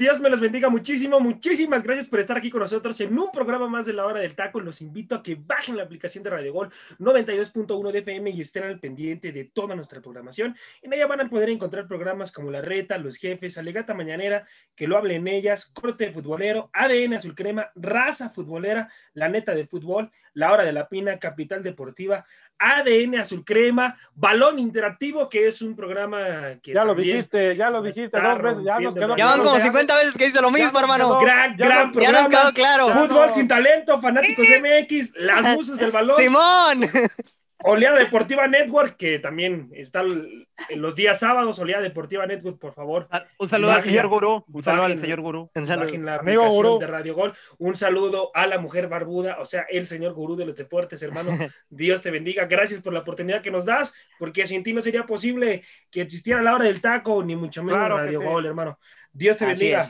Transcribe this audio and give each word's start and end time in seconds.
Dios 0.00 0.18
me 0.18 0.30
los 0.30 0.40
bendiga 0.40 0.70
muchísimo. 0.70 1.20
Muchísimas 1.20 1.82
gracias 1.82 2.08
por 2.08 2.20
estar 2.20 2.34
aquí 2.34 2.48
con 2.48 2.62
nosotros 2.62 2.98
en 3.02 3.18
un 3.18 3.30
programa 3.30 3.68
más 3.68 3.84
de 3.84 3.92
la 3.92 4.06
hora 4.06 4.20
del 4.20 4.34
taco. 4.34 4.58
Los 4.58 4.80
invito 4.80 5.14
a 5.14 5.22
que 5.22 5.34
bajen 5.34 5.76
la 5.76 5.82
aplicación 5.82 6.24
de 6.24 6.30
Radio 6.30 6.54
Gol 6.54 6.70
92.1 6.98 7.92
de 7.92 7.98
FM 7.98 8.30
y 8.30 8.40
estén 8.40 8.62
al 8.62 8.80
pendiente 8.80 9.30
de 9.30 9.44
toda 9.44 9.74
nuestra 9.74 10.00
programación. 10.00 10.56
En 10.80 10.94
ella 10.94 11.06
van 11.06 11.20
a 11.20 11.28
poder 11.28 11.50
encontrar 11.50 11.86
programas 11.86 12.32
como 12.32 12.50
La 12.50 12.62
Reta, 12.62 12.96
Los 12.96 13.18
Jefes, 13.18 13.58
Alegata 13.58 13.92
Mañanera, 13.92 14.46
que 14.74 14.86
lo 14.86 14.96
hablen 14.96 15.28
ellas, 15.28 15.66
Corte 15.66 16.10
Futbolero, 16.10 16.70
ADN 16.72 17.12
Azul 17.12 17.34
Crema, 17.34 17.70
Raza 17.74 18.30
Futbolera, 18.30 18.88
La 19.12 19.28
Neta 19.28 19.54
de 19.54 19.66
Fútbol, 19.66 20.10
La 20.34 20.52
Hora 20.52 20.64
de 20.64 20.72
la 20.72 20.88
Pina, 20.88 21.18
Capital 21.18 21.62
Deportiva, 21.62 22.24
ADN 22.58 23.18
Azul 23.18 23.44
Crema, 23.44 23.96
Balón 24.14 24.58
Interactivo, 24.58 25.28
que 25.28 25.46
es 25.46 25.62
un 25.62 25.74
programa 25.74 26.58
que. 26.62 26.74
Ya 26.74 26.84
lo 26.84 26.94
dijiste, 26.94 27.56
ya 27.56 27.70
lo 27.70 27.82
dijiste 27.82 28.20
dos 28.20 28.42
veces, 28.42 28.64
ya 28.64 28.78
nos 28.78 28.94
quedó 28.94 29.16
Ya 29.16 29.26
van 29.26 29.42
como 29.42 29.56
50 29.56 29.94
veces 29.96 30.14
que 30.14 30.26
dice 30.26 30.42
lo 30.42 30.50
mismo, 30.50 30.78
hermano. 30.78 31.18
gran, 31.18 31.56
gran 31.56 31.92
programa. 31.92 32.18
Ya 32.18 32.28
nos 32.28 32.28
quedó 32.28 32.52
claro. 32.52 32.88
Fútbol 32.88 33.30
sin 33.30 33.48
talento, 33.48 33.98
fanáticos 33.98 34.46
MX, 34.46 35.12
las 35.16 35.56
buses 35.56 35.78
del 35.78 35.90
balón. 35.90 36.16
¡Simón! 36.16 36.80
Oleada 37.62 37.98
Deportiva 37.98 38.46
Network, 38.46 38.96
que 38.96 39.18
también 39.18 39.70
está 39.74 40.00
en 40.02 40.46
los 40.76 40.94
días 40.94 41.18
sábados, 41.18 41.58
Oleada 41.58 41.82
Deportiva 41.82 42.26
Network, 42.26 42.58
por 42.58 42.72
favor. 42.72 43.06
Ah, 43.10 43.24
un 43.38 43.48
saludo 43.48 43.72
al 43.72 43.82
señor 43.82 44.08
Gurú. 44.08 44.44
Un 44.48 44.62
saludo 44.62 44.84
al 44.84 44.98
señor 44.98 45.20
Gurú. 45.20 45.50
Un 45.54 45.66
saludo. 45.66 45.98
la 45.98 46.16
Amigo 46.16 46.48
Gurú. 46.48 46.78
de 46.78 46.86
Radio 46.86 47.14
Gol. 47.14 47.34
Un 47.58 47.76
saludo 47.76 48.30
a 48.34 48.46
la 48.46 48.58
mujer 48.58 48.88
barbuda, 48.88 49.38
o 49.40 49.44
sea, 49.44 49.66
el 49.68 49.86
señor 49.86 50.14
Gurú 50.14 50.36
de 50.36 50.46
los 50.46 50.56
deportes, 50.56 51.02
hermano. 51.02 51.30
Dios 51.68 52.02
te 52.02 52.10
bendiga. 52.10 52.46
Gracias 52.46 52.80
por 52.80 52.92
la 52.92 53.00
oportunidad 53.00 53.42
que 53.42 53.50
nos 53.50 53.66
das, 53.66 53.94
porque 54.18 54.46
sin 54.46 54.62
ti 54.62 54.72
no 54.72 54.80
sería 54.80 55.04
posible 55.04 55.62
que 55.90 56.02
existiera 56.02 56.42
la 56.42 56.54
hora 56.54 56.64
del 56.64 56.80
taco, 56.80 57.22
ni 57.22 57.36
mucho 57.36 57.62
menos 57.62 57.88
Radio 57.88 58.22
Gol, 58.22 58.46
hermano. 58.46 58.78
Dios 59.12 59.36
te 59.36 59.46
bendiga. 59.46 59.84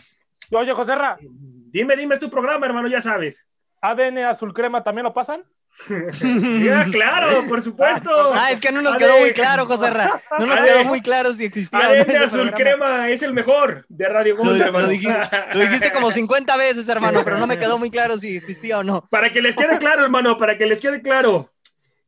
Oye, 0.53 0.73
José 0.73 0.95
Ra. 0.95 1.19
Dime, 1.21 1.97
dime, 1.97 2.15
es 2.15 2.21
tu 2.21 2.29
programa, 2.29 2.67
hermano, 2.67 2.89
ya 2.89 3.01
sabes. 3.01 3.49
¿ADN 3.81 4.19
Azul 4.19 4.53
Crema 4.53 4.83
también 4.83 5.05
lo 5.05 5.15
pasan? 5.15 5.45
Ya, 5.89 6.85
claro, 6.93 7.49
por 7.49 7.63
supuesto. 7.63 8.33
Ah, 8.35 8.53
es 8.53 8.61
que 8.61 8.73
no 8.73 8.83
nos 8.83 8.97
quedó 8.97 9.19
muy 9.19 9.33
claro, 9.33 9.67
José 9.67 9.91
Ra. 9.91 10.23
No 10.39 10.47
nos 10.47 10.61
quedó 10.61 10.85
muy 10.85 11.01
claro 11.01 11.33
si 11.35 11.45
existía. 11.45 11.79
Arete 11.79 12.17
Azul 12.17 12.51
Crema 12.53 13.09
es 13.09 13.23
el 13.23 13.33
mejor 13.33 13.85
de 13.89 14.09
Radio 14.09 14.37
Gol, 14.37 14.59
lo, 14.59 14.89
dijiste, 14.89 15.93
como 15.93 16.13
50 16.13 16.57
veces, 16.57 16.89
hermano, 16.89 17.23
pero 17.25 17.39
no 17.39 17.47
me 17.47 17.59
quedó 17.59 17.79
muy 17.79 17.91
claro 17.91 18.19
si 18.19 18.37
existía 18.37 18.79
o 18.79 18.83
no. 18.83 19.09
Para 19.11 19.31
que 19.31 19.41
les 19.41 19.57
quede 19.57 19.79
claro, 19.79 20.05
hermano, 20.05 20.37
para 20.37 20.57
que 20.57 20.67
les 20.67 20.81
quede 20.81 21.01
claro. 21.03 21.51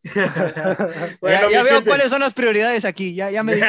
ya, 0.14 1.62
veo 1.62 1.84
cuáles 1.84 2.08
son 2.08 2.20
las 2.20 2.32
prioridades 2.32 2.84
aquí, 2.84 3.14
ya, 3.14 3.30
ya 3.30 3.44
me 3.44 3.54
di 3.54 3.62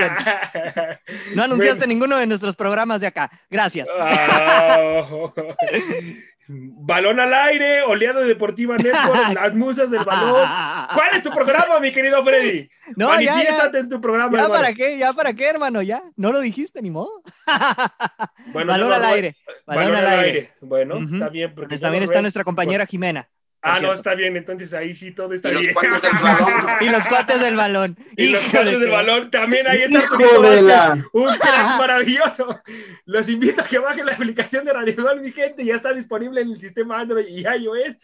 No 1.36 1.44
anunciaste 1.44 1.86
ninguno 1.86 2.18
de 2.18 2.25
nuestros 2.25 2.56
programas 2.56 3.02
de 3.02 3.08
acá. 3.08 3.30
Gracias. 3.52 3.88
Ah. 4.00 5.06
Balón 6.48 7.20
al 7.20 7.34
aire, 7.34 7.84
oleada 7.84 8.22
deportiva 8.22 8.76
network, 8.76 9.34
las 9.36 9.54
musas 9.56 9.90
del 9.90 10.04
balón. 10.04 10.48
¿Cuál 10.94 11.16
es 11.16 11.24
tu 11.24 11.30
programa, 11.30 11.80
mi 11.80 11.92
querido 11.92 12.24
Freddy? 12.24 12.70
No, 12.98 13.18
ya, 13.22 13.42
ya, 13.42 13.72
en 13.80 13.88
tu 13.88 14.02
programa. 14.02 14.38
Ya 14.38 14.50
para 14.50 14.74
qué, 14.74 14.98
ya 14.98 15.14
para 15.14 15.34
qué, 15.34 15.48
hermano, 15.48 15.81
ya. 15.81 16.04
No 16.18 16.34
lo 16.34 16.42
dijiste 16.42 16.81
ni 16.81 16.92
modo. 16.92 17.24
balón 18.54 18.92
al 18.92 19.06
aire. 19.06 19.38
Balón, 19.66 19.96
al 19.96 20.08
aire. 20.20 20.54
Bueno, 20.59 20.98
está 20.98 21.30
bien. 21.30 21.56
Porque 21.56 21.78
también 21.78 22.04
está 22.04 22.22
nuestra 22.22 22.44
compañera 22.44 22.86
Jimena. 22.86 23.30
Ah, 23.66 23.79
no, 23.79 23.94
está 23.94 24.13
bien, 24.13 24.35
entonces 24.35 24.74
ahí 24.74 24.94
sí 24.94 25.12
todo 25.12 25.34
está 25.34 25.50
y 25.50 25.57
bien. 25.57 25.74
Los 25.74 26.01
del 26.01 26.12
balón. 26.22 26.78
y 26.81 26.90
los 26.90 27.07
cuates 27.07 27.40
del 27.40 27.56
balón. 27.56 27.97
Y 28.18 28.28
los 28.28 28.44
cuates 28.44 28.78
del 28.78 28.90
balón, 28.90 29.31
también 29.31 29.66
ahí 29.68 29.84
está 29.84 30.00
Arturito 30.00 31.09
un 31.13 31.28
crack 31.28 31.79
maravilloso. 31.79 32.62
Los 33.06 33.29
invito 33.29 33.62
a 33.62 33.66
que 33.66 33.79
bajen 33.79 34.06
la 34.06 34.12
aplicación 34.12 34.66
de 34.66 34.74
Radio 34.74 35.01
Gol, 35.01 35.22
mi 35.22 35.31
gente, 35.31 35.63
ya 35.63 35.75
está 35.75 35.94
disponible 35.94 36.41
en 36.41 36.51
el 36.51 36.59
sistema 36.59 37.00
Android 37.00 37.25
y 37.25 37.41
iOS. 37.47 37.97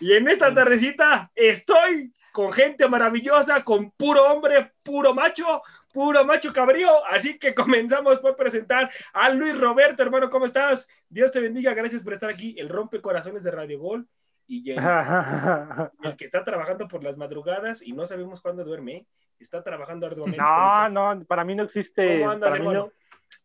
Y 0.00 0.14
en 0.14 0.28
esta 0.28 0.52
tardecita 0.52 1.30
estoy 1.34 2.10
con 2.32 2.50
gente 2.50 2.88
maravillosa, 2.88 3.62
con 3.62 3.90
puro 3.90 4.24
hombre, 4.24 4.72
puro 4.82 5.12
macho, 5.12 5.62
puro 5.92 6.24
macho 6.24 6.54
cabrío. 6.54 7.04
Así 7.06 7.38
que 7.38 7.54
comenzamos 7.54 8.18
por 8.20 8.34
presentar 8.34 8.90
a 9.12 9.28
Luis 9.28 9.58
Roberto, 9.58 10.02
hermano, 10.02 10.30
¿cómo 10.30 10.46
estás? 10.46 10.88
Dios 11.10 11.30
te 11.30 11.40
bendiga, 11.40 11.74
gracias 11.74 12.02
por 12.02 12.14
estar 12.14 12.30
aquí, 12.30 12.56
el 12.58 12.70
rompe 12.70 13.02
corazones 13.02 13.44
de 13.44 13.50
Radio 13.50 13.78
Gol 13.78 14.08
y 14.52 14.70
el, 14.70 16.16
que 16.18 16.24
está 16.26 16.44
trabajando 16.44 16.86
por 16.86 17.02
las 17.02 17.16
madrugadas 17.16 17.80
y 17.82 17.92
no 17.94 18.04
sabemos 18.04 18.42
cuándo 18.42 18.64
duerme, 18.64 19.06
está 19.40 19.62
trabajando 19.62 20.06
arduamente. 20.06 20.42
No, 20.42 20.88
no, 20.90 21.24
para 21.24 21.42
mí 21.42 21.54
no 21.54 21.62
existe. 21.62 22.22
para, 22.22 22.58
mí 22.58 22.68
no, 22.68 22.90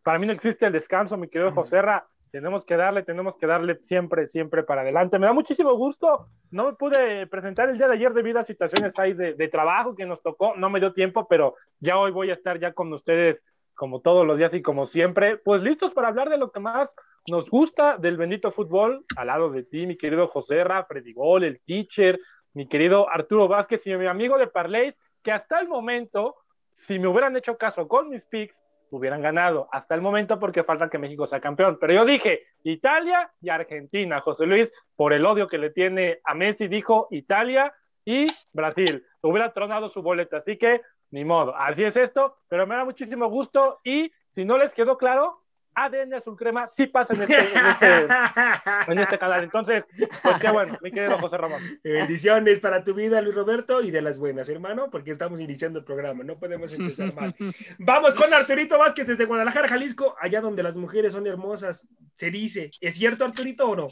para, 0.04 0.20
mí 0.20 0.28
no, 0.28 0.34
existe 0.34 0.66
el 0.66 0.74
descanso, 0.74 1.16
mi 1.16 1.30
querido 1.30 1.54
José 1.54 1.82
Ra. 1.82 2.06
Tenemos 2.30 2.66
que 2.66 2.76
darle, 2.76 3.04
tenemos 3.04 3.38
que 3.38 3.48
darle 3.48 3.76
siempre, 3.84 4.28
siempre 4.28 4.64
para 4.64 4.82
adelante. 4.82 5.18
Me 5.18 5.28
da 5.28 5.34
muchísimo 5.34 5.74
gusto. 5.76 6.28
No 6.52 6.66
me 6.66 6.74
pude 6.74 7.26
presentar 7.28 7.70
el 7.70 7.78
día 7.78 7.88
de 7.88 7.94
ayer 7.94 8.14
debido 8.14 8.40
a 8.40 8.44
situaciones 8.44 9.00
ahí 9.00 9.14
de, 9.14 9.34
de 9.34 9.48
trabajo 9.48 9.96
que 9.96 10.06
nos 10.06 10.22
tocó. 10.22 10.58
No 10.58 10.70
me 10.70 10.82
dio 10.82 10.92
tiempo, 10.92 11.26
pero 11.30 11.56
ya 11.80 11.98
hoy 11.98 12.12
voy 12.12 12.32
a 12.32 12.34
estar 12.34 12.60
ya 12.60 12.74
con 12.74 12.92
ustedes 12.92 13.42
como 13.76 14.02
todos 14.02 14.28
los 14.28 14.38
días 14.38 14.54
y 14.54 14.62
como 14.62 14.88
siempre, 14.88 15.38
pues 15.38 15.62
listos 15.62 15.94
para 15.94 16.10
hablar 16.10 16.30
de 16.30 16.38
lo 16.38 16.52
que 16.52 16.60
más 16.60 16.94
nos 17.30 17.50
gusta 17.50 17.98
del 17.98 18.18
bendito 18.18 18.52
fútbol, 18.52 19.06
al 19.16 19.28
lado 19.28 19.50
de 19.50 19.64
ti, 19.64 19.86
mi 19.86 19.98
querido 19.98 20.28
José 20.28 20.64
Ra, 20.64 20.86
Freddy 20.86 21.14
Gol, 21.14 21.44
el 21.44 21.60
teacher, 21.62 22.20
mi 22.54 22.68
querido 22.68 23.10
Arturo 23.10 23.48
Vázquez 23.48 23.86
y 23.86 23.96
mi 23.96 24.08
amigo 24.08 24.38
de 24.38 24.48
Parleys, 24.48 24.96
que 25.22 25.32
hasta 25.32 25.60
el 25.60 25.68
momento, 25.68 26.36
si 26.76 27.00
me 27.00 27.08
hubieran 27.08 27.36
hecho 27.36 27.58
caso 27.58 27.88
con 27.88 28.10
mis 28.10 28.24
picks, 28.26 28.58
hubieran 28.90 29.22
ganado 29.22 29.68
hasta 29.72 29.96
el 29.96 30.02
momento 30.02 30.40
porque 30.40 30.64
falta 30.64 30.90
que 30.90 30.98
México 30.98 31.28
sea 31.28 31.42
campeón. 31.42 31.78
Pero 31.80 31.94
yo 31.94 32.06
dije 32.06 32.44
Italia 32.64 33.32
y 33.42 33.50
Argentina. 33.50 34.22
José 34.22 34.46
Luis, 34.46 34.72
por 34.96 35.12
el 35.12 35.26
odio 35.26 35.48
que 35.48 35.58
le 35.58 35.72
tiene 35.72 36.20
a 36.24 36.34
Messi, 36.34 36.70
dijo 36.70 37.08
Italia 37.12 37.74
y 38.06 38.26
Brasil. 38.54 39.06
Hubiera 39.22 39.52
tronado 39.52 39.90
su 39.90 40.02
boleta. 40.02 40.38
Así 40.38 40.58
que, 40.58 40.82
ni 41.12 41.26
modo. 41.26 41.54
Así 41.56 41.84
es 41.84 41.98
esto, 41.98 42.38
pero 42.48 42.66
me 42.66 42.76
da 42.76 42.86
muchísimo 42.86 43.28
gusto. 43.30 43.80
Y 43.84 44.12
si 44.34 44.46
no 44.46 44.58
les 44.58 44.74
quedó 44.74 44.98
claro, 44.98 45.42
ADN 45.78 46.16
Azul 46.16 46.36
Crema 46.36 46.68
sí 46.68 46.88
pasa 46.88 47.14
en 47.14 47.22
este, 47.22 47.38
este, 47.40 48.08
en 48.92 49.00
este, 49.00 49.20
canal. 49.20 49.44
Entonces, 49.44 49.84
pues 50.24 50.40
qué 50.42 50.52
bueno, 50.52 50.78
mi 50.82 50.92
querido 50.92 51.20
José 51.20 51.38
Ramón. 51.38 51.62
Bendiciones 51.84 52.60
para 52.60 52.84
tu 52.84 52.96
vida, 52.96 53.22
Luis 53.22 53.36
Roberto, 53.36 53.82
y 53.82 53.92
de 53.92 54.02
las 54.02 54.18
buenas, 54.18 54.50
hermano, 54.50 54.90
porque 54.90 55.12
estamos 55.12 55.40
iniciando 55.40 55.80
el 55.80 55.86
programa, 55.86 56.24
no 56.24 56.40
podemos 56.40 56.74
empezar 56.74 57.14
mal. 57.14 57.36
Vamos 57.78 58.16
con 58.16 58.34
Arturito 58.34 58.80
Vázquez 58.80 59.06
desde 59.06 59.26
Guadalajara, 59.26 59.68
Jalisco, 59.68 60.16
allá 60.20 60.42
donde 60.42 60.64
las 60.64 60.76
mujeres 60.76 61.14
son 61.14 61.28
hermosas, 61.28 61.88
se 62.14 62.32
dice. 62.32 62.72
¿Es 62.82 62.96
cierto, 62.96 63.26
Arturito, 63.26 63.68
o 63.68 63.76
no? 63.76 63.88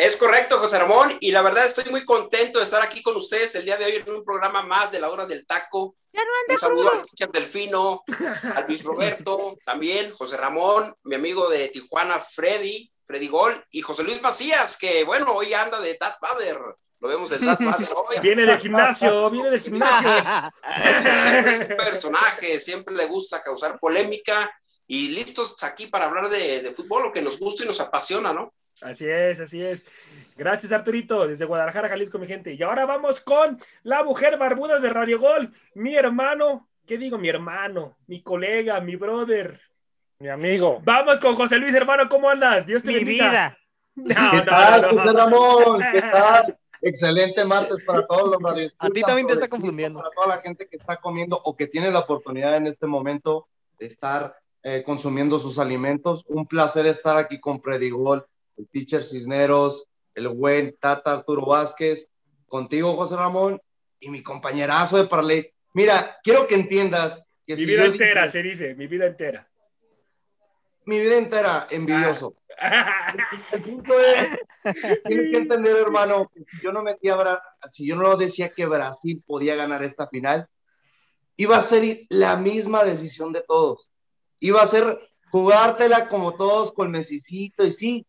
Es 0.00 0.16
correcto, 0.16 0.58
José 0.58 0.78
Ramón, 0.78 1.14
y 1.20 1.30
la 1.30 1.42
verdad 1.42 1.66
estoy 1.66 1.84
muy 1.90 2.06
contento 2.06 2.58
de 2.58 2.64
estar 2.64 2.80
aquí 2.80 3.02
con 3.02 3.14
ustedes 3.16 3.54
el 3.56 3.66
día 3.66 3.76
de 3.76 3.84
hoy 3.84 3.92
en 3.96 4.10
un 4.10 4.24
programa 4.24 4.62
más 4.62 4.90
de 4.90 4.98
la 4.98 5.10
hora 5.10 5.26
del 5.26 5.46
taco. 5.46 5.94
un 6.48 6.58
saludo 6.58 6.90
al 6.90 7.02
teacher 7.02 7.30
Delfino, 7.30 8.02
a 8.54 8.62
Luis 8.62 8.82
Roberto, 8.82 9.58
también 9.66 10.10
José 10.12 10.38
Ramón, 10.38 10.94
mi 11.04 11.16
amigo 11.16 11.50
de 11.50 11.68
Tijuana, 11.68 12.18
Freddy, 12.18 12.90
Freddy 13.04 13.28
Gol, 13.28 13.62
y 13.72 13.82
José 13.82 14.02
Luis 14.02 14.22
Macías, 14.22 14.78
que 14.78 15.04
bueno, 15.04 15.34
hoy 15.34 15.52
anda 15.52 15.78
de 15.78 15.94
Tat 15.96 16.18
Bader. 16.18 16.58
Lo 17.00 17.08
vemos 17.08 17.28
del 17.28 17.44
Tat 17.44 17.60
Bader 17.62 17.90
hoy. 17.94 18.16
Viene 18.22 18.46
de 18.46 18.58
gimnasio, 18.58 19.28
viene 19.28 19.50
de 19.50 19.60
gimnasio. 19.60 20.10
Siempre 21.12 21.50
es 21.50 21.60
un 21.60 21.76
personaje, 21.76 22.58
siempre 22.58 22.94
le 22.94 23.04
gusta 23.04 23.42
causar 23.42 23.78
polémica 23.78 24.50
y 24.86 25.08
listos 25.10 25.62
aquí 25.62 25.88
para 25.88 26.06
hablar 26.06 26.30
de, 26.30 26.62
de 26.62 26.74
fútbol, 26.74 27.02
lo 27.02 27.12
que 27.12 27.20
nos 27.20 27.38
gusta 27.38 27.64
y 27.64 27.66
nos 27.66 27.80
apasiona, 27.80 28.32
¿no? 28.32 28.54
Así 28.82 29.08
es, 29.08 29.40
así 29.40 29.62
es. 29.62 29.86
Gracias, 30.36 30.72
Arturito, 30.72 31.26
desde 31.26 31.44
Guadalajara, 31.44 31.88
Jalisco, 31.88 32.18
mi 32.18 32.26
gente. 32.26 32.54
Y 32.54 32.62
ahora 32.62 32.86
vamos 32.86 33.20
con 33.20 33.58
la 33.82 34.02
mujer 34.04 34.38
barbuda 34.38 34.80
de 34.80 34.90
Radio 34.90 35.18
Gol, 35.18 35.52
mi 35.74 35.94
hermano, 35.94 36.68
¿qué 36.86 36.98
digo? 36.98 37.18
Mi 37.18 37.28
hermano, 37.28 37.96
mi 38.06 38.22
colega, 38.22 38.80
mi 38.80 38.96
brother. 38.96 39.60
Mi 40.18 40.28
amigo. 40.28 40.80
Vamos 40.84 41.18
con 41.20 41.34
José 41.34 41.56
Luis, 41.56 41.74
hermano, 41.74 42.08
¿cómo 42.08 42.28
andas? 42.28 42.66
Dios 42.66 42.82
te 42.82 42.92
mi 42.92 43.04
vida. 43.04 43.56
¿Qué 43.94 44.42
tal, 44.42 44.84
José 44.84 45.12
Ramón? 45.12 45.80
¿Qué 45.92 46.02
tal? 46.12 46.58
Excelente 46.82 47.44
martes 47.44 47.78
para 47.86 48.06
todos 48.06 48.30
los 48.30 48.42
radios. 48.42 48.74
A 48.78 48.88
ti 48.88 49.02
también 49.02 49.26
te 49.26 49.34
está 49.34 49.48
confundiendo. 49.48 50.00
Para 50.00 50.10
toda 50.14 50.36
la 50.36 50.42
gente 50.42 50.66
que 50.68 50.76
está 50.76 50.96
comiendo 50.96 51.40
o 51.44 51.56
que 51.56 51.66
tiene 51.66 51.90
la 51.90 52.00
oportunidad 52.00 52.56
en 52.56 52.66
este 52.66 52.86
momento 52.86 53.48
de 53.78 53.86
estar 53.86 54.36
eh, 54.62 54.82
consumiendo 54.84 55.38
sus 55.38 55.58
alimentos. 55.58 56.24
Un 56.26 56.46
placer 56.46 56.86
estar 56.86 57.16
aquí 57.16 57.38
con 57.38 57.60
Freddy 57.62 57.90
Gol, 57.90 58.26
el 58.56 58.68
teacher 58.68 59.02
Cisneros, 59.02 59.88
el 60.14 60.28
buen 60.28 60.76
Tata 60.78 61.12
Arturo 61.12 61.46
Vázquez, 61.46 62.08
contigo, 62.46 62.94
José 62.96 63.16
Ramón, 63.16 63.60
y 64.00 64.10
mi 64.10 64.22
compañerazo 64.22 64.96
de 64.96 65.04
Parley. 65.04 65.52
Mira, 65.74 66.16
quiero 66.22 66.46
que 66.46 66.54
entiendas 66.54 67.26
que 67.46 67.56
mi 67.56 67.64
vida 67.64 67.86
entera, 67.86 68.28
se 68.28 68.42
dice, 68.42 68.74
mi 68.74 68.86
vida 68.86 69.06
entera. 69.06 69.48
Mi 70.84 70.98
vida 70.98 71.16
entera, 71.18 71.66
envidioso. 71.70 72.34
El 73.52 73.62
punto 73.62 73.94
es, 73.98 74.74
tienes 75.04 75.30
que 75.30 75.36
entender, 75.36 75.76
hermano, 75.76 76.30
que 76.34 76.44
si 76.44 76.60
yo 76.62 76.72
no 76.72 76.82
metía, 76.82 77.16
si 77.70 77.86
yo 77.86 77.96
no 77.96 78.16
decía 78.16 78.50
que 78.50 78.66
Brasil 78.66 79.22
podía 79.26 79.54
ganar 79.54 79.82
esta 79.82 80.08
final, 80.08 80.46
iba 81.36 81.56
a 81.56 81.62
ser 81.62 82.06
la 82.08 82.36
misma 82.36 82.84
decisión 82.84 83.32
de 83.32 83.42
todos. 83.42 83.90
Iba 84.40 84.62
a 84.62 84.66
ser 84.66 84.98
jugártela 85.30 86.08
como 86.08 86.34
todos 86.34 86.72
con 86.72 86.90
Messicito 86.90 87.64
y 87.64 87.72
sí, 87.72 88.06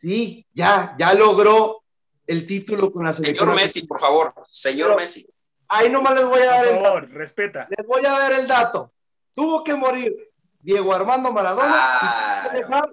sí, 0.00 0.46
ya, 0.54 0.94
ya 0.98 1.14
logró 1.14 1.82
el 2.26 2.46
título 2.46 2.90
con 2.90 3.04
la 3.04 3.12
selección. 3.12 3.48
Señor 3.48 3.60
Messi, 3.60 3.86
por 3.86 4.00
favor, 4.00 4.34
señor 4.46 4.96
Messi. 4.96 5.26
Ahí 5.68 5.88
nomás 5.88 6.14
les 6.14 6.26
voy 6.26 6.40
a 6.40 6.46
dar 6.46 6.66
el 6.66 6.82
dato. 6.82 7.00
respeta. 7.12 7.68
Les 7.70 7.86
voy 7.86 8.04
a 8.04 8.10
dar 8.10 8.32
el 8.32 8.46
dato. 8.46 8.92
Tuvo 9.34 9.62
que 9.62 9.74
morir 9.74 10.16
Diego 10.60 10.92
Armando 10.92 11.32
Maradona 11.32 11.80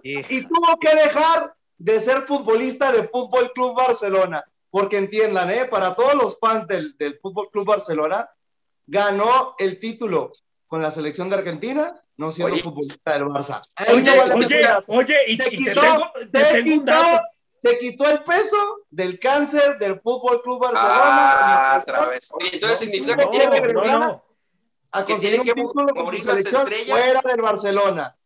y, 0.03 0.45
tuvo 0.45 0.77
que 0.79 0.93
dejar 0.95 1.55
de 1.77 1.99
ser 1.99 2.21
futbolista 2.21 2.91
de 2.91 3.07
Fútbol 3.07 3.51
Club 3.53 3.75
Barcelona. 3.75 4.43
Porque 4.69 4.97
entiendan, 4.97 5.49
¿eh? 5.49 5.65
para 5.65 5.95
todos 5.95 6.13
los 6.13 6.37
fans 6.39 6.67
del, 6.67 6.95
del 6.97 7.17
Fútbol 7.19 7.49
Club 7.51 7.65
Barcelona, 7.65 8.29
ganó 8.85 9.55
el 9.57 9.79
título 9.79 10.33
con 10.67 10.81
la 10.81 10.91
selección 10.91 11.29
de 11.29 11.37
Argentina, 11.37 11.99
no 12.17 12.31
siendo 12.31 12.57
futbolista 12.57 13.13
del 13.13 13.25
Barça. 13.25 13.61
Oye, 13.89 14.11
oye, 14.35 14.61
oye, 14.87 15.17
y, 15.27 15.37
se, 15.37 15.49
quitó, 15.51 15.81
se, 16.31 16.63
quitó, 16.63 16.93
se, 17.57 17.79
quitó, 17.79 18.09
el 18.09 18.23
peso 18.23 18.85
del 18.89 19.19
cáncer 19.19 19.77
del 19.77 20.01
Fútbol 20.01 20.41
Club 20.41 20.59
Barcelona. 20.59 20.93
Ah, 20.93 21.79
otra 21.81 22.05
vez. 22.07 22.29
Oye, 22.33 22.49
entonces 22.53 22.79
significa 22.79 23.15
que 23.15 23.27
tiene 23.27 23.49
que 23.49 23.73
no, 23.73 24.23
a 24.91 25.05
que 25.05 25.15
tiene 25.15 25.43
que 25.43 25.53
morir 25.55 26.25
las 26.25 26.39
estrellas 26.39 27.03
fuera 27.03 27.21
del 27.21 27.41
Barcelona. 27.41 28.17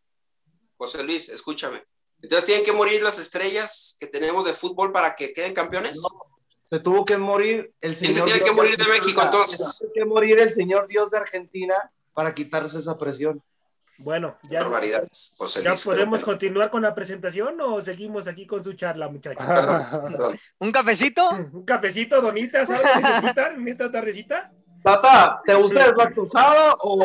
José 0.78 1.02
Luis, 1.04 1.28
escúchame. 1.28 1.84
Entonces 2.22 2.46
tienen 2.46 2.64
que 2.64 2.72
morir 2.72 3.02
las 3.02 3.18
estrellas 3.18 3.96
que 4.00 4.06
tenemos 4.06 4.46
de 4.46 4.54
fútbol 4.54 4.90
para 4.92 5.14
que 5.14 5.32
queden 5.32 5.52
campeones. 5.52 6.00
se 6.70 6.80
tuvo 6.80 7.04
que 7.04 7.18
morir 7.18 7.74
el 7.80 7.94
señor. 7.94 8.14
¿Quién 8.14 8.14
se 8.14 8.22
tiene 8.24 8.38
Dios 8.38 8.48
que 8.48 8.56
morir 8.56 8.76
de, 8.76 8.86
México 8.86 9.20
entonces? 9.22 9.76
Se 9.76 9.84
tuvo 9.84 9.92
que 9.92 10.04
morir 10.04 10.38
el 10.38 10.54
señor 10.54 10.88
Dios 10.88 11.10
de 11.10 11.18
Argentina 11.18 11.74
para 12.14 12.32
quitarse 12.32 12.78
esa 12.78 12.96
presión. 12.96 13.42
Bueno, 14.04 14.38
ya, 14.48 14.60
¿ya 15.62 15.74
podemos 15.84 16.24
continuar 16.24 16.70
con 16.70 16.80
la 16.82 16.94
presentación 16.94 17.60
o 17.60 17.80
seguimos 17.80 18.26
aquí 18.26 18.46
con 18.46 18.64
su 18.64 18.72
charla, 18.74 19.08
muchachos? 19.08 19.44
¿Un 20.58 20.72
cafecito? 20.72 21.30
¿Un 21.30 21.64
cafecito, 21.64 22.20
Donita? 22.20 22.66
¿Sabes 22.66 22.82
qué 22.94 23.00
necesitan 23.00 23.54
en 23.54 23.68
esta 23.68 23.90
tardecita? 23.90 24.52
Tata, 24.82 25.40
¿te 25.44 25.54
gusta 25.54 25.86
deslactosado 25.86 26.76
o.? 26.80 26.98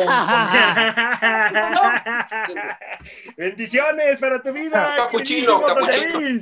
Bendiciones 3.36 4.18
para 4.18 4.42
tu 4.42 4.52
vida. 4.52 4.94
Capuchino, 4.96 5.62
capuchino. 5.62 6.40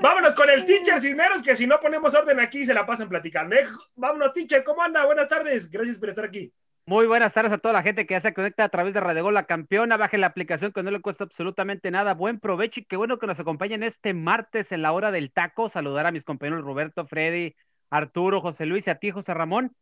Vámonos 0.00 0.34
con 0.34 0.50
el 0.50 0.66
teacher 0.66 1.00
Cisneros, 1.00 1.42
que 1.42 1.56
si 1.56 1.66
no 1.66 1.80
ponemos 1.80 2.14
orden 2.14 2.38
aquí 2.40 2.66
se 2.66 2.74
la 2.74 2.84
pasan 2.84 3.08
platicando. 3.08 3.56
¿eh? 3.56 3.66
Vámonos, 3.94 4.34
teacher, 4.34 4.62
¿cómo 4.62 4.82
anda? 4.82 5.06
Buenas 5.06 5.28
tardes. 5.28 5.70
Gracias 5.70 5.96
por 5.96 6.10
estar 6.10 6.26
aquí. 6.26 6.52
Muy 6.88 7.08
buenas 7.08 7.34
tardes 7.34 7.50
a 7.50 7.58
toda 7.58 7.74
la 7.74 7.82
gente 7.82 8.06
que 8.06 8.14
ya 8.14 8.20
se 8.20 8.32
conecta 8.32 8.62
a 8.62 8.68
través 8.68 8.94
de 8.94 9.00
Radio 9.00 9.24
Gol, 9.24 9.34
la 9.34 9.46
campeona. 9.46 9.96
Baje 9.96 10.18
la 10.18 10.28
aplicación 10.28 10.70
que 10.70 10.84
no 10.84 10.92
le 10.92 11.00
cuesta 11.00 11.24
absolutamente 11.24 11.90
nada. 11.90 12.14
Buen 12.14 12.38
provecho 12.38 12.78
y 12.78 12.84
qué 12.84 12.96
bueno 12.96 13.18
que 13.18 13.26
nos 13.26 13.40
acompañen 13.40 13.82
este 13.82 14.14
martes 14.14 14.70
en 14.70 14.82
la 14.82 14.92
hora 14.92 15.10
del 15.10 15.32
taco. 15.32 15.68
Saludar 15.68 16.06
a 16.06 16.12
mis 16.12 16.22
compañeros 16.22 16.64
Roberto, 16.64 17.04
Freddy, 17.04 17.56
Arturo, 17.90 18.40
José 18.40 18.66
Luis 18.66 18.86
y 18.86 18.90
a 18.90 18.94
ti, 19.00 19.10
José 19.10 19.34
Ramón. 19.34 19.74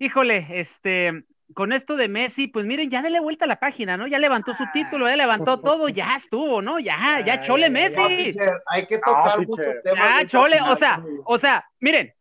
Híjole, 0.00 0.44
este, 0.50 1.22
con 1.54 1.72
esto 1.72 1.94
de 1.94 2.08
Messi, 2.08 2.48
pues 2.48 2.66
miren, 2.66 2.90
ya 2.90 3.00
dele 3.00 3.20
vuelta 3.20 3.44
a 3.44 3.48
la 3.48 3.60
página, 3.60 3.96
¿no? 3.96 4.08
Ya 4.08 4.18
levantó 4.18 4.54
su 4.54 4.64
título, 4.72 5.08
ya 5.08 5.14
levantó 5.14 5.60
todo, 5.60 5.88
ya 5.88 6.16
estuvo, 6.16 6.60
¿no? 6.60 6.80
Ya, 6.80 7.20
ya 7.24 7.42
chole 7.42 7.70
Messi. 7.70 8.34
hay 8.66 8.86
que 8.86 8.98
tocar 8.98 9.38
muchos 9.46 9.66
temas. 9.84 10.22
Ya, 10.22 10.26
chole, 10.26 10.60
o 10.62 10.74
sea, 10.74 11.00
o 11.24 11.38
sea, 11.38 11.64
miren, 11.78 12.12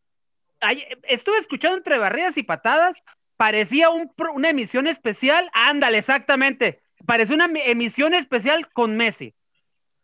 estuve 1.02 1.40
escuchando 1.40 1.78
entre 1.78 1.98
barridas 1.98 2.38
y 2.38 2.44
patadas, 2.44 3.02
parecía 3.38 3.90
un, 3.90 4.12
una 4.34 4.50
emisión 4.50 4.88
especial, 4.88 5.50
ándale, 5.54 6.00
exactamente, 6.00 6.82
parecía 7.06 7.36
una 7.36 7.50
emisión 7.66 8.14
especial 8.14 8.70
con 8.74 8.98
Messi. 8.98 9.34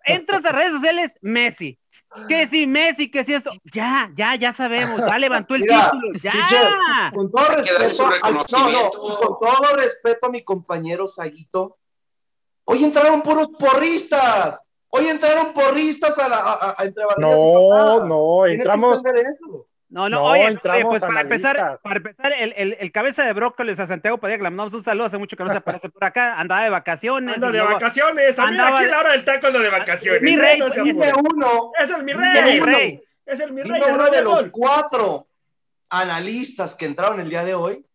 Entras 0.05 0.45
a 0.45 0.51
redes 0.53 0.71
sociales, 0.71 1.17
Messi 1.21 1.79
que 2.27 2.47
si 2.47 2.67
Messi, 2.67 3.09
que 3.09 3.23
si 3.23 3.33
esto, 3.33 3.51
ya, 3.63 4.11
ya, 4.13 4.35
ya 4.35 4.53
sabemos, 4.53 4.99
ya 4.99 5.17
levantó 5.17 5.55
el 5.55 5.61
título, 5.61 6.11
ya. 6.21 7.11
con 7.13 7.31
todo 7.31 7.45
respeto, 7.47 8.09
con 9.19 9.39
todo 9.39 9.75
respeto 9.75 10.27
a 10.27 10.29
mi 10.29 10.43
compañero 10.43 11.07
Saguito, 11.07 11.77
hoy 12.65 12.83
entraron 12.83 13.21
puros 13.21 13.49
porristas. 13.49 14.59
Hoy 14.95 15.07
entraron 15.07 15.53
porristas 15.53 16.19
a 16.19 16.29
la 16.29 16.37
a, 16.37 16.75
a, 16.77 16.83
entre 16.83 17.03
No, 17.17 18.05
no, 18.05 18.45
entramos. 18.45 19.01
No, 19.93 20.09
no, 20.09 20.23
oye, 20.23 20.57
pues 20.59 21.01
para 21.01 21.21
empezar, 21.21 21.79
para 21.83 21.97
empezar, 21.97 22.33
el, 22.39 22.51
el, 22.57 22.77
el, 22.79 22.91
cabeza 22.91 23.23
de 23.25 23.31
brócoli, 23.33 23.73
o 23.73 23.75
sea, 23.75 23.85
Santiago 23.85 24.17
Padilla, 24.17 24.37
que 24.37 24.43
le 24.43 24.49
mandamos 24.49 24.73
un 24.73 24.83
saludo, 24.83 25.05
hace 25.05 25.19
mucho 25.19 25.37
que 25.37 25.43
no 25.43 25.51
se 25.51 25.57
aparece 25.57 25.87
por 25.87 26.03
acá, 26.03 26.39
andaba 26.39 26.63
de 26.63 26.71
vacaciones. 26.71 27.35
Anda 27.35 27.51
de 27.51 27.61
vacaciones, 27.61 28.35
también 28.35 28.59
andaba... 28.59 28.79
aquí 28.79 28.87
a 28.87 28.91
la 28.91 28.99
hora 29.01 29.11
del 29.11 29.23
taco 29.23 29.47
ando 29.47 29.59
de 29.59 29.69
vacaciones. 29.69 30.23
Mi 30.23 30.35
rey, 30.35 30.57
no 30.57 30.69
dice 30.71 31.13
uno. 31.13 31.71
Es 31.79 31.91
el 31.91 32.03
mi 32.03 32.13
rey. 32.13 32.53
Mi 32.53 32.59
rey. 32.59 33.03
Es 33.23 33.39
el 33.39 33.53
mi 33.53 33.61
rey. 33.61 33.81
uno 33.87 34.09
de 34.09 34.21
los 34.23 34.45
cuatro 34.49 35.27
analistas 35.89 36.73
que 36.73 36.87
entraron 36.87 37.19
el 37.19 37.29
día 37.29 37.43
de 37.43 37.53
hoy 37.53 37.85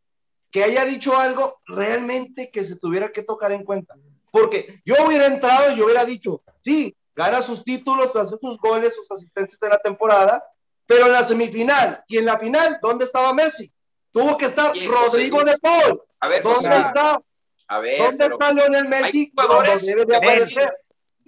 que 0.53 0.63
haya 0.63 0.85
dicho 0.85 1.19
algo 1.19 1.61
realmente 1.67 2.53
que 2.53 2.63
se 2.63 2.77
tuviera 2.77 3.09
que 3.09 3.25
tocar 3.25 3.51
en 3.51 3.65
cuenta. 3.65 3.97
Porque 4.31 4.81
yo 4.85 4.95
hubiera 5.05 5.27
entrado 5.27 5.73
y 5.73 5.77
yo 5.77 5.87
hubiera 5.87 6.05
dicho, 6.05 6.43
sí, 6.61 6.97
gana 7.17 7.43
sus 7.43 7.65
títulos, 7.65 8.15
hace 8.15 8.37
sus 8.37 8.57
goles, 8.59 8.95
sus 8.95 9.11
asistencias 9.11 9.59
de 9.59 9.69
la 9.69 9.79
temporada, 9.79 10.45
pero 10.89 11.05
en 11.05 11.13
la 11.13 11.23
semifinal 11.23 12.03
y 12.09 12.17
en 12.17 12.25
la 12.25 12.39
final, 12.39 12.79
¿dónde 12.81 13.05
estaba 13.05 13.35
Messi? 13.35 13.71
Tuvo 14.11 14.39
que 14.39 14.47
estar 14.47 14.73
Rodrigo 14.75 15.45
de 15.45 15.55
Paul. 15.59 16.03
A 16.19 16.29
ver, 16.29 16.43
¿dónde 16.43 16.77
está? 16.79 17.21
A 17.69 17.79
ver, 17.79 17.99
¿Dónde 17.99 18.25
está 18.25 18.53
Lionel 18.55 18.89
Messi? 18.89 19.31
Jugadores, 19.37 19.85
debe 19.85 20.07
de 20.07 20.17
aparecer. 20.17 20.73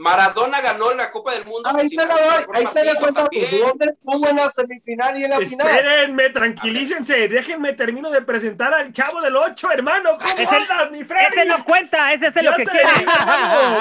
Maradona 0.00 0.62
ganó 0.62 0.94
la 0.94 1.10
Copa 1.10 1.34
del 1.34 1.44
Mundo. 1.44 1.70
Ahí 1.74 1.86
se 1.86 1.96
la 1.96 2.06
doy, 2.06 2.44
ahí 2.54 2.66
se 2.72 2.84
le 2.84 2.94
cuenta 2.94 3.20
dónde 3.20 3.84
estuvo 3.84 4.28
en 4.30 4.36
la 4.36 4.48
semifinal 4.48 5.18
y 5.18 5.24
en 5.24 5.30
la 5.30 5.38
final. 5.40 5.68
Espérenme, 5.68 6.30
tranquilícense, 6.30 7.28
déjenme 7.28 7.74
termino 7.74 8.10
de 8.10 8.22
presentar 8.22 8.72
al 8.72 8.94
chavo 8.94 9.20
del 9.20 9.36
8, 9.36 9.72
hermano. 9.72 10.16
¿Cómo 10.16 10.32
ese, 10.38 10.56
andas, 10.56 10.90
mi 10.90 11.04
Freddy? 11.04 11.26
Ese 11.28 11.44
no 11.44 11.62
cuenta, 11.66 12.14
ese 12.14 12.28
es 12.28 12.34
lo 12.36 12.54
que 12.54 12.64
quiere. 12.64 12.88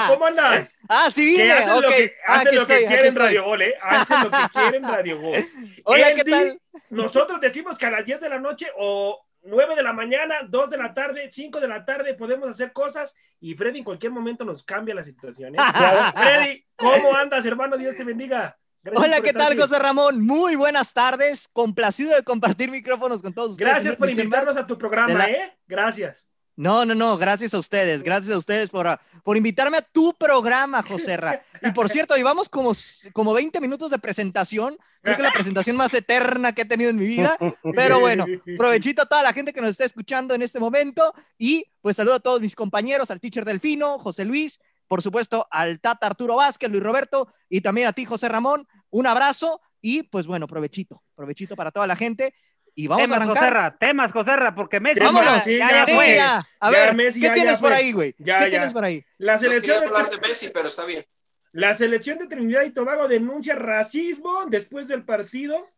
¿Cómo 0.08 0.26
andas? 0.26 0.74
Ah, 0.92 1.08
sí 1.14 1.24
viene. 1.24 1.52
Hacen 1.52 1.82
lo 1.82 1.88
que, 1.88 2.16
hacen 2.26 2.56
lo 2.56 2.66
que 2.66 2.84
quieren 2.84 3.14
Radio 3.14 3.44
Gol, 3.44 3.62
¿eh? 3.62 3.74
Hacen 3.80 4.24
lo 4.24 4.30
que 4.32 4.38
quieren 4.52 4.82
Radio 4.82 5.20
Gol. 5.20 5.46
Hola, 5.84 6.12
¿qué 6.16 6.24
tal? 6.24 6.60
Nosotros 6.90 7.40
decimos 7.40 7.78
que 7.78 7.86
a 7.86 7.90
las 7.90 8.04
10 8.04 8.20
de 8.20 8.28
la 8.28 8.40
noche 8.40 8.66
o 8.76 9.24
9 9.42 9.76
de 9.76 9.82
la 9.82 9.92
mañana, 9.92 10.36
2 10.48 10.70
de 10.70 10.76
la 10.76 10.92
tarde, 10.94 11.28
5 11.30 11.60
de 11.60 11.68
la 11.68 11.84
tarde 11.84 12.14
podemos 12.14 12.48
hacer 12.48 12.72
cosas 12.72 13.14
y 13.40 13.54
Freddy 13.54 13.78
en 13.78 13.84
cualquier 13.84 14.12
momento 14.12 14.44
nos 14.44 14.62
cambia 14.62 14.94
la 14.94 15.04
situación. 15.04 15.54
¿eh? 15.54 15.58
Freddy, 16.14 16.64
¿cómo 16.76 17.14
andas, 17.14 17.44
hermano? 17.44 17.76
Dios 17.76 17.96
te 17.96 18.04
bendiga. 18.04 18.56
Hola, 18.94 19.20
¿qué 19.20 19.32
tal, 19.32 19.58
José 19.58 19.78
Ramón? 19.78 20.24
Muy 20.24 20.56
buenas 20.56 20.94
tardes. 20.94 21.48
Complacido 21.48 22.14
de 22.16 22.22
compartir 22.22 22.70
micrófonos 22.70 23.20
con 23.22 23.34
todos 23.34 23.52
ustedes. 23.52 23.70
Gracias 23.70 23.96
por 23.96 24.08
invitarnos 24.08 24.56
a 24.56 24.66
tu 24.66 24.78
programa, 24.78 25.24
¿eh? 25.26 25.54
Gracias. 25.66 26.24
No, 26.60 26.84
no, 26.84 26.94
no, 26.94 27.16
gracias 27.16 27.54
a 27.54 27.58
ustedes, 27.58 28.02
gracias 28.02 28.34
a 28.34 28.38
ustedes 28.38 28.68
por, 28.68 29.00
por 29.24 29.38
invitarme 29.38 29.78
a 29.78 29.80
tu 29.80 30.12
programa, 30.12 30.82
José 30.82 31.16
Ra. 31.16 31.42
Y 31.62 31.70
por 31.70 31.88
cierto, 31.88 32.14
llevamos 32.16 32.50
como, 32.50 32.72
como 33.14 33.32
20 33.32 33.62
minutos 33.62 33.90
de 33.90 33.98
presentación, 33.98 34.76
creo 35.00 35.16
que 35.16 35.22
la 35.22 35.32
presentación 35.32 35.76
más 35.76 35.94
eterna 35.94 36.52
que 36.52 36.60
he 36.60 36.64
tenido 36.66 36.90
en 36.90 36.96
mi 36.96 37.06
vida, 37.06 37.38
pero 37.74 37.98
bueno, 38.00 38.26
provechito 38.58 39.00
a 39.00 39.06
toda 39.06 39.22
la 39.22 39.32
gente 39.32 39.54
que 39.54 39.62
nos 39.62 39.70
está 39.70 39.86
escuchando 39.86 40.34
en 40.34 40.42
este 40.42 40.60
momento 40.60 41.14
y 41.38 41.64
pues 41.80 41.96
saludo 41.96 42.16
a 42.16 42.20
todos 42.20 42.42
mis 42.42 42.54
compañeros, 42.54 43.10
al 43.10 43.20
teacher 43.20 43.46
Delfino, 43.46 43.98
José 43.98 44.26
Luis, 44.26 44.60
por 44.86 45.00
supuesto, 45.00 45.48
al 45.50 45.80
Tata 45.80 46.08
Arturo 46.08 46.36
Vázquez, 46.36 46.70
Luis 46.70 46.82
Roberto, 46.82 47.32
y 47.48 47.62
también 47.62 47.86
a 47.86 47.94
ti, 47.94 48.04
José 48.04 48.28
Ramón. 48.28 48.68
Un 48.90 49.06
abrazo 49.06 49.62
y 49.80 50.02
pues 50.02 50.26
bueno, 50.26 50.46
provechito, 50.46 51.02
provechito 51.14 51.56
para 51.56 51.70
toda 51.70 51.86
la 51.86 51.96
gente. 51.96 52.34
Y 52.74 52.86
vamos 52.86 53.04
temas, 53.04 53.18
a 53.18 53.22
arrancar. 53.22 53.42
Joserra, 53.42 53.76
temas, 53.78 54.12
Joserra, 54.12 54.54
porque 54.54 54.80
Messi 54.80 55.00
Vámonos, 55.00 55.44
ya, 55.44 55.86
ya, 55.86 56.46
A 56.60 56.70
ver, 56.70 56.96
¿qué 56.96 57.30
tienes 57.30 57.58
por 57.58 57.72
ahí, 57.72 57.92
güey? 57.92 58.12
¿Qué 58.14 58.48
tienes 58.50 58.72
por 58.72 58.84
ahí? 58.84 59.04
La 59.18 59.38
selección 59.38 59.84
hablar 59.84 60.08
de 60.08 60.18
Messi, 60.26 60.50
pero 60.52 60.68
está 60.68 60.84
bien. 60.84 61.04
La 61.52 61.76
selección 61.76 62.18
de 62.18 62.28
Trinidad 62.28 62.62
y 62.62 62.70
Tobago 62.70 63.08
denuncia 63.08 63.56
racismo 63.56 64.44
después 64.46 64.86
del 64.86 65.04
partido 65.04 65.68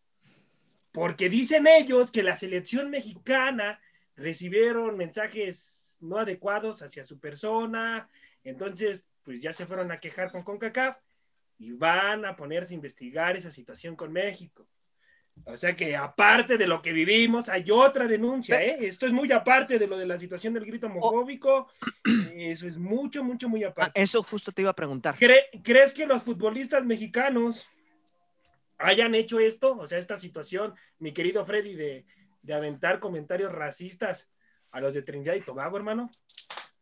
porque 0.92 1.30
dicen 1.30 1.66
ellos 1.66 2.10
que 2.10 2.22
la 2.22 2.36
selección 2.36 2.90
mexicana 2.90 3.80
recibieron 4.14 4.96
mensajes 4.96 5.96
no 6.00 6.18
adecuados 6.18 6.82
hacia 6.82 7.04
su 7.04 7.18
persona, 7.18 8.08
entonces 8.44 9.02
pues 9.22 9.40
ya 9.40 9.52
se 9.52 9.66
fueron 9.66 9.90
a 9.90 9.96
quejar 9.96 10.30
con 10.30 10.42
CONCACAF 10.42 10.98
y 11.58 11.72
van 11.72 12.24
a 12.26 12.36
ponerse 12.36 12.74
a 12.74 12.76
investigar 12.76 13.36
esa 13.36 13.50
situación 13.50 13.96
con 13.96 14.12
México. 14.12 14.66
O 15.46 15.56
sea 15.56 15.74
que 15.74 15.96
aparte 15.96 16.56
de 16.56 16.66
lo 16.66 16.80
que 16.80 16.92
vivimos, 16.92 17.48
hay 17.48 17.70
otra 17.70 18.06
denuncia, 18.06 18.62
¿eh? 18.62 18.76
Esto 18.80 19.06
es 19.06 19.12
muy 19.12 19.30
aparte 19.32 19.78
de 19.78 19.86
lo 19.86 19.96
de 19.96 20.06
la 20.06 20.18
situación 20.18 20.54
del 20.54 20.64
grito 20.64 20.86
homofóbico. 20.86 21.68
Eso 22.34 22.68
es 22.68 22.76
mucho, 22.78 23.24
mucho, 23.24 23.48
muy 23.48 23.64
aparte. 23.64 23.92
Ah, 23.98 24.02
eso 24.02 24.22
justo 24.22 24.52
te 24.52 24.62
iba 24.62 24.70
a 24.70 24.74
preguntar. 24.74 25.16
¿Crees 25.18 25.92
que 25.92 26.06
los 26.06 26.22
futbolistas 26.22 26.84
mexicanos 26.84 27.66
hayan 28.78 29.14
hecho 29.14 29.40
esto? 29.40 29.76
O 29.78 29.86
sea, 29.86 29.98
esta 29.98 30.16
situación, 30.16 30.74
mi 30.98 31.12
querido 31.12 31.44
Freddy, 31.44 31.74
de, 31.74 32.04
de 32.42 32.54
aventar 32.54 33.00
comentarios 33.00 33.50
racistas 33.50 34.30
a 34.70 34.80
los 34.80 34.94
de 34.94 35.02
Trinidad 35.02 35.34
y 35.34 35.40
Tobago, 35.40 35.76
hermano. 35.76 36.08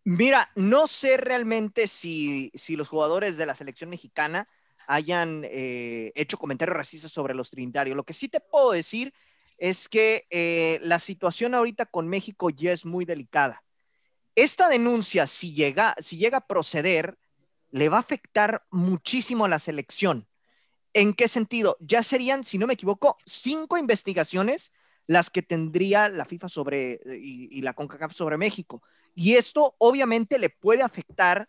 Mira, 0.05 0.51
no 0.55 0.87
sé 0.87 1.17
realmente 1.17 1.87
si, 1.87 2.51
si 2.55 2.77
los 2.77 2.89
jugadores 2.89 3.37
de 3.37 3.47
la 3.47 3.55
selección 3.55 3.91
mexicana 3.91 4.49
hayan 4.91 5.45
eh, 5.45 6.11
hecho 6.17 6.37
comentarios 6.37 6.77
racistas 6.77 7.13
sobre 7.13 7.33
los 7.33 7.51
trinitarios. 7.51 7.97
Lo 7.97 8.03
que 8.03 8.13
sí 8.13 8.29
te 8.29 8.41
puedo 8.41 8.73
decir 8.73 9.15
es 9.57 9.89
que 9.89 10.27
eh, 10.31 10.81
la 10.83 10.99
situación 10.99 11.55
ahorita 11.55 11.87
con 11.87 12.09
México 12.09 12.51
ya 12.51 12.73
es 12.73 12.85
muy 12.85 13.05
delicada. 13.05 13.63
Esta 14.35 14.69
denuncia, 14.69 15.29
si 15.29 15.55
llega, 15.55 15.95
si 16.01 16.17
llega 16.17 16.39
a 16.39 16.47
proceder, 16.47 17.17
le 17.71 17.89
va 17.89 17.99
a 17.99 18.01
afectar 18.01 18.65
muchísimo 18.71 19.45
a 19.45 19.49
la 19.49 19.61
selección. 19.61 20.27
¿En 20.93 21.15
qué 21.15 21.29
sentido? 21.29 21.77
Ya 21.79 22.03
serían, 22.03 22.43
si 22.43 22.59
no 22.59 22.67
me 22.67 22.75
equivoco, 22.75 23.17
cinco 23.25 23.79
investigaciones 23.79 24.73
las 25.07 25.31
que 25.31 25.43
tendría 25.43 26.09
la 26.09 26.25
FIFA 26.25 26.49
sobre 26.49 27.01
y, 27.07 27.57
y 27.57 27.63
la 27.63 27.75
CONCACAF 27.75 28.13
sobre 28.13 28.39
México. 28.39 28.83
Y 29.15 29.37
esto 29.37 29.77
obviamente 29.79 30.39
le 30.39 30.51
puede 30.51 30.83
afectar 30.83 31.49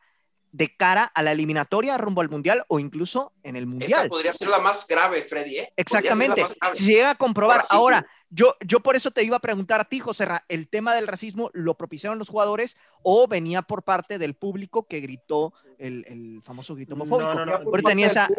de 0.52 0.76
cara 0.76 1.04
a 1.04 1.24
la 1.24 1.32
eliminatoria 1.32 1.98
rumbo 1.98 2.22
al 2.22 2.30
Mundial 2.30 2.66
o 2.68 2.80
incluso 2.80 3.34
en 3.44 3.56
el 3.56 3.68
Mundial. 3.68 4.02
Esa 4.02 4.10
podría 4.10 4.34
ser 4.34 4.50
la 4.50 4.60
más 4.60 4.86
grave, 4.88 5.22
Freddy. 5.22 5.60
¿eh? 5.60 5.74
Exactamente. 5.76 6.44
Si 6.74 6.86
llega 6.86 7.12
a 7.12 7.16
comprobar. 7.16 7.62
Ahora, 7.70 8.06
yo, 8.30 8.56
yo 8.66 8.82
por 8.82 8.96
eso 8.96 9.12
te 9.12 9.24
iba 9.24 9.38
a 9.38 9.42
preguntar 9.42 9.82
a 9.82 9.86
ti, 9.86 10.00
José, 10.00 10.28
¿el 10.50 10.70
tema 10.70 10.94
del 10.96 11.08
racismo 11.08 11.50
lo 11.54 11.76
propiciaron 11.76 12.20
los 12.20 12.30
jugadores 12.30 12.78
o 13.04 13.28
venía 13.28 13.62
por 13.62 13.84
parte 13.84 14.18
del 14.18 14.36
público 14.36 14.88
que 14.88 15.00
gritó 15.00 15.54
el, 15.78 16.42
famoso 16.44 16.76
grito 16.76 16.96
homofóbico? 16.96 17.34
No, 17.34 17.46
no, 17.46 18.06
esa, 18.06 18.30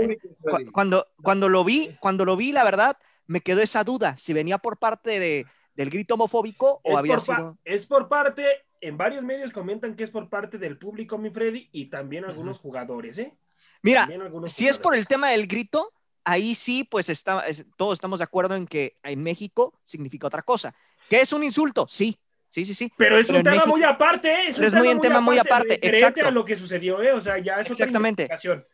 cuando, 0.73 1.09
cuando 1.23 1.49
lo 1.49 1.65
vi, 1.65 1.95
cuando 2.01 2.25
lo 2.25 2.37
vi, 2.37 2.53
la 2.53 2.65
verdad, 2.65 2.97
me 3.27 3.41
quedó 3.41 3.61
esa 3.61 3.85
duda, 3.85 4.17
si 4.17 4.33
venía 4.33 4.59
por 4.59 4.79
parte 4.79 5.19
de, 5.19 5.47
del 5.75 5.91
grito 5.91 6.15
homofóbico 6.15 6.81
o 6.85 6.99
había 6.99 7.19
sido... 7.19 7.59
Es 7.65 7.87
por 7.87 8.09
parte 8.09 8.45
en 8.83 8.97
varios 8.99 9.23
medios 9.23 9.53
comentan 9.53 9.95
que 9.95 10.05
es 10.05 10.11
por 10.11 10.29
parte 10.29 10.59
del 10.59 10.77
público, 10.77 11.17
mi 11.17 11.31
Freddy, 11.31 11.69
y 11.73 11.87
también 11.87 12.25
algunos 12.25 12.59
jugadores, 12.59 13.17
¿eh? 13.17 13.33
Mira, 13.81 14.09
si 14.47 14.69
es 14.69 14.79
por 14.79 14.95
el 14.97 15.07
tema 15.07 15.31
del 15.31 15.47
grito, 15.47 15.93
ahí 16.25 16.55
sí, 16.55 16.85
pues 16.85 17.09
está, 17.09 17.45
todos 17.77 17.95
estamos 17.95 18.19
de 18.19 18.25
acuerdo 18.25 18.57
en 18.57 18.67
que 18.67 18.97
en 19.03 19.23
México 19.23 19.81
significa 19.85 20.27
otra 20.27 20.43
cosa. 20.43 20.75
¿Qué 21.09 21.21
es 21.21 21.33
un 21.33 21.45
insulto? 21.45 21.87
Sí, 21.89 22.19
sí, 22.51 22.65
sí, 22.65 22.75
sí. 22.75 22.93
Pero 22.97 23.19
es 23.19 23.29
un 23.29 23.43
tema 23.43 23.67
muy 23.67 23.85
aparte, 23.85 24.29
¿eh? 24.29 24.49
Es, 24.49 24.59
un 24.59 24.71
tema, 24.71 24.83
muy, 24.83 25.01
tema 25.01 25.21
muy 25.21 25.39
aparte, 25.39 25.79
exacto. 25.87 26.27
a 26.27 26.31
lo 26.33 26.45
que 26.45 26.57
sucedió, 26.57 27.01
¿eh? 27.03 27.13
O 27.13 27.21
sea, 27.21 27.39
ya 27.39 27.61
es 27.61 27.71
Exactamente, 27.71 28.29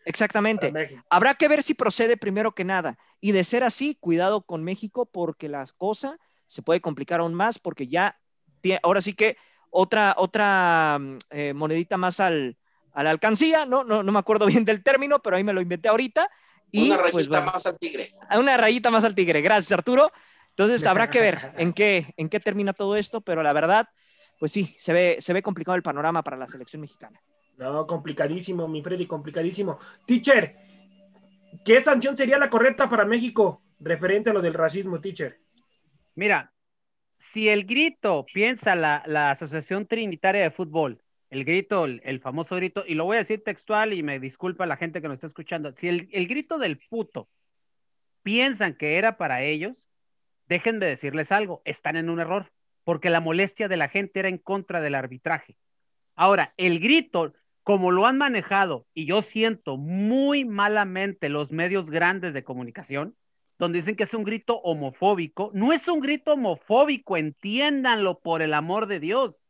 exactamente. 0.07 0.73
Habrá 1.11 1.35
que 1.35 1.49
ver 1.49 1.63
si 1.63 1.75
procede 1.75 2.17
primero 2.17 2.53
que 2.53 2.65
nada. 2.65 2.99
Y 3.21 3.33
de 3.33 3.45
ser 3.45 3.63
así, 3.63 3.95
cuidado 3.95 4.41
con 4.43 4.65
México 4.65 5.07
porque 5.07 5.49
la 5.49 5.67
cosa 5.77 6.19
se 6.47 6.63
puede 6.63 6.81
complicar 6.81 7.21
aún 7.21 7.35
más 7.35 7.59
porque 7.59 7.87
ya, 7.87 8.19
ahora 8.83 9.03
sí 9.03 9.13
que 9.13 9.37
otra, 9.71 10.15
otra 10.17 10.99
mm, 10.99 11.19
eh, 11.31 11.55
monedita 11.55 11.97
más 11.97 12.21
al, 12.21 12.57
a 12.93 13.03
la 13.03 13.11
alcancía, 13.11 13.67
¿no? 13.67 13.85
¿no? 13.85 14.03
No 14.03 14.13
me 14.13 14.19
acuerdo 14.19 14.47
bien 14.47 14.65
del 14.65 14.83
término, 14.83 15.21
pero 15.21 15.37
ahí 15.37 15.45
me 15.45 15.53
lo 15.53 15.61
inventé 15.61 15.89
ahorita. 15.89 16.29
Y, 16.71 16.91
una 16.91 17.01
pues, 17.01 17.15
rayita 17.15 17.41
más 17.41 17.67
al 17.67 17.79
tigre. 17.79 18.11
Una 18.39 18.57
rayita 18.57 18.91
más 18.91 19.05
al 19.05 19.15
tigre, 19.15 19.41
gracias 19.41 19.73
Arturo. 19.73 20.11
Entonces 20.51 20.87
habrá 20.87 21.09
que 21.09 21.21
ver 21.21 21.39
en 21.59 21.73
qué, 21.73 22.13
en 22.17 22.29
qué 22.29 22.41
termina 22.41 22.73
todo 22.73 22.97
esto, 22.97 23.21
pero 23.21 23.43
la 23.43 23.53
verdad, 23.53 23.89
pues 24.39 24.53
sí, 24.53 24.75
se 24.79 24.93
ve, 24.93 25.17
se 25.21 25.33
ve 25.33 25.43
complicado 25.43 25.77
el 25.77 25.83
panorama 25.83 26.23
para 26.23 26.37
la 26.37 26.49
selección 26.49 26.83
mexicana. 26.83 27.21
No, 27.57 27.87
complicadísimo, 27.87 28.69
mi 28.69 28.83
Freddy, 28.83 29.07
complicadísimo. 29.07 29.79
Teacher, 30.07 30.57
¿qué 31.65 31.81
sanción 31.81 32.17
sería 32.17 32.39
la 32.39 32.51
correcta 32.51 32.89
para 32.89 33.05
México 33.05 33.63
referente 33.81 34.31
a 34.31 34.33
lo 34.33 34.43
del 34.43 34.55
racismo, 34.55 35.01
teacher? 35.01 35.41
Mira, 36.15 36.53
si 37.19 37.49
el 37.49 37.65
grito, 37.65 38.27
piensa 38.33 38.75
la, 38.75 39.31
Asociación 39.31 39.87
Trinitaria 39.87 40.43
de 40.43 40.51
Fútbol, 40.51 41.03
el 41.31 41.45
grito, 41.45 41.85
el, 41.85 42.21
famoso 42.21 42.57
grito, 42.57 42.85
y 42.87 42.95
lo 42.95 43.05
voy 43.05 43.17
a 43.17 43.21
decir 43.21 43.43
textual 43.45 43.93
y 43.93 44.03
me 44.03 44.19
disculpa 44.19 44.67
la 44.67 44.77
gente 44.77 45.03
que 45.03 45.09
nos 45.09 45.17
está 45.17 45.27
escuchando, 45.27 45.73
si 45.73 45.89
el, 45.89 46.09
el 46.13 46.27
grito 46.27 46.59
del 46.59 46.79
puto 46.79 47.29
piensan 48.23 48.75
que 48.75 48.97
era 48.97 49.17
para 49.17 49.43
ellos, 49.43 49.91
dejen 50.47 50.81
de 50.81 50.87
decirles 50.87 51.33
algo, 51.33 51.63
están 51.65 51.97
en 51.97 52.09
un 52.09 52.21
error, 52.21 52.51
porque 52.85 53.11
la 53.11 53.21
molestia 53.21 53.69
de 53.69 53.77
la 53.77 53.89
gente 53.89 54.21
era 54.21 54.29
en 54.29 54.39
contra 54.39 54.81
del 54.81 54.95
arbitraje. 54.95 55.57
Ahora, 56.15 56.53
el 56.57 56.81
grito, 56.81 57.35
como 57.63 57.91
lo 57.91 58.07
han 58.07 58.17
manejado, 58.17 58.87
y 58.95 59.05
yo 59.05 59.23
siento 59.23 59.77
muy 59.77 60.45
malamente 60.45 61.29
los 61.29 61.53
medios 61.53 61.91
grandes 61.91 62.33
de 62.33 62.45
comunicación, 62.45 63.17
donde 63.59 63.79
dicen 63.79 63.97
que 63.97 64.05
es 64.05 64.15
un 64.15 64.25
grito 64.25 64.61
homofóbico. 64.61 65.51
No 65.53 65.73
es 65.73 65.89
un 65.89 66.01
grito 66.01 66.35
homofóbico, 66.35 67.17
entiéndanlo 67.17 68.21
por 68.21 68.41
el 68.41 68.55
amor 68.55 68.87
de 68.87 69.01
Dios. 69.01 69.43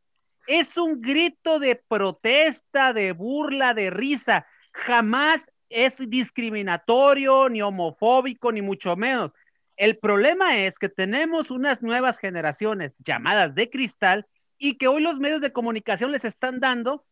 Es 0.47 0.79
un 0.79 1.03
grito 1.03 1.59
de 1.59 1.77
protesta, 1.77 2.95
de 2.95 3.13
burla, 3.13 3.75
de 3.75 3.91
risa. 3.91 4.47
Jamás 4.73 5.51
es 5.69 6.09
discriminatorio, 6.09 7.51
ni 7.51 7.61
homofóbico, 7.61 8.51
ni 8.51 8.63
mucho 8.63 8.97
menos. 8.97 9.33
El 9.77 9.99
problema 9.99 10.59
es 10.59 10.79
que 10.79 10.89
tenemos 10.89 11.51
unas 11.51 11.83
nuevas 11.83 12.19
generaciones 12.19 12.97
llamadas 12.99 13.55
de 13.55 13.69
cristal 13.69 14.27
y 14.57 14.79
que 14.79 14.89
hoy 14.89 15.03
los 15.03 15.21
medios 15.21 15.43
de 15.43 15.53
comunicación 15.53 16.13
les 16.13 16.25
están 16.25 16.61
dando 16.61 17.05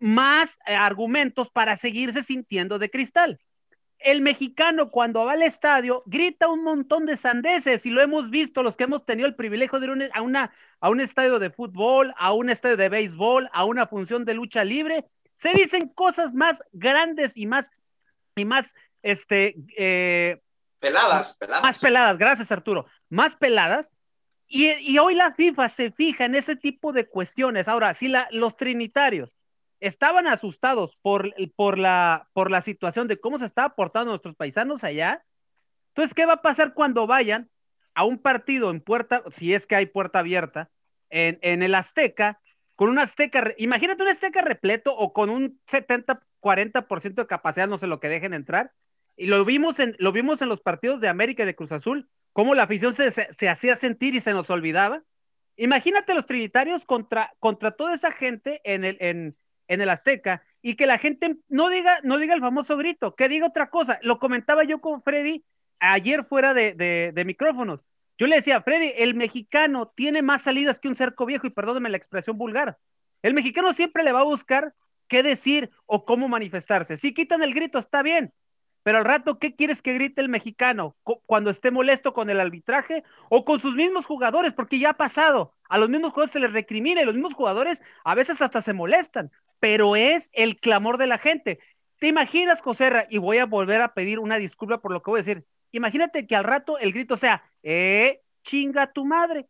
más 0.00 0.58
eh, 0.66 0.74
argumentos 0.74 1.50
para 1.50 1.76
seguirse 1.76 2.22
sintiendo 2.22 2.80
de 2.80 2.90
cristal 2.90 3.38
el 4.04 4.20
mexicano 4.20 4.90
cuando 4.90 5.24
va 5.24 5.32
al 5.32 5.42
estadio 5.42 6.02
grita 6.06 6.48
un 6.48 6.62
montón 6.62 7.06
de 7.06 7.16
sandeces 7.16 7.86
y 7.86 7.90
lo 7.90 8.00
hemos 8.00 8.30
visto 8.30 8.62
los 8.62 8.76
que 8.76 8.84
hemos 8.84 9.04
tenido 9.04 9.26
el 9.26 9.34
privilegio 9.34 9.80
de 9.80 9.86
ir 9.86 10.10
a, 10.14 10.22
una, 10.22 10.54
a 10.80 10.90
un 10.90 11.00
estadio 11.00 11.38
de 11.38 11.50
fútbol, 11.50 12.14
a 12.16 12.32
un 12.32 12.50
estadio 12.50 12.76
de 12.76 12.88
béisbol, 12.88 13.48
a 13.52 13.64
una 13.64 13.86
función 13.86 14.24
de 14.24 14.34
lucha 14.34 14.64
libre. 14.64 15.04
Se 15.36 15.52
dicen 15.54 15.88
cosas 15.88 16.34
más 16.34 16.62
grandes 16.72 17.36
y 17.36 17.46
más, 17.46 17.70
y 18.36 18.44
más, 18.44 18.74
este, 19.02 19.56
eh, 19.76 20.40
peladas, 20.78 21.38
peladas. 21.38 21.62
Más 21.62 21.80
peladas, 21.80 22.18
gracias 22.18 22.52
Arturo, 22.52 22.86
más 23.08 23.36
peladas. 23.36 23.90
Y, 24.46 24.70
y, 24.80 24.98
hoy 24.98 25.14
la 25.14 25.32
FIFA 25.32 25.68
se 25.70 25.92
fija 25.92 26.26
en 26.26 26.34
ese 26.34 26.56
tipo 26.56 26.92
de 26.92 27.08
cuestiones. 27.08 27.68
Ahora, 27.68 27.94
si 27.94 28.08
la, 28.08 28.28
los 28.32 28.54
trinitarios 28.56 29.34
estaban 29.82 30.26
asustados 30.26 30.96
por, 31.02 31.34
por, 31.56 31.78
la, 31.78 32.28
por 32.32 32.50
la 32.50 32.60
situación 32.60 33.08
de 33.08 33.20
cómo 33.20 33.38
se 33.38 33.46
está 33.46 33.74
portando 33.74 34.12
nuestros 34.12 34.36
paisanos 34.36 34.84
allá. 34.84 35.24
Entonces, 35.88 36.14
¿qué 36.14 36.24
va 36.24 36.34
a 36.34 36.42
pasar 36.42 36.72
cuando 36.72 37.06
vayan 37.06 37.50
a 37.94 38.04
un 38.04 38.18
partido 38.18 38.70
en 38.70 38.80
puerta, 38.80 39.22
si 39.32 39.52
es 39.52 39.66
que 39.66 39.74
hay 39.74 39.86
puerta 39.86 40.20
abierta, 40.20 40.70
en, 41.10 41.38
en 41.42 41.62
el 41.62 41.74
Azteca, 41.74 42.40
con 42.76 42.88
un 42.88 42.98
Azteca, 42.98 43.52
imagínate 43.58 44.02
un 44.02 44.08
Azteca 44.08 44.40
repleto 44.40 44.96
o 44.96 45.12
con 45.12 45.28
un 45.28 45.60
70, 45.66 46.22
40% 46.40 47.14
de 47.14 47.26
capacidad, 47.26 47.68
no 47.68 47.78
sé 47.78 47.86
lo 47.86 48.00
que 48.00 48.08
dejen 48.08 48.34
entrar. 48.34 48.72
Y 49.16 49.26
lo 49.26 49.44
vimos 49.44 49.78
en, 49.78 49.94
lo 49.98 50.12
vimos 50.12 50.42
en 50.42 50.48
los 50.48 50.60
partidos 50.60 51.00
de 51.00 51.08
América 51.08 51.42
y 51.42 51.46
de 51.46 51.54
Cruz 51.54 51.72
Azul, 51.72 52.08
cómo 52.32 52.54
la 52.54 52.62
afición 52.62 52.94
se, 52.94 53.10
se, 53.10 53.48
hacía 53.48 53.76
sentir 53.76 54.14
y 54.14 54.20
se 54.20 54.32
nos 54.32 54.48
olvidaba. 54.48 55.02
Imagínate 55.56 56.14
los 56.14 56.26
trinitarios 56.26 56.84
contra, 56.84 57.34
contra 57.40 57.72
toda 57.72 57.94
esa 57.94 58.10
gente 58.10 58.60
en, 58.64 58.84
el, 58.84 59.36
en 59.72 59.80
el 59.80 59.88
Azteca 59.88 60.42
y 60.60 60.74
que 60.74 60.86
la 60.86 60.98
gente 60.98 61.36
no 61.48 61.70
diga, 61.70 61.98
no 62.02 62.18
diga 62.18 62.34
el 62.34 62.40
famoso 62.40 62.76
grito, 62.76 63.14
que 63.14 63.28
diga 63.28 63.46
otra 63.46 63.70
cosa. 63.70 63.98
Lo 64.02 64.18
comentaba 64.18 64.64
yo 64.64 64.80
con 64.80 65.02
Freddy 65.02 65.44
ayer 65.80 66.24
fuera 66.24 66.52
de, 66.52 67.22
micrófonos. 67.26 67.80
Yo 68.18 68.26
le 68.26 68.36
decía, 68.36 68.60
Freddy, 68.60 68.92
el 68.96 69.14
mexicano 69.14 69.92
tiene 69.96 70.20
más 70.20 70.42
salidas 70.42 70.78
que 70.78 70.88
un 70.88 70.94
cerco 70.94 71.24
viejo, 71.24 71.46
y 71.46 71.50
perdóneme 71.50 71.88
la 71.88 71.96
expresión 71.96 72.36
vulgar. 72.36 72.78
El 73.22 73.32
mexicano 73.32 73.72
siempre 73.72 74.04
le 74.04 74.12
va 74.12 74.20
a 74.20 74.24
buscar 74.24 74.74
qué 75.08 75.22
decir 75.22 75.70
o 75.86 76.04
cómo 76.04 76.28
manifestarse. 76.28 76.98
Si 76.98 77.14
quitan 77.14 77.42
el 77.42 77.54
grito, 77.54 77.78
está 77.78 78.02
bien, 78.02 78.32
pero 78.82 78.98
al 78.98 79.04
rato, 79.04 79.38
¿qué 79.38 79.54
quieres 79.54 79.80
que 79.80 79.94
grite 79.94 80.20
el 80.20 80.28
mexicano 80.28 80.96
cuando 81.26 81.50
esté 81.50 81.70
molesto 81.70 82.12
con 82.12 82.30
el 82.30 82.40
arbitraje 82.40 83.04
o 83.28 83.44
con 83.44 83.60
sus 83.60 83.74
mismos 83.74 84.06
jugadores? 84.06 84.52
Porque 84.52 84.78
ya 84.78 84.90
ha 84.90 84.96
pasado. 84.96 85.54
A 85.68 85.78
los 85.78 85.88
mismos 85.88 86.12
jugadores 86.12 86.32
se 86.32 86.40
les 86.40 86.52
recrimina 86.52 87.02
y 87.02 87.04
los 87.04 87.14
mismos 87.14 87.34
jugadores 87.34 87.80
a 88.04 88.14
veces 88.14 88.42
hasta 88.42 88.60
se 88.60 88.72
molestan, 88.72 89.30
pero 89.60 89.94
es 89.94 90.30
el 90.32 90.58
clamor 90.58 90.98
de 90.98 91.06
la 91.06 91.18
gente. 91.18 91.60
¿Te 91.98 92.08
imaginas, 92.08 92.60
Joserra? 92.60 93.06
Y 93.08 93.18
voy 93.18 93.38
a 93.38 93.46
volver 93.46 93.80
a 93.80 93.94
pedir 93.94 94.18
una 94.18 94.36
disculpa 94.36 94.78
por 94.78 94.92
lo 94.92 95.02
que 95.02 95.10
voy 95.10 95.20
a 95.20 95.22
decir. 95.22 95.46
Imagínate 95.70 96.26
que 96.26 96.34
al 96.34 96.44
rato 96.44 96.78
el 96.78 96.92
grito 96.92 97.16
sea, 97.16 97.44
¡eh, 97.62 98.22
chinga 98.42 98.92
tu 98.92 99.04
madre! 99.04 99.48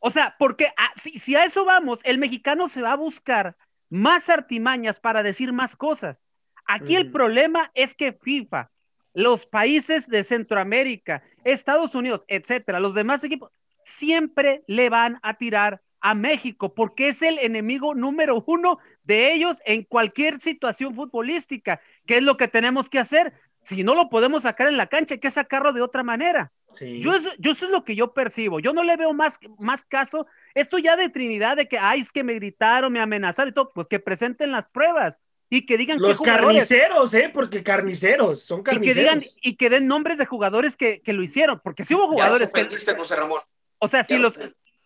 O 0.00 0.10
sea, 0.10 0.36
porque 0.38 0.72
si, 0.96 1.18
si 1.18 1.34
a 1.34 1.44
eso 1.44 1.64
vamos, 1.64 2.00
el 2.04 2.18
mexicano 2.18 2.68
se 2.68 2.82
va 2.82 2.92
a 2.92 2.96
buscar 2.96 3.56
más 3.88 4.28
artimañas 4.28 5.00
para 5.00 5.22
decir 5.22 5.52
más 5.52 5.74
cosas. 5.74 6.27
Aquí 6.68 6.96
el 6.96 7.10
problema 7.10 7.70
es 7.74 7.94
que 7.94 8.12
FIFA, 8.12 8.70
los 9.14 9.46
países 9.46 10.06
de 10.06 10.22
Centroamérica, 10.22 11.22
Estados 11.42 11.94
Unidos, 11.94 12.26
etcétera, 12.28 12.78
los 12.78 12.94
demás 12.94 13.24
equipos, 13.24 13.50
siempre 13.84 14.62
le 14.66 14.90
van 14.90 15.18
a 15.22 15.38
tirar 15.38 15.80
a 16.00 16.14
México 16.14 16.74
porque 16.74 17.08
es 17.08 17.22
el 17.22 17.38
enemigo 17.38 17.94
número 17.94 18.44
uno 18.46 18.78
de 19.02 19.32
ellos 19.32 19.62
en 19.64 19.82
cualquier 19.82 20.40
situación 20.40 20.94
futbolística. 20.94 21.80
¿Qué 22.06 22.18
es 22.18 22.22
lo 22.22 22.36
que 22.36 22.48
tenemos 22.48 22.90
que 22.90 22.98
hacer? 22.98 23.32
Si 23.62 23.82
no 23.82 23.94
lo 23.94 24.10
podemos 24.10 24.42
sacar 24.42 24.68
en 24.68 24.76
la 24.76 24.88
cancha, 24.88 25.14
hay 25.14 25.20
que 25.20 25.30
sacarlo 25.30 25.72
de 25.72 25.80
otra 25.80 26.02
manera. 26.02 26.52
Yo, 26.78 27.14
eso, 27.14 27.30
yo 27.38 27.52
eso 27.52 27.64
es 27.64 27.70
lo 27.70 27.82
que 27.82 27.96
yo 27.96 28.12
percibo. 28.12 28.60
Yo 28.60 28.74
no 28.74 28.84
le 28.84 28.98
veo 28.98 29.14
más, 29.14 29.40
más 29.58 29.86
caso. 29.86 30.26
Esto 30.54 30.76
ya 30.76 30.96
de 30.96 31.08
Trinidad, 31.08 31.56
de 31.56 31.66
que, 31.66 31.78
ay, 31.78 32.02
es 32.02 32.12
que 32.12 32.24
me 32.24 32.34
gritaron, 32.34 32.92
me 32.92 33.00
amenazaron 33.00 33.48
y 33.48 33.54
todo, 33.54 33.72
pues 33.72 33.88
que 33.88 33.98
presenten 33.98 34.52
las 34.52 34.68
pruebas 34.68 35.22
y 35.50 35.64
que 35.64 35.78
digan 35.78 35.98
los 36.00 36.20
carniceros, 36.20 37.14
eh, 37.14 37.30
porque 37.32 37.62
carniceros, 37.62 38.42
son 38.42 38.62
carniceros. 38.62 38.90
Y 38.90 38.94
que 38.94 39.00
digan 39.00 39.24
y 39.42 39.56
que 39.56 39.70
den 39.70 39.86
nombres 39.86 40.18
de 40.18 40.26
jugadores 40.26 40.76
que, 40.76 41.00
que 41.00 41.12
lo 41.12 41.22
hicieron, 41.22 41.60
porque 41.62 41.84
si 41.84 41.94
hubo 41.94 42.08
jugadores 42.08 42.52
que, 42.52 42.94
José 42.94 43.16
Ramón. 43.16 43.40
O 43.78 43.88
sea, 43.88 44.04
si 44.04 44.18
los 44.18 44.34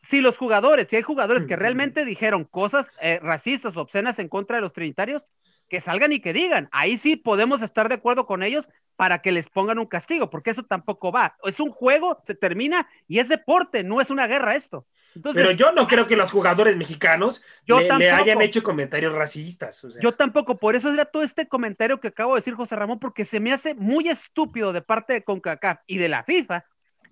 si 0.02 0.20
los 0.20 0.36
jugadores, 0.36 0.88
si 0.88 0.96
hay 0.96 1.02
jugadores 1.02 1.46
que 1.46 1.56
realmente 1.56 2.04
dijeron 2.04 2.44
cosas 2.44 2.90
eh, 3.00 3.20
racistas 3.22 3.76
o 3.76 3.80
obscenas 3.80 4.18
en 4.18 4.28
contra 4.28 4.56
de 4.56 4.62
los 4.62 4.72
trinitarios, 4.72 5.24
que 5.68 5.80
salgan 5.80 6.12
y 6.12 6.20
que 6.20 6.32
digan. 6.32 6.68
Ahí 6.70 6.98
sí 6.98 7.16
podemos 7.16 7.62
estar 7.62 7.88
de 7.88 7.94
acuerdo 7.94 8.26
con 8.26 8.42
ellos 8.42 8.68
para 8.96 9.22
que 9.22 9.32
les 9.32 9.48
pongan 9.48 9.78
un 9.78 9.86
castigo, 9.86 10.28
porque 10.28 10.50
eso 10.50 10.64
tampoco 10.64 11.10
va. 11.12 11.36
Es 11.44 11.60
un 11.60 11.70
juego, 11.70 12.20
se 12.26 12.34
termina 12.34 12.88
y 13.08 13.20
es 13.20 13.28
deporte, 13.28 13.82
no 13.82 14.00
es 14.00 14.10
una 14.10 14.26
guerra 14.26 14.54
esto. 14.54 14.86
Pero 15.34 15.50
yo 15.50 15.72
no 15.72 15.86
creo 15.88 16.06
que 16.06 16.16
los 16.16 16.30
jugadores 16.30 16.76
mexicanos 16.76 17.42
le, 17.66 18.10
hayan 18.10 18.40
hecho 18.40 18.62
comentarios 18.62 19.12
racistas. 19.14 19.86
Yo 20.00 20.12
tampoco, 20.12 20.58
por 20.58 20.76
eso 20.76 20.92
era 20.92 21.04
todo 21.04 21.22
este 21.22 21.48
comentario 21.48 22.00
que 22.00 22.08
acabo 22.08 22.34
de 22.34 22.38
decir, 22.38 22.54
José 22.54 22.76
Ramón, 22.76 22.98
porque 22.98 23.24
se 23.24 23.40
me 23.40 23.52
hace 23.52 23.74
muy 23.74 24.08
estúpido 24.08 24.72
de 24.72 24.82
parte 24.82 25.12
de 25.12 25.24
CONCACAF 25.24 25.80
y 25.86 25.98
de 25.98 26.08
la 26.08 26.24
FIFA 26.24 26.64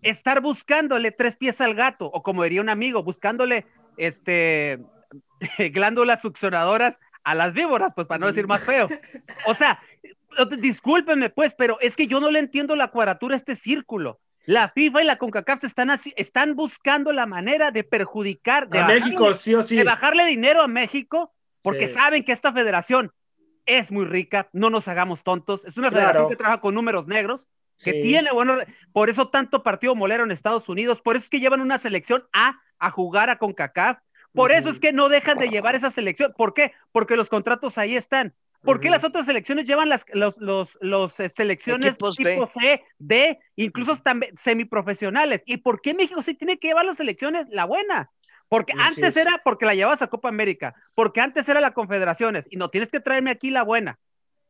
estar 0.03 0.41
buscándole 0.41 1.13
tres 1.13 1.37
pies 1.37 1.61
al 1.61 1.75
gato, 1.75 2.07
o 2.07 2.23
como 2.23 2.43
diría 2.45 2.61
un 2.61 2.69
amigo, 2.69 3.03
buscándole 3.03 3.67
este 3.97 4.81
glándulas 5.73 6.21
succionadoras 6.23 6.99
a 7.23 7.35
las 7.35 7.53
víboras, 7.53 7.93
pues 7.95 8.07
para 8.07 8.19
no 8.19 8.27
decir 8.27 8.47
más 8.47 8.63
feo. 8.65 8.89
O 9.47 9.55
sea, 9.55 9.81
discúlpenme 10.59 11.31
pues, 11.31 11.55
pero 11.55 11.79
es 11.81 11.97
que 11.97 12.07
yo 12.07 12.21
no 12.21 12.31
le 12.31 12.39
entiendo 12.39 12.77
la 12.77 12.89
cuadratura 12.89 13.35
a 13.35 13.37
este 13.37 13.57
círculo. 13.57 14.21
La 14.47 14.71
FIFA 14.71 15.03
y 15.03 15.05
la 15.07 15.17
CONCACAF 15.17 15.65
están, 15.65 15.91
así, 15.91 16.13
están 16.17 16.55
buscando 16.55 17.13
la 17.13 17.27
manera 17.27 17.71
de 17.71 17.85
perjudicar, 17.85 18.69
de, 18.69 18.79
a 18.79 18.87
México, 18.87 19.35
sí 19.35 19.55
o 19.55 19.63
sí. 19.63 19.77
de 19.77 19.85
bajarle 19.85 20.25
dinero 20.27 20.63
a 20.63 20.69
México, 20.69 21.33
porque 21.63 21.89
saben 21.89 22.25
que 22.25 22.33
esta 22.33 22.53
federación 22.53 23.13
es 23.67 23.93
muy 23.93 24.07
rica, 24.07 24.49
no 24.53 24.71
nos 24.71 24.89
hagamos 24.89 25.23
tontos, 25.23 25.65
es 25.65 25.77
una 25.77 25.91
federación 25.91 26.29
que 26.29 26.37
trabaja 26.37 26.61
con 26.61 26.75
números 26.75 27.07
negros, 27.07 27.51
que 27.79 27.95
tiene 27.95 28.31
bueno, 28.33 28.59
por 28.93 29.09
eso 29.09 29.29
tanto 29.29 29.63
partido 29.63 29.95
molero 29.95 30.25
en 30.25 30.31
Estados 30.31 30.69
Unidos, 30.69 31.01
por 31.01 31.17
eso 31.17 31.25
es 31.25 31.31
que 31.31 31.41
llevan 31.41 31.61
una 31.61 31.79
selección 31.79 32.25
A 32.33 32.61
a 32.79 32.91
jugar 32.91 33.31
a 33.31 33.37
CONCACAF, 33.37 33.99
por 34.33 34.53
eso 34.53 34.71
es 34.71 34.79
que 34.81 34.93
no 34.93 35.09
dejan 35.09 35.39
de 35.39 35.49
llevar 35.49 35.75
esa 35.75 35.91
selección, 35.91 36.33
¿por 36.37 36.55
qué? 36.55 36.73
Porque 36.93 37.17
los 37.17 37.29
contratos 37.29 37.79
ahí 37.79 37.97
están. 37.97 38.35
¿Por 38.63 38.81
qué 38.81 38.91
las 38.91 39.05
otras 39.05 39.27
selecciones 39.27 39.67
llevan 39.67 39.89
las 39.89 40.05
los, 40.13 40.37
los, 40.39 40.77
los 40.81 41.19
eh, 41.21 41.29
selecciones 41.29 41.97
tipo 42.17 42.47
C, 42.47 42.85
D, 42.99 43.39
incluso 43.57 43.97
también 43.97 44.37
semiprofesionales? 44.37 45.43
¿Y 45.47 45.59
por 45.59 45.81
qué 45.81 45.95
México 45.95 46.23
sí 46.23 46.35
tiene 46.35 46.59
que 46.59 46.69
llevar 46.69 46.85
las 46.85 46.99
selecciones 46.99 47.47
la 47.51 47.65
buena? 47.65 48.11
Porque 48.49 48.73
antes 48.77 49.17
era 49.17 49.41
porque 49.45 49.65
la 49.65 49.75
llevabas 49.75 50.03
a 50.03 50.09
Copa 50.09 50.29
América, 50.29 50.75
porque 50.95 51.21
antes 51.21 51.49
era 51.49 51.61
la 51.61 51.73
Confederaciones, 51.73 52.49
y 52.51 52.57
no 52.57 52.69
tienes 52.69 52.91
que 52.91 53.01
traerme 53.01 53.31
aquí 53.31 53.51
la 53.51 53.63
buena. 53.63 53.99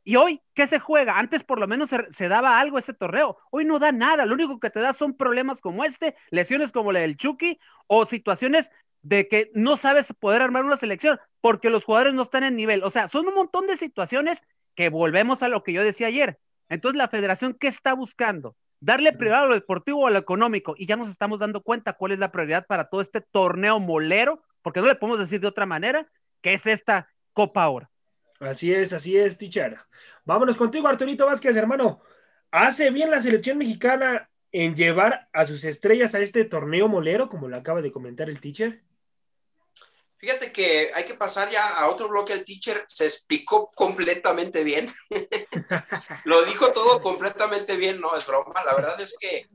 Y 0.03 0.17
hoy, 0.17 0.41
¿qué 0.55 0.67
se 0.67 0.79
juega? 0.79 1.19
Antes 1.19 1.45
por 1.45 1.61
lo 1.61 1.69
menos 1.69 1.91
se, 1.91 2.11
se, 2.11 2.29
daba 2.29 2.59
algo 2.59 2.79
ese 2.79 2.95
torneo. 2.95 3.37
Hoy 3.51 3.67
no 3.67 3.79
da 3.79 3.93
nada. 3.93 4.25
Lo 4.25 4.35
único 4.35 4.59
que 4.59 4.71
te 4.71 4.81
da 4.81 4.95
son 4.95 5.15
problemas 5.15 5.61
como 5.61 5.85
este, 5.85 6.17
lesiones 6.31 6.73
como 6.73 6.91
la 6.91 7.01
del 7.01 7.19
Chucky 7.19 7.61
o 7.87 8.07
situaciones 8.07 8.71
de 9.03 9.29
que 9.29 9.51
no 9.55 9.77
sabes 9.77 10.13
poder 10.19 10.43
armar 10.43 10.65
una 10.65 10.77
selección 10.77 11.19
porque 11.41 11.71
los 11.71 11.85
jugadores 11.85 12.15
no 12.15 12.23
están 12.23 12.45
en 12.45 12.57
nivel. 12.57 12.83
O 12.85 12.91
sea, 12.91 13.09
son 13.09 13.27
un 13.29 13.35
montón 13.35 13.67
de 13.67 13.77
situaciones 13.77 14.43
que 14.75 14.89
volvemos 14.89 15.43
a 15.43 15.49
lo 15.49 15.63
que 15.63 15.73
yo 15.73 15.83
decía 15.83 16.09
ayer. 16.09 16.39
Entonces, 16.69 16.97
la 16.97 17.09
federación, 17.09 17.55
¿qué 17.55 17.69
está 17.69 17.95
buscando? 17.95 18.57
Darle 18.81 19.13
prioridad 19.13 19.45
a 19.45 19.47
lo 19.47 19.55
deportivo 19.55 20.01
o 20.01 20.07
a 20.07 20.11
lo 20.11 20.19
económico. 20.19 20.75
Y 20.77 20.87
ya 20.87 20.97
nos 20.97 21.09
estamos 21.09 21.41
dando 21.41 21.63
cuenta 21.63 21.95
cuál 21.95 22.13
es 22.13 22.19
la 22.19 22.31
prioridad 22.33 22.67
para 22.67 22.89
todo 22.89 23.01
este 23.01 23.21
torneo 23.21 23.81
molero, 23.81 24.43
porque 24.63 24.81
no 24.81 24.87
le 24.87 24.95
podemos 24.95 25.19
decir 25.19 25.41
de 25.41 25.49
otra 25.49 25.67
manera, 25.67 26.07
que 26.41 26.55
es 26.55 26.67
esta 26.67 27.09
Copa 27.33 27.63
ahora. 27.63 27.91
Así 28.41 28.73
es, 28.73 28.93
así 28.93 29.17
es, 29.17 29.37
teacher. 29.37 29.79
Vámonos 30.25 30.57
contigo, 30.57 30.89
Arturito 30.89 31.27
Vázquez, 31.27 31.57
hermano. 31.57 32.01
¿Hace 32.51 32.91
bien 32.91 33.11
la 33.11 33.21
selección 33.21 33.59
mexicana 33.59 34.31
en 34.51 34.75
llevar 34.75 35.29
a 35.33 35.45
sus 35.45 35.65
estrellas 35.65 36.15
a 36.15 36.21
este 36.21 36.45
torneo 36.45 36.89
molero, 36.89 37.29
como 37.29 37.49
lo 37.49 37.57
acaba 37.57 37.83
de 37.83 37.93
comentar 37.93 38.29
el 38.29 38.41
teacher? 38.41 38.83
Fíjate 40.21 40.53
que 40.53 40.91
hay 40.95 41.05
que 41.05 41.15
pasar 41.15 41.49
ya 41.51 41.79
a 41.79 41.89
otro 41.89 42.09
bloque. 42.09 42.35
El 42.35 42.45
teacher 42.45 42.85
se 42.87 43.07
explicó 43.07 43.71
completamente 43.75 44.63
bien. 44.65 44.93
Lo 46.25 46.45
dijo 46.45 46.73
todo 46.73 47.01
completamente 47.01 47.77
bien, 47.77 48.01
no 48.01 48.15
es 48.15 48.27
broma. 48.27 48.63
La 48.65 48.75
verdad 48.75 49.01
es 49.01 49.17
que 49.19 49.49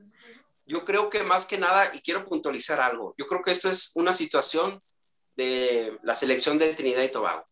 yo 0.66 0.84
creo 0.84 1.12
que 1.12 1.22
más 1.24 1.46
que 1.46 1.60
nada, 1.60 1.92
y 1.94 2.02
quiero 2.02 2.26
puntualizar 2.26 2.80
algo, 2.82 3.14
yo 3.16 3.28
creo 3.28 3.44
que 3.44 3.52
esto 3.52 3.70
es 3.70 3.92
una 3.94 4.12
situación 4.12 4.82
de 5.36 5.96
la 6.02 6.16
selección 6.16 6.58
de 6.58 6.74
Trinidad 6.74 7.04
y 7.04 7.10
Tobago. 7.10 7.46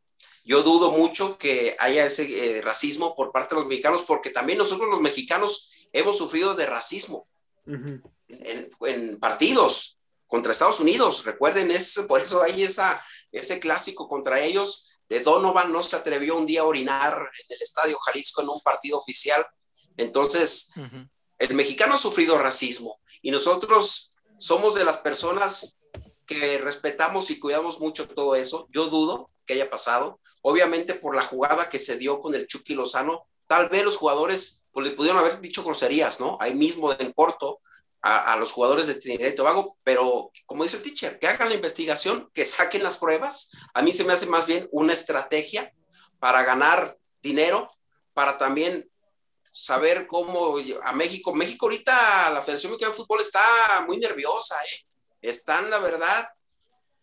Yo 0.45 0.63
dudo 0.63 0.91
mucho 0.91 1.37
que 1.37 1.75
haya 1.77 2.05
ese 2.05 2.57
eh, 2.57 2.61
racismo 2.63 3.15
por 3.15 3.31
parte 3.31 3.53
de 3.53 3.61
los 3.61 3.69
mexicanos, 3.69 4.03
porque 4.07 4.31
también 4.31 4.57
nosotros 4.57 4.89
los 4.89 5.01
mexicanos 5.01 5.71
hemos 5.91 6.17
sufrido 6.17 6.55
de 6.55 6.65
racismo 6.65 7.27
en 7.67 9.19
partidos 9.19 9.99
contra 10.33 10.51
Estados 10.51 10.79
Unidos. 10.79 11.25
Recuerden, 11.25 11.69
es, 11.69 12.05
por 12.07 12.19
eso 12.19 12.41
hay 12.41 12.63
esa, 12.63 12.99
ese 13.31 13.59
clásico 13.59 14.09
contra 14.09 14.39
ellos. 14.39 14.97
De 15.07 15.19
Donovan 15.19 15.71
no 15.71 15.83
se 15.83 15.95
atrevió 15.95 16.35
un 16.35 16.47
día 16.47 16.61
a 16.61 16.65
orinar 16.65 17.13
en 17.13 17.55
el 17.55 17.61
Estadio 17.61 17.95
Jalisco 17.99 18.41
en 18.41 18.49
un 18.49 18.59
partido 18.61 18.97
oficial. 18.97 19.45
Entonces, 19.95 20.71
el 21.37 21.53
mexicano 21.53 21.93
ha 21.93 21.97
sufrido 21.99 22.39
racismo 22.39 22.99
y 23.21 23.29
nosotros 23.29 24.09
somos 24.39 24.73
de 24.73 24.83
las 24.83 24.97
personas 24.97 25.87
que 26.25 26.57
respetamos 26.57 27.29
y 27.29 27.39
cuidamos 27.39 27.79
mucho 27.79 28.07
todo 28.07 28.35
eso. 28.35 28.67
Yo 28.71 28.87
dudo 28.87 29.29
que 29.45 29.53
haya 29.53 29.69
pasado. 29.69 30.19
Obviamente 30.41 30.95
por 30.95 31.15
la 31.15 31.21
jugada 31.21 31.69
que 31.69 31.77
se 31.77 31.99
dio 31.99 32.19
con 32.19 32.33
el 32.33 32.47
Chucky 32.47 32.73
Lozano, 32.73 33.27
tal 33.45 33.69
vez 33.69 33.85
los 33.85 33.97
jugadores 33.97 34.63
pues, 34.71 34.87
le 34.87 34.95
pudieron 34.95 35.19
haber 35.19 35.41
dicho 35.41 35.63
groserías, 35.63 36.19
¿no? 36.19 36.37
Ahí 36.39 36.55
mismo 36.55 36.91
en 36.91 37.13
corto, 37.13 37.59
a, 38.05 38.35
los 38.35 38.51
jugadores 38.51 38.87
de 38.87 38.95
Trinidad 38.95 39.29
y 39.29 39.35
Tobago, 39.35 39.77
pero 39.83 40.29
como 40.45 40.63
dice 40.63 40.75
el 40.75 40.83
teacher, 40.83 41.17
que 41.19 41.27
hagan 41.27 41.47
la 41.47 41.55
investigación, 41.55 42.29
que 42.33 42.45
saquen 42.45 42.83
las 42.83 42.97
pruebas. 42.97 43.49
A 43.73 43.81
mí 43.81 43.93
se 43.93 44.03
me 44.03 44.11
hace 44.11 44.25
más 44.25 44.45
bien 44.45 44.67
una 44.73 44.91
estrategia 44.91 45.73
para 46.19 46.43
ganar 46.43 46.93
dinero, 47.21 47.65
para 48.13 48.37
también 48.37 48.91
saber 49.41 50.05
cómo 50.07 50.57
a 50.83 50.91
México, 50.91 51.33
México 51.33 51.67
ahorita, 51.67 52.29
la 52.31 52.41
Federación 52.41 52.73
Mexicana 52.73 52.91
de 52.91 52.97
Fútbol 52.97 53.21
está 53.21 53.41
muy 53.87 53.97
nerviosa, 53.97 54.61
¿eh? 54.61 54.85
están, 55.21 55.69
la 55.69 55.79
verdad, 55.79 56.27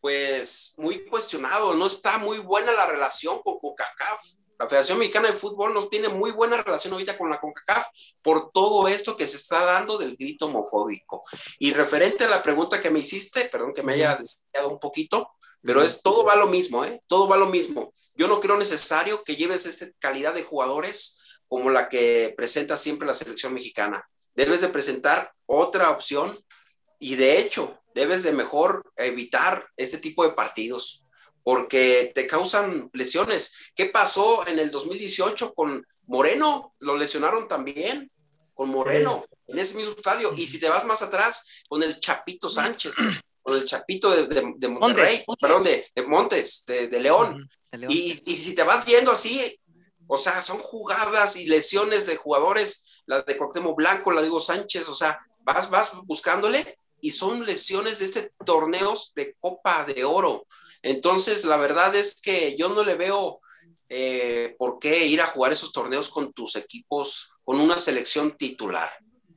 pues 0.03 0.75
muy 0.77 1.07
cuestionados, 1.07 1.77
no 1.77 1.87
está 1.87 2.19
muy 2.19 2.41
buena 2.41 2.73
la 2.73 2.87
relación 2.87 3.41
con 3.43 3.59
CONCACAF. 3.59 4.23
La 4.61 4.69
Federación 4.69 4.99
Mexicana 4.99 5.29
de 5.29 5.39
Fútbol 5.39 5.73
no 5.73 5.89
tiene 5.89 6.11
muy 6.11 6.33
buena 6.33 6.63
relación 6.63 6.93
ahorita 6.93 7.17
con 7.17 7.31
la 7.31 7.41
CONCACAF 7.41 7.87
por 8.21 8.53
todo 8.53 8.89
esto 8.89 9.17
que 9.17 9.27
se 9.27 9.39
está 9.39 9.65
dando 9.65 9.97
del 9.97 10.19
grito 10.19 10.45
homofóbico. 10.45 11.23
Y 11.59 11.73
referente 11.73 12.25
a 12.25 12.29
la 12.29 12.43
pregunta 12.43 12.79
que 12.79 12.91
me 12.91 12.99
hiciste, 12.99 13.47
perdón 13.47 13.73
que 13.73 13.83
me 13.83 13.95
haya 13.95 14.17
desviado 14.17 14.69
un 14.69 14.79
poquito, 14.79 15.31
pero 15.63 15.83
es 15.83 16.03
todo 16.03 16.27
va 16.27 16.37
lo 16.37 16.47
mismo, 16.47 16.85
¿eh? 16.85 17.03
Todo 17.07 17.27
va 17.27 17.39
lo 17.39 17.47
mismo. 17.47 17.91
Yo 18.17 18.29
no 18.29 18.39
creo 18.39 18.59
necesario 18.59 19.23
que 19.25 19.35
lleves 19.35 19.65
esta 19.65 19.87
calidad 19.99 20.35
de 20.35 20.43
jugadores 20.43 21.19
como 21.49 21.71
la 21.71 21.89
que 21.89 22.35
presenta 22.37 22.77
siempre 22.77 23.07
la 23.07 23.15
selección 23.15 23.55
mexicana. 23.55 24.07
Debes 24.35 24.61
de 24.61 24.69
presentar 24.69 25.33
otra 25.47 25.89
opción 25.89 26.31
y 26.99 27.15
de 27.15 27.39
hecho 27.39 27.81
debes 27.95 28.25
de 28.25 28.33
mejor 28.33 28.93
evitar 28.97 29.67
este 29.79 29.97
tipo 29.97 30.23
de 30.23 30.35
partidos 30.35 31.07
porque 31.43 32.13
te 32.15 32.27
causan 32.27 32.91
lesiones. 32.93 33.55
¿Qué 33.75 33.87
pasó 33.87 34.47
en 34.47 34.59
el 34.59 34.71
2018 34.71 35.55
con 35.55 35.87
Moreno? 36.07 36.75
Lo 36.81 36.97
lesionaron 36.97 37.49
también 37.49 38.11
con 38.55 38.69
Moreno 38.69 39.25
en 39.49 39.59
ese 39.59 39.77
mismo 39.77 39.95
estadio. 39.97 40.33
Y 40.37 40.47
si 40.47 40.61
te 40.61 40.69
vas 40.69 40.85
más 40.85 41.03
atrás, 41.03 41.47
con 41.69 41.83
el 41.83 41.99
Chapito 41.99 42.49
Sánchez, 42.49 42.95
con 43.43 43.55
el 43.55 43.65
Chapito 43.65 44.11
de, 44.11 44.69
Monterrey, 44.69 45.25
perdón, 45.41 45.65
de, 45.65 45.85
Montes, 46.07 46.65
de, 46.67 47.01
León. 47.01 47.49
Y, 47.89 48.21
y, 48.27 48.37
si 48.37 48.55
te 48.55 48.65
vas 48.65 48.85
yendo 48.85 49.13
así, 49.13 49.57
o 50.07 50.19
sea, 50.19 50.43
son 50.43 50.59
jugadas 50.59 51.37
y 51.37 51.47
lesiones 51.47 52.07
de 52.07 52.17
jugadores, 52.17 52.87
la 53.07 53.23
de 53.23 53.37
Cuauhtémoc 53.37 53.77
Blanco, 53.77 54.11
la 54.11 54.23
de 54.23 54.29
Hugo 54.29 54.41
Sánchez, 54.41 54.89
o 54.89 54.95
sea, 54.95 55.25
vas, 55.41 55.71
vas 55.71 55.93
buscándole 56.05 56.79
y 57.01 57.13
son 57.13 57.47
lesiones 57.47 58.01
de 58.01 58.05
este 58.05 58.33
torneos 58.45 59.13
de 59.15 59.37
Copa 59.39 59.85
de 59.85 60.05
Oro. 60.05 60.47
Entonces, 60.83 61.45
la 61.45 61.57
verdad 61.57 61.95
es 61.95 62.21
que 62.21 62.57
yo 62.57 62.69
no 62.69 62.85
le 62.85 62.95
veo 62.95 63.39
eh, 63.89 64.55
por 64.59 64.79
qué 64.79 65.07
ir 65.07 65.21
a 65.21 65.27
jugar 65.27 65.53
esos 65.53 65.73
torneos 65.73 66.11
con 66.11 66.33
tus 66.33 66.57
equipos, 66.57 67.33
con 67.43 67.61
una 67.61 67.79
selección 67.79 68.37
titular. 68.37 68.91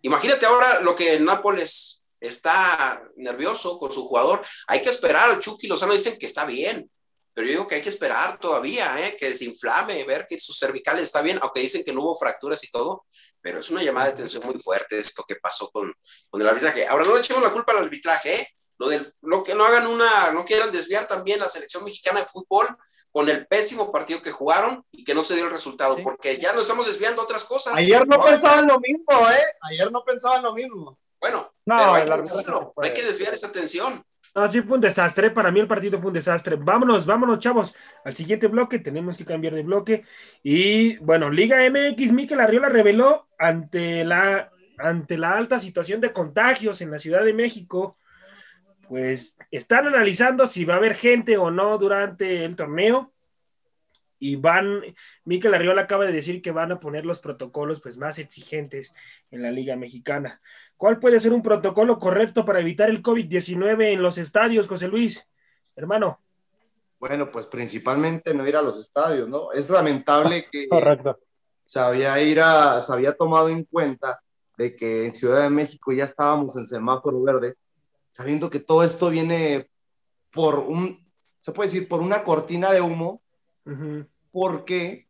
Imagínate 0.04 0.46
ahora 0.46 0.82
lo 0.82 0.96
que 0.96 1.20
Nápoles 1.20 2.04
está 2.20 3.04
nervioso 3.18 3.78
con 3.78 3.92
su 3.92 4.06
jugador. 4.06 4.46
Hay 4.68 4.82
que 4.82 4.90
esperar. 4.90 5.40
Chucky 5.40 5.68
Lozano 5.68 5.94
dicen 5.94 6.18
que 6.18 6.26
está 6.26 6.46
bien, 6.46 6.90
pero 7.34 7.48
yo 7.48 7.52
digo 7.52 7.68
que 7.68 7.76
hay 7.76 7.82
que 7.82 7.90
esperar 7.90 8.40
todavía, 8.40 9.06
¿eh? 9.06 9.16
que 9.18 9.30
desinflame, 9.30 10.04
ver 10.04 10.28
que 10.30 10.40
sus 10.40 10.58
cervicales 10.58 11.04
está 11.04 11.22
bien, 11.22 11.40
aunque 11.42 11.62
dicen 11.62 11.84
que 11.84 11.92
no 11.92 12.02
hubo 12.02 12.16
fracturas 12.16 12.64
y 12.64 12.70
todo, 12.70 13.06
pero 13.42 13.60
es 13.60 13.70
una 13.72 13.82
llamada 13.82 14.08
de 14.08 14.14
atención 14.14 14.44
muy 14.46 14.60
fuerte 14.60 15.00
esto 15.00 15.24
que 15.28 15.36
pasó 15.38 15.70
con, 15.72 15.92
con 16.30 16.42
el 16.42 16.48
arbitraje. 16.48 16.88
Ahora 16.88 17.06
no 17.06 17.16
le 17.16 17.22
echemos 17.22 17.42
la 17.42 17.52
culpa 17.52 17.72
al 17.72 17.80
arbitraje, 17.80 18.36
¿eh? 18.36 18.48
Lo 18.78 18.90
del, 18.90 19.06
lo 19.22 19.44
que 19.44 19.56
no 19.56 19.66
hagan 19.66 19.88
una, 19.88 20.32
no 20.32 20.46
quieran 20.46 20.72
desviar 20.72 21.08
también 21.08 21.40
la 21.40 21.48
selección 21.48 21.84
mexicana 21.84 22.20
de 22.20 22.26
fútbol 22.26 22.68
con 23.12 23.30
el 23.30 23.46
pésimo 23.46 23.92
partido 23.92 24.22
que 24.22 24.32
jugaron 24.32 24.84
y 24.92 25.04
que 25.04 25.14
no 25.14 25.24
se 25.24 25.36
dio 25.36 25.46
el 25.46 25.52
resultado, 25.52 25.98
porque 26.02 26.38
ya 26.38 26.52
nos 26.54 26.62
estamos 26.62 26.88
desviando 26.88 27.22
otras 27.22 27.46
cosas. 27.46 27.76
Ayer 27.76 28.08
no, 28.08 28.20
pensaban 28.20 28.66
lo 28.66 28.80
mismo, 28.80 29.30
¿eh? 29.30 29.44
Ayer 29.62 29.92
no 29.92 30.04
pensaban 30.04 30.42
lo 30.42 30.54
mismo. 30.54 30.98
Bueno, 31.22 31.48
pero 31.64 31.94
hay 31.94 32.06
que, 32.06 32.12
hay 32.82 32.94
que 32.94 33.04
desviar 33.04 33.34
esa 33.34 33.48
atención. 33.48 34.04
Así 34.34 34.62
fue 34.64 34.76
un 34.76 34.82
desastre. 34.82 35.30
Para 35.30 35.52
mí 35.52 35.60
el 35.60 35.68
partido 35.68 36.00
fue 36.00 36.08
un 36.08 36.16
desastre. 36.16 36.56
Vámonos, 36.56 37.06
vámonos, 37.06 37.38
chavos, 37.38 37.76
al 38.04 38.16
siguiente 38.16 38.48
bloque. 38.48 38.80
Tenemos 38.80 39.16
que 39.16 39.26
cambiar 39.26 39.54
de 39.54 39.62
bloque. 39.62 40.06
Y 40.42 40.98
bueno, 40.98 41.30
Liga 41.30 41.58
MX, 41.70 42.12
Miquel 42.12 42.40
Arriola 42.40 42.68
reveló 42.68 43.28
ante 43.38 44.04
la, 44.04 44.52
ante 44.80 45.20
la 45.20 45.34
alta 45.38 45.60
situación 45.60 46.02
de 46.02 46.12
contagios 46.12 46.82
en 46.82 46.90
la 46.90 46.98
Ciudad 46.98 47.24
de 47.24 47.34
México 47.34 47.98
pues 48.94 49.40
están 49.50 49.88
analizando 49.88 50.46
si 50.46 50.66
va 50.66 50.76
a 50.76 50.78
haber 50.78 50.94
gente 50.94 51.36
o 51.36 51.50
no 51.50 51.80
durante 51.80 52.46
el 52.46 52.56
torneo. 52.56 53.12
Y 54.20 54.36
van, 54.36 54.84
Miquel 55.26 55.56
Arriola 55.56 55.82
acaba 55.82 56.06
de 56.06 56.12
decir 56.12 56.44
que 56.44 56.52
van 56.52 56.72
a 56.72 56.80
poner 56.80 57.04
los 57.04 57.20
protocolos 57.20 57.82
pues, 57.82 57.98
más 57.98 58.20
exigentes 58.20 58.94
en 59.32 59.42
la 59.42 59.50
Liga 59.50 59.76
Mexicana. 59.76 60.40
¿Cuál 60.78 61.00
puede 61.00 61.20
ser 61.20 61.34
un 61.34 61.42
protocolo 61.42 61.98
correcto 61.98 62.46
para 62.46 62.60
evitar 62.60 62.88
el 62.88 63.02
COVID-19 63.02 63.94
en 63.94 64.04
los 64.04 64.20
estadios, 64.20 64.68
José 64.68 64.88
Luis? 64.90 65.28
Hermano. 65.76 66.20
Bueno, 67.00 67.32
pues 67.32 67.48
principalmente 67.48 68.32
no 68.32 68.48
ir 68.48 68.58
a 68.58 68.62
los 68.62 68.80
estadios, 68.80 69.28
¿no? 69.28 69.52
Es 69.54 69.72
lamentable 69.72 70.46
que 70.52 70.68
Correcto. 70.70 71.18
Se, 71.66 71.80
había 71.80 72.22
ir 72.22 72.42
a, 72.42 72.80
se 72.80 72.94
había 72.94 73.14
tomado 73.14 73.50
en 73.50 73.64
cuenta 73.64 74.22
de 74.56 74.76
que 74.76 75.08
en 75.08 75.16
Ciudad 75.16 75.42
de 75.42 75.50
México 75.50 75.92
ya 75.92 76.04
estábamos 76.04 76.56
en 76.58 76.68
semáforo 76.68 77.24
verde 77.24 77.56
sabiendo 78.14 78.50
que 78.50 78.60
todo 78.60 78.84
esto 78.84 79.10
viene 79.10 79.70
por 80.32 80.60
un, 80.60 81.06
se 81.40 81.52
puede 81.52 81.70
decir, 81.70 81.88
por 81.88 82.00
una 82.00 82.24
cortina 82.24 82.72
de 82.72 82.80
humo. 82.80 83.22
¿Por 84.32 84.66
qué? 84.66 85.08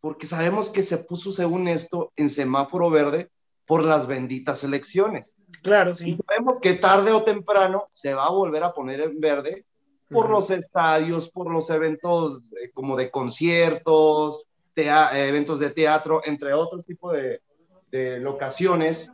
Porque 0.00 0.26
sabemos 0.26 0.70
que 0.70 0.82
se 0.82 0.98
puso, 0.98 1.32
según 1.32 1.68
esto, 1.68 2.12
en 2.16 2.28
semáforo 2.28 2.88
verde 2.88 3.30
por 3.66 3.84
las 3.84 4.06
benditas 4.06 4.64
elecciones. 4.64 5.36
Claro, 5.62 5.92
sí. 5.94 6.16
sabemos 6.26 6.60
que 6.60 6.74
tarde 6.74 7.12
o 7.12 7.22
temprano 7.22 7.88
se 7.92 8.14
va 8.14 8.26
a 8.26 8.30
volver 8.30 8.62
a 8.62 8.72
poner 8.72 9.00
en 9.00 9.20
verde 9.20 9.66
por 10.08 10.30
los 10.30 10.50
estadios, 10.50 11.30
por 11.30 11.50
los 11.50 11.70
eventos 11.70 12.50
eh, 12.60 12.70
como 12.72 12.96
de 12.96 13.10
conciertos, 13.10 14.46
eventos 14.74 15.60
de 15.60 15.70
teatro, 15.70 16.22
entre 16.24 16.52
otros 16.54 16.84
tipos 16.84 17.12
de, 17.12 17.42
de 17.90 18.18
locaciones 18.18 19.10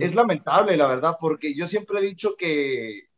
es 0.00 0.14
lamentable, 0.14 0.76
la 0.76 0.86
verdad, 0.86 1.16
porque 1.20 1.54
yo 1.54 1.66
siempre 1.66 1.98
he 1.98 2.02
dicho 2.02 2.34
que 2.36 3.08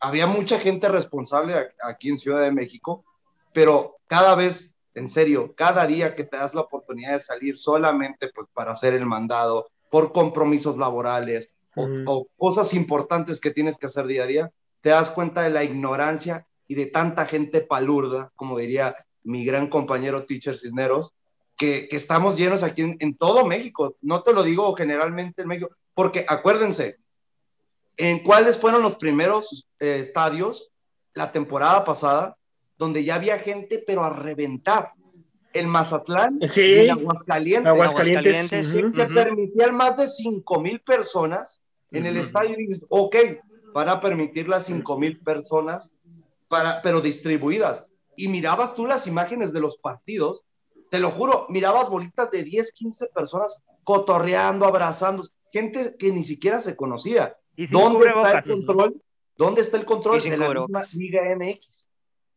había 0.00 0.26
mucha 0.26 0.58
gente 0.58 0.88
responsable 0.88 1.54
aquí 1.82 2.08
en 2.08 2.18
Ciudad 2.18 2.42
de 2.42 2.52
México, 2.52 3.04
pero 3.52 3.96
cada 4.06 4.34
vez, 4.34 4.76
en 4.94 5.08
serio, 5.08 5.54
cada 5.54 5.86
día 5.86 6.14
que 6.14 6.24
te 6.24 6.36
das 6.36 6.54
la 6.54 6.62
oportunidad 6.62 7.12
de 7.12 7.20
salir 7.20 7.56
solamente 7.56 8.30
pues 8.34 8.48
para 8.52 8.72
hacer 8.72 8.94
el 8.94 9.06
mandado, 9.06 9.68
por 9.90 10.12
compromisos 10.12 10.76
laborales 10.76 11.52
o, 11.76 12.26
cosas 12.36 12.74
importantes 12.74 13.40
que 13.40 13.50
tienes 13.50 13.76
que 13.76 13.86
hacer 13.86 14.06
día 14.06 14.24
a 14.24 14.26
día, 14.26 14.52
te 14.80 14.90
das 14.90 15.10
cuenta 15.10 15.42
de 15.42 15.50
la 15.50 15.64
ignorancia 15.64 16.46
y 16.66 16.74
de 16.74 16.86
tanta 16.86 17.26
gente 17.26 17.60
palurda, 17.60 18.32
como 18.36 18.58
diría 18.58 18.96
mi 19.22 19.44
gran 19.44 19.68
compañero 19.68 20.24
Teacher 20.24 20.56
Cisneros, 20.56 21.14
que, 21.60 21.88
estamos 21.90 22.38
llenos 22.38 22.62
aquí 22.62 22.96
en, 22.98 23.16
todo 23.18 23.44
México. 23.44 23.98
No 24.00 24.22
te 24.22 24.32
lo 24.32 24.42
digo 24.42 24.74
generalmente 24.74 25.42
en 25.42 25.48
México, 25.48 25.68
porque 25.92 26.24
acuérdense, 26.26 26.96
¿en 27.98 28.22
cuáles 28.22 28.56
fueron 28.56 28.80
los 28.80 28.96
primeros 28.96 29.68
eh, 29.78 29.98
estadios 30.00 30.70
la 31.12 31.32
temporada 31.32 31.84
pasada 31.84 32.38
donde 32.78 33.04
ya 33.04 33.16
había 33.16 33.38
gente, 33.38 33.84
pero 33.86 34.02
a 34.02 34.08
reventar? 34.08 34.94
El 35.52 35.66
Mazatlán 35.66 36.38
sí, 36.48 36.78
en 36.78 36.92
Aguascalientes, 36.92 37.70
Aguascalientes, 37.70 38.72
que 38.94 39.04
permitían 39.06 39.74
más 39.74 39.98
de 39.98 40.08
5 40.08 40.60
mil 40.60 40.80
personas 40.80 41.60
en 41.90 42.06
el 42.06 42.16
estadio 42.16 42.54
y 42.56 42.68
dices, 42.68 42.86
ok, 42.88 43.16
van 43.74 43.88
a 43.88 44.00
permitir 44.00 44.48
las 44.48 44.66
5 44.66 44.96
mil 44.96 45.18
personas, 45.18 45.92
para, 46.48 46.80
pero 46.80 47.02
distribuidas. 47.02 47.84
Y 48.16 48.28
mirabas 48.28 48.74
tú 48.74 48.86
las 48.86 49.06
imágenes 49.08 49.52
de 49.52 49.60
los 49.60 49.76
partidos 49.76 50.44
te 50.90 50.98
lo 50.98 51.10
juro, 51.10 51.46
mirabas 51.48 51.88
bolitas 51.88 52.30
de 52.30 52.42
10, 52.42 52.72
15 52.72 53.06
personas 53.14 53.62
cotorreando, 53.84 54.66
abrazando, 54.66 55.24
gente 55.52 55.94
que 55.98 56.12
ni 56.12 56.24
siquiera 56.24 56.60
se 56.60 56.76
conocía. 56.76 57.36
¿Dónde 57.70 58.06
está 58.06 58.38
el 58.38 58.44
control? 58.44 59.02
¿Dónde 59.36 59.62
está 59.62 59.76
el 59.78 59.84
control 59.84 60.20
de 60.20 60.36
la 60.36 60.48
misma 60.48 60.84
Liga 60.94 61.22
MX? 61.36 61.86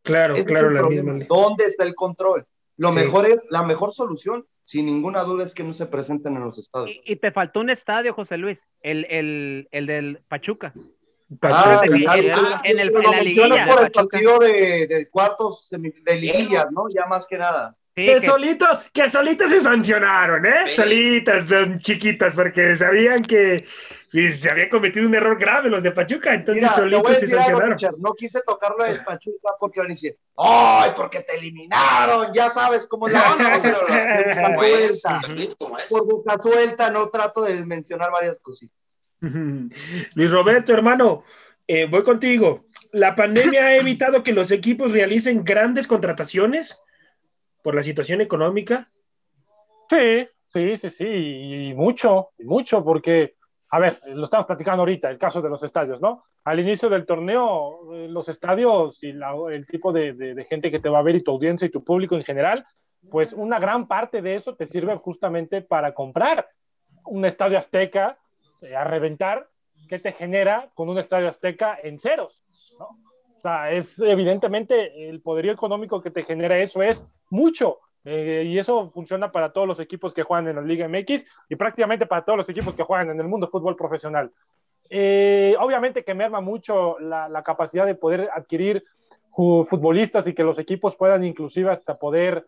Claro, 0.04 0.36
claro, 0.46 0.70
la 0.70 0.88
misma. 0.88 1.26
¿Dónde 1.28 1.66
está 1.66 1.84
el 1.84 1.96
control? 1.96 2.46
Lo 2.78 2.92
mejor 2.92 3.28
es, 3.28 3.42
la 3.50 3.64
mejor 3.64 3.94
solución, 3.94 4.46
sin 4.64 4.86
ninguna 4.86 5.24
duda, 5.24 5.44
es 5.46 5.54
que 5.54 5.64
no 5.64 5.74
se 5.74 5.86
presenten 5.88 6.36
en 6.36 6.44
los 6.44 6.58
estados. 6.58 6.92
Y, 7.06 7.16
te 7.16 7.32
faltó 7.32 7.60
un 7.60 7.70
estadio, 7.70 8.14
José 8.14 8.38
Luis, 8.38 8.66
el, 8.82 9.06
el, 9.10 9.68
el 9.72 9.86
del 9.88 10.24
Pachuca. 10.28 10.74
Ah, 11.42 11.82
en, 11.84 11.94
el, 12.80 12.96
en 12.96 13.12
la 13.12 13.22
liguilla. 13.22 13.66
por 13.66 13.84
el 13.84 13.92
partido 13.92 14.38
de, 14.40 14.88
de 14.88 15.10
cuartos 15.10 15.68
de, 15.72 15.94
de 16.04 16.16
liguillas, 16.16 16.68
¿no? 16.72 16.86
Ya 16.94 17.06
más 17.08 17.26
que 17.26 17.38
nada 17.38 17.76
que, 17.96 18.20
solitos, 18.22 18.90
que 18.92 19.10
solitos 19.10 19.52
se 19.52 19.62
sancionaron, 19.62 20.46
¿eh? 20.46 20.68
Solitas, 20.68 21.50
los 21.50 21.78
chiquitas, 21.78 22.34
porque 22.34 22.76
sabían 22.76 23.22
que 23.22 23.66
se 24.32 24.50
había 24.50 24.70
cometido 24.70 25.08
un 25.08 25.16
error 25.16 25.40
grave 25.40 25.70
los 25.70 25.84
de 25.84 25.92
Pachuca, 25.92 26.34
entonces 26.34 26.72
solitos 26.72 27.18
se 27.18 27.28
sancionaron. 27.28 27.78
no 28.00 28.14
quise 28.14 28.42
tocarlo 28.46 28.84
de 28.84 28.96
Pachuca 28.96 29.52
porque 29.60 29.80
van 29.80 29.88
a 29.88 29.94
decir, 29.94 30.18
¡ay, 30.38 30.92
porque 30.96 31.22
te 31.22 31.38
eliminaron! 31.38 32.34
Ya 32.34 32.50
sabes 32.50 32.88
cómo 32.88 33.08
es 33.08 33.14
la 33.14 33.24
Por 35.90 36.06
boca 36.06 36.38
suelta 36.42 36.90
no 36.90 37.10
trato 37.10 37.44
de 37.44 37.66
mencionar 37.66 38.12
varias 38.12 38.40
cositas. 38.40 38.78
Luis 39.22 40.32
Roberto, 40.32 40.74
hermano, 40.74 41.24
eh, 41.68 41.86
voy 41.86 42.04
contigo. 42.04 42.66
¿La 42.92 43.16
pandemia 43.16 43.66
ha 43.66 43.78
evitado 43.78 44.22
que 44.22 44.34
los 44.34 44.52
equipos 44.52 44.92
realicen 44.92 45.44
grandes 45.44 45.88
contrataciones? 45.88 46.83
Por 47.64 47.74
la 47.74 47.82
situación 47.82 48.22
económica? 48.22 48.88
Sí, 49.90 50.28
sí, 50.50 50.78
sí, 50.78 50.90
sí, 50.90 51.06
y 51.08 51.74
mucho, 51.74 52.30
y 52.38 52.44
mucho, 52.44 52.84
porque, 52.84 53.36
a 53.70 53.80
ver, 53.80 54.00
lo 54.08 54.26
estamos 54.26 54.46
platicando 54.46 54.82
ahorita, 54.82 55.10
el 55.10 55.18
caso 55.18 55.42
de 55.42 55.50
los 55.50 55.64
estadios, 55.64 56.02
¿no? 56.02 56.26
Al 56.44 56.60
inicio 56.60 56.90
del 56.90 57.06
torneo, 57.06 57.94
eh, 57.94 58.08
los 58.10 58.28
estadios 58.30 59.02
y 59.02 59.16
el 59.52 59.66
tipo 59.66 59.94
de, 59.94 60.46
gente 60.50 60.70
que 60.70 60.80
te 60.80 60.90
va 60.90 61.00
a 61.00 61.04
ver 61.04 61.16
y 61.16 61.24
tu 61.24 61.32
audiencia 61.32 61.66
y 61.66 61.72
tu 61.72 61.84
público 61.84 62.16
en 62.16 62.24
general, 62.24 62.66
pues 63.10 63.34
una 63.34 63.60
gran 63.60 63.88
parte 63.88 64.22
de 64.22 64.36
eso 64.36 64.56
te 64.56 64.68
sirve 64.68 64.96
justamente 64.98 65.62
para 65.62 65.94
comprar 65.94 66.48
un 67.06 67.26
estadio 67.26 67.58
azteca 67.58 68.18
eh, 68.62 68.76
a 68.76 68.84
reventar 68.84 69.50
que 69.88 70.00
te 70.00 70.12
genera 70.14 70.70
con 70.74 70.90
un 70.90 70.98
estadio 70.98 71.30
azteca 71.30 71.78
en 71.82 72.00
ceros, 72.00 72.42
¿no? 72.80 73.13
Sea, 73.44 73.72
es 73.72 74.00
evidentemente 74.00 75.10
el 75.10 75.22
poderío 75.22 75.52
económico 75.52 76.02
que 76.02 76.12
te 76.12 76.24
genera 76.24 76.58
eso 76.60 76.82
es 76.82 77.06
mucho. 77.30 77.80
Eh, 78.06 78.44
y 78.46 78.58
eso 78.58 78.90
funciona 78.90 79.32
para 79.32 79.54
todos 79.54 79.68
los 79.68 79.80
equipos 79.80 80.14
que 80.14 80.24
juegan 80.24 80.48
en 80.50 80.58
la 80.58 80.62
Liga 80.62 80.88
MX 80.88 81.26
y 81.48 81.56
prácticamente 81.56 82.06
para 82.06 82.26
todos 82.26 82.38
los 82.38 82.50
equipos 82.50 82.76
que 82.76 82.84
juegan 82.84 83.10
en 83.10 83.20
el 83.20 83.28
mundo 83.28 83.48
fútbol 83.48 83.76
profesional. 83.76 84.32
Eh, 84.90 85.56
obviamente 85.60 86.04
que 86.04 86.14
merma 86.14 86.42
mucho 86.42 87.00
la, 87.00 87.42
capacidad 87.44 87.86
de 87.86 87.96
poder 87.96 88.30
adquirir 88.34 88.84
futbolistas 89.32 90.28
y 90.28 90.34
que 90.34 90.44
los 90.44 90.60
equipos 90.60 90.96
puedan 90.96 91.24
inclusive 91.24 91.72
hasta 91.72 91.98
poder 91.98 92.46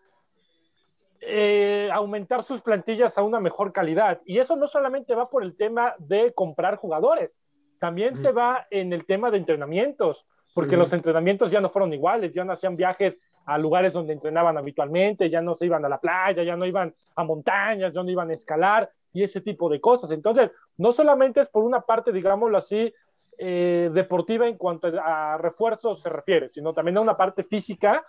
eh, 1.21 1.89
aumentar 1.91 2.43
sus 2.43 2.61
plantillas 2.61 3.17
a 3.17 3.23
una 3.23 3.39
mejor 3.39 3.71
calidad. 3.71 4.21
Y 4.25 4.37
eso 4.37 4.55
no 4.55 4.67
solamente 4.67 5.15
va 5.15 5.29
por 5.29 5.43
el 5.43 5.55
tema 5.55 5.95
de 5.97 6.33
comprar 6.33 6.75
jugadores, 6.75 7.31
también 7.79 8.15
se 8.15 8.31
va 8.31 8.67
en 8.69 8.93
el 8.93 9.05
tema 9.05 9.31
de 9.31 9.37
entrenamientos, 9.37 10.25
porque 10.55 10.77
los 10.77 10.93
entrenamientos 10.93 11.51
ya 11.51 11.59
no 11.59 11.69
fueron 11.69 11.91
iguales, 11.91 12.33
ya 12.33 12.45
no 12.45 12.53
hacían 12.53 12.77
viajes 12.77 13.19
a 13.45 13.57
lugares 13.57 13.91
donde 13.91 14.13
entrenaban 14.13 14.57
habitualmente, 14.57 15.29
ya 15.29 15.41
no 15.41 15.53
se 15.53 15.65
iban 15.65 15.83
a 15.83 15.89
la 15.89 15.99
playa, 15.99 16.43
ya 16.43 16.55
no 16.55 16.65
iban 16.65 16.95
a 17.13 17.25
montañas, 17.25 17.93
ya 17.93 18.01
no 18.01 18.09
iban 18.09 18.29
a 18.29 18.33
escalar 18.33 18.89
y 19.11 19.23
ese 19.23 19.41
tipo 19.41 19.69
de 19.69 19.81
cosas. 19.81 20.11
Entonces, 20.11 20.51
no 20.77 20.93
solamente 20.93 21.41
es 21.41 21.49
por 21.49 21.65
una 21.65 21.81
parte, 21.81 22.13
digámoslo 22.13 22.57
así, 22.57 22.93
eh, 23.37 23.89
deportiva 23.93 24.47
en 24.47 24.55
cuanto 24.55 24.87
a 24.97 25.37
refuerzos 25.37 26.01
se 26.01 26.07
refiere, 26.07 26.47
sino 26.47 26.71
también 26.71 26.97
a 26.97 27.01
una 27.01 27.17
parte 27.17 27.43
física, 27.43 28.05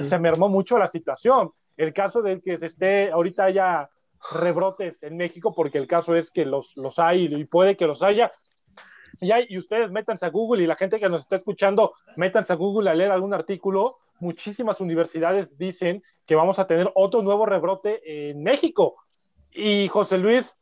se 0.00 0.18
mermó 0.18 0.48
mucho 0.48 0.78
la 0.78 0.86
situación. 0.86 1.50
El 1.76 1.92
caso 1.92 2.22
de 2.22 2.40
que 2.40 2.58
se 2.58 2.66
esté, 2.66 3.10
ahorita 3.10 3.44
haya 3.44 3.90
rebrotes 4.40 5.02
en 5.02 5.18
México, 5.18 5.52
porque 5.54 5.76
el 5.76 5.86
caso 5.86 6.16
es 6.16 6.30
que 6.30 6.46
los, 6.46 6.74
los 6.76 6.98
hay 6.98 7.26
y 7.28 7.44
puede 7.44 7.76
que 7.76 7.86
los 7.86 8.02
haya. 8.02 8.30
Y, 9.22 9.56
ustedes 9.56 9.90
métanse 9.90 10.26
a 10.26 10.30
Google 10.30 10.62
y 10.62 10.66
la 10.66 10.76
gente 10.76 11.00
que 11.00 11.08
nos 11.08 11.22
está 11.22 11.36
escuchando, 11.36 11.94
métanse 12.16 12.52
a 12.52 12.56
Google 12.56 12.90
a 12.90 12.94
leer 12.94 13.10
algún 13.10 13.32
artículo. 13.32 13.96
Muchísimas 14.20 14.80
universidades 14.80 15.56
dicen 15.56 16.02
que 16.26 16.34
vamos 16.34 16.58
a 16.58 16.66
tener 16.66 16.90
otro 16.94 17.22
nuevo 17.22 17.46
rebrote 17.46 18.30
en 18.30 18.42
México. 18.42 18.96
Y 19.50 19.88
José 19.88 20.18
Luis 20.18 20.54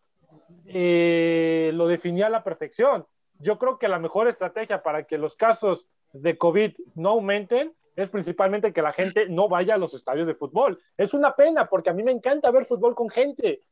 eh, 0.66 1.73
lo 1.75 1.88
definía 1.88 2.27
a 2.27 2.31
la 2.31 2.44
perfección 2.44 3.07
yo 3.40 3.59
creo 3.59 3.79
que 3.79 3.88
la 3.88 3.99
mejor 3.99 4.29
estrategia 4.29 4.83
para 4.83 5.05
que 5.05 5.18
los 5.18 5.35
casos 5.35 5.87
de 6.12 6.37
COVID 6.38 6.75
no 6.94 7.11
aumenten 7.11 7.75
es 7.96 8.09
principalmente 8.09 8.73
que 8.73 8.83
la 8.83 8.92
gente 8.92 9.29
no 9.29 9.49
vaya 9.49 9.75
a 9.75 9.79
los 9.79 9.94
estadios 9.94 10.27
de 10.27 10.35
fútbol. 10.35 10.81
Es 10.96 11.12
una 11.14 11.35
pena 11.35 11.66
porque 11.66 11.90
a 11.90 11.92
mí 11.92 12.03
me 12.03 12.12
encanta 12.12 12.51
ver 12.51 12.66
fútbol 12.66 12.94
con 12.94 13.09
gente. 13.09 13.62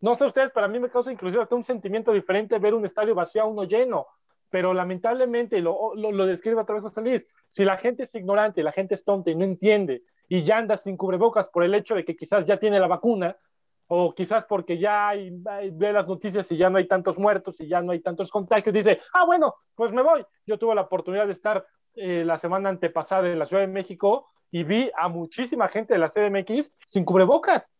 No 0.00 0.14
sé 0.14 0.24
ustedes, 0.24 0.50
pero 0.52 0.66
a 0.66 0.68
mí 0.68 0.78
me 0.78 0.90
causa 0.90 1.12
inclusive 1.12 1.42
hasta 1.42 1.54
un 1.54 1.62
sentimiento 1.62 2.12
diferente 2.12 2.58
ver 2.58 2.74
un 2.74 2.84
estadio 2.84 3.14
vacío 3.14 3.42
a 3.42 3.46
uno 3.46 3.64
lleno. 3.64 4.06
Pero 4.52 4.72
lamentablemente, 4.72 5.60
lo, 5.60 5.96
lo, 5.96 6.12
lo 6.12 6.26
describe 6.26 6.60
a 6.60 6.64
través 6.64 6.84
de 6.84 6.90
José 6.90 7.00
Luis, 7.00 7.26
si 7.48 7.64
la 7.64 7.76
gente 7.76 8.04
es 8.04 8.14
ignorante, 8.14 8.62
la 8.62 8.70
gente 8.70 8.94
es 8.94 9.04
tonta 9.04 9.32
y 9.32 9.34
no 9.34 9.44
entiende 9.44 10.02
y 10.28 10.44
ya 10.44 10.56
anda 10.56 10.78
sin 10.78 10.96
cubrebocas 10.96 11.50
por 11.50 11.62
el 11.62 11.74
hecho 11.74 11.94
de 11.94 12.06
que 12.06 12.16
quizás 12.16 12.46
ya 12.46 12.56
tiene 12.56 12.80
la 12.80 12.86
vacuna, 12.86 13.36
o 13.88 14.14
quizás 14.14 14.46
porque 14.46 14.78
ya 14.78 15.08
hay, 15.08 15.30
ve 15.30 15.92
las 15.92 16.08
noticias 16.08 16.50
y 16.50 16.56
ya 16.56 16.70
no 16.70 16.78
hay 16.78 16.88
tantos 16.88 17.18
muertos 17.18 17.60
y 17.60 17.68
ya 17.68 17.82
no 17.82 17.92
hay 17.92 18.00
tantos 18.00 18.30
contagios, 18.30 18.74
dice, 18.74 18.98
ah, 19.12 19.26
bueno, 19.26 19.56
pues 19.74 19.92
me 19.92 20.00
voy. 20.00 20.24
Yo 20.46 20.58
tuve 20.58 20.74
la 20.74 20.80
oportunidad 20.80 21.26
de 21.26 21.32
estar 21.32 21.66
eh, 21.94 22.24
la 22.24 22.38
semana 22.38 22.70
antepasada 22.70 23.28
en 23.28 23.38
la 23.38 23.44
Ciudad 23.44 23.62
de 23.62 23.68
México 23.68 24.30
y 24.50 24.64
vi 24.64 24.90
a 24.96 25.08
muchísima 25.08 25.68
gente 25.68 25.92
de 25.92 25.98
la 26.00 26.08
CDMX 26.08 26.78
sin 26.86 27.04
cubrebocas. 27.04 27.70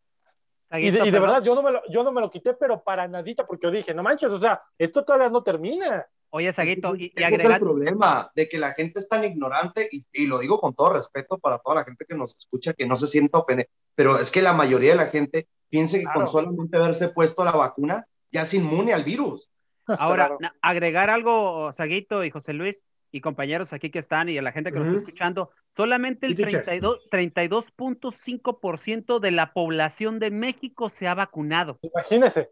Y 0.73 0.91
de, 0.91 1.11
verdad, 1.11 1.43
yo 1.43 1.55
no, 1.55 1.63
me 1.63 1.71
lo, 1.71 1.83
yo 1.89 2.03
no 2.03 2.13
me 2.13 2.21
lo 2.21 2.31
quité, 2.31 2.53
pero 2.53 2.83
para 2.83 3.09
nadita, 3.09 3.47
porque 3.47 3.67
yo 3.67 3.71
dije, 3.71 3.95
no 3.95 4.03
manches, 4.03 4.31
o 4.31 4.39
sea, 4.39 4.63
esto 4.77 5.07
todavía 5.07 5.31
no 5.31 5.43
termina. 5.43 6.07
Oye, 6.35 6.51
Saguito, 6.51 6.97
y, 6.97 7.13
ese 7.15 7.35
es 7.35 7.45
el 7.45 7.59
problema, 7.59 8.33
de 8.35 8.49
que 8.49 8.57
la 8.57 8.73
gente 8.73 9.01
es 9.01 9.09
tan 9.09 9.23
ignorante, 9.23 9.87
y, 9.93 10.03
y, 10.13 10.25
lo 10.25 10.39
digo 10.39 10.59
con 10.59 10.75
todo 10.75 10.95
respeto 10.95 11.37
para 11.37 11.59
toda 11.59 11.77
la 11.77 11.85
gente 11.85 12.07
que 12.09 12.17
nos 12.17 12.35
escucha, 12.35 12.73
que 12.73 12.87
no 12.87 12.97
se 12.97 13.07
sienta 13.07 13.39
ofendida, 13.39 13.69
pero 13.95 14.19
es 14.19 14.31
que 14.31 14.41
la 14.41 14.55
mayoría 14.55 14.93
de 14.93 14.97
la 14.97 15.09
gente 15.09 15.47
piense 15.69 16.01
que 16.01 16.07
con 16.07 16.27
solamente 16.27 16.79
haberse 16.79 17.11
puesto 17.11 17.45
la 17.45 17.53
vacuna 17.53 18.07
ya 18.31 18.41
es 18.43 18.55
inmune 18.55 18.95
al 18.95 19.05
virus. 19.05 19.51
Ahora, 19.99 20.39
agregar 20.63 21.11
algo, 21.11 21.71
Saguito 21.75 22.25
y 22.25 22.31
José 22.31 22.55
Luis 22.55 22.83
y 23.11 23.21
compañeros 23.21 23.75
aquí 23.75 23.91
que 23.91 23.99
están 23.99 24.31
y 24.31 24.39
a 24.39 24.43
la 24.43 24.53
gente 24.53 24.73
que 24.73 24.79
nos 24.79 24.89
está 24.89 25.01
escuchando, 25.01 25.51
solamente 25.77 26.27
el 26.27 26.35
32.5% 26.35 29.21
de 29.21 29.31
la 29.33 29.53
población 29.53 30.19
de 30.19 30.31
México 30.31 30.89
se 30.89 31.09
ha 31.09 31.15
vacunado. 31.15 31.79
Imagínese. 31.83 32.49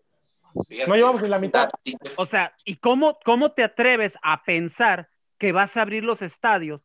No 0.86 0.96
llevamos 0.96 1.22
ni 1.22 1.28
la 1.28 1.38
mitad. 1.38 1.68
O 2.16 2.26
sea, 2.26 2.54
¿y 2.64 2.76
cómo, 2.76 3.18
cómo 3.24 3.52
te 3.52 3.62
atreves 3.62 4.18
a 4.22 4.42
pensar 4.42 5.08
que 5.38 5.52
vas 5.52 5.76
a 5.76 5.82
abrir 5.82 6.04
los 6.04 6.22
estadios 6.22 6.84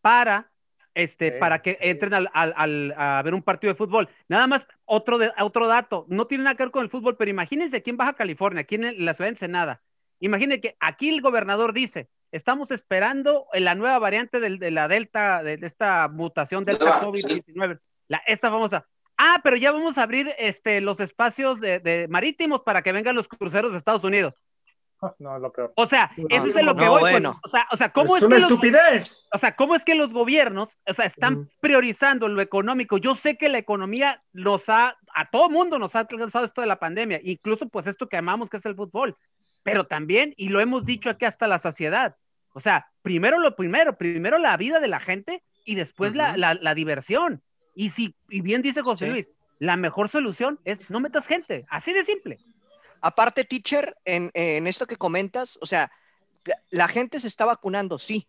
para 0.00 0.50
este, 0.98 1.30
para 1.30 1.62
que 1.62 1.78
entren 1.80 2.12
al, 2.12 2.28
al, 2.32 2.94
a 2.96 3.22
ver 3.22 3.32
un 3.32 3.42
partido 3.42 3.72
de 3.72 3.78
fútbol. 3.78 4.08
Nada 4.26 4.48
más 4.48 4.66
otro, 4.84 5.16
de, 5.18 5.30
otro 5.38 5.68
dato, 5.68 6.06
no 6.08 6.26
tiene 6.26 6.42
nada 6.42 6.56
que 6.56 6.64
ver 6.64 6.72
con 6.72 6.82
el 6.82 6.90
fútbol, 6.90 7.16
pero 7.16 7.30
imagínense 7.30 7.76
aquí 7.76 7.90
en 7.90 7.96
Baja 7.96 8.14
California, 8.14 8.62
aquí 8.62 8.74
en 8.74 9.04
la 9.04 9.14
ciudad 9.14 9.28
de 9.28 9.34
Ensenada, 9.34 9.82
imagínense 10.18 10.60
que 10.60 10.76
aquí 10.80 11.08
el 11.08 11.20
gobernador 11.20 11.72
dice, 11.72 12.08
estamos 12.32 12.72
esperando 12.72 13.46
la 13.52 13.76
nueva 13.76 14.00
variante 14.00 14.40
de, 14.40 14.70
la 14.72 14.88
Delta, 14.88 15.44
de, 15.44 15.60
esta 15.62 16.08
mutación 16.08 16.64
Delta 16.64 17.00
COVID-19, 17.00 17.78
esta 18.26 18.50
famosa. 18.50 18.88
Ah, 19.18 19.40
pero 19.42 19.56
ya 19.56 19.72
vamos 19.72 19.98
a 19.98 20.04
abrir 20.04 20.32
este, 20.38 20.80
los 20.80 21.00
espacios 21.00 21.60
de, 21.60 22.06
marítimos 22.08 22.62
para 22.62 22.82
que 22.82 22.92
vengan 22.92 23.16
los 23.16 23.28
cruceros 23.28 23.72
de 23.72 23.78
Estados 23.78 24.04
Unidos. 24.04 24.34
No, 25.20 25.38
lo 25.38 25.52
peor. 25.52 25.72
O 25.76 25.86
sea, 25.86 26.10
eso 26.28 26.46
es 26.48 26.54
de 26.54 26.64
lo 26.64 26.74
que 26.74 26.88
voy. 26.88 27.00
Pues, 27.00 27.24
o 27.24 27.48
sea, 27.48 27.68
o 27.70 27.76
sea, 27.76 27.92
¿cómo 27.92 28.16
es, 28.16 28.22
una 28.24 28.38
estupidez. 28.38 29.28
o 29.32 29.38
sea, 29.38 29.54
¿cómo 29.54 29.76
es 29.76 29.84
que 29.84 29.94
los 29.94 30.12
gobiernos, 30.12 30.76
o 30.84 30.92
sea, 30.92 31.04
están 31.04 31.48
priorizando 31.60 32.26
lo 32.26 32.40
económico? 32.40 32.98
Yo 32.98 33.14
sé 33.14 33.36
que 33.36 33.48
la 33.48 33.58
economía 33.58 34.24
nos 34.32 34.68
ha, 34.68 34.96
a 35.14 35.30
todo 35.30 35.50
mundo 35.50 35.78
nos 35.78 35.94
ha 35.94 36.00
alcanzado 36.00 36.44
esto 36.44 36.62
de 36.62 36.66
la 36.66 36.80
pandemia, 36.80 37.20
incluso 37.22 37.68
pues 37.68 37.86
esto 37.86 38.08
que 38.08 38.16
amamos 38.16 38.50
que 38.50 38.56
es 38.56 38.66
el 38.66 38.74
fútbol, 38.74 39.16
pero 39.62 39.86
también, 39.86 40.34
y 40.36 40.48
lo 40.48 40.58
hemos 40.58 40.84
dicho 40.84 41.10
aquí 41.10 41.26
hasta 41.26 41.46
la 41.46 41.60
saciedad, 41.60 42.16
o 42.58 42.60
sea, 42.60 42.90
primero 43.02 43.38
lo 43.38 43.54
primero, 43.54 43.96
primero 43.96 44.38
la 44.38 44.56
vida 44.56 44.80
de 44.80 44.88
la 44.88 44.98
gente 44.98 45.44
y 45.64 45.76
después 45.76 46.16
la, 46.16 46.36
la, 46.36 46.74
diversión. 46.74 47.40
Y 47.78 47.90
si, 47.90 48.12
y 48.28 48.40
bien 48.40 48.60
dice 48.60 48.82
José 48.82 49.06
Luis, 49.06 49.30
la 49.60 49.76
mejor 49.76 50.08
solución 50.08 50.58
es 50.64 50.90
no 50.90 50.98
metas 50.98 51.28
gente, 51.28 51.64
así 51.70 51.92
de 51.92 52.02
simple. 52.02 52.40
Aparte, 53.00 53.44
teacher, 53.44 53.96
en, 54.04 54.32
esto 54.66 54.88
que 54.88 54.96
comentas, 54.96 55.60
o 55.62 55.66
sea, 55.66 55.92
la 56.70 56.88
gente 56.88 57.20
se 57.20 57.28
está 57.28 57.44
vacunando, 57.44 58.00
sí, 58.00 58.26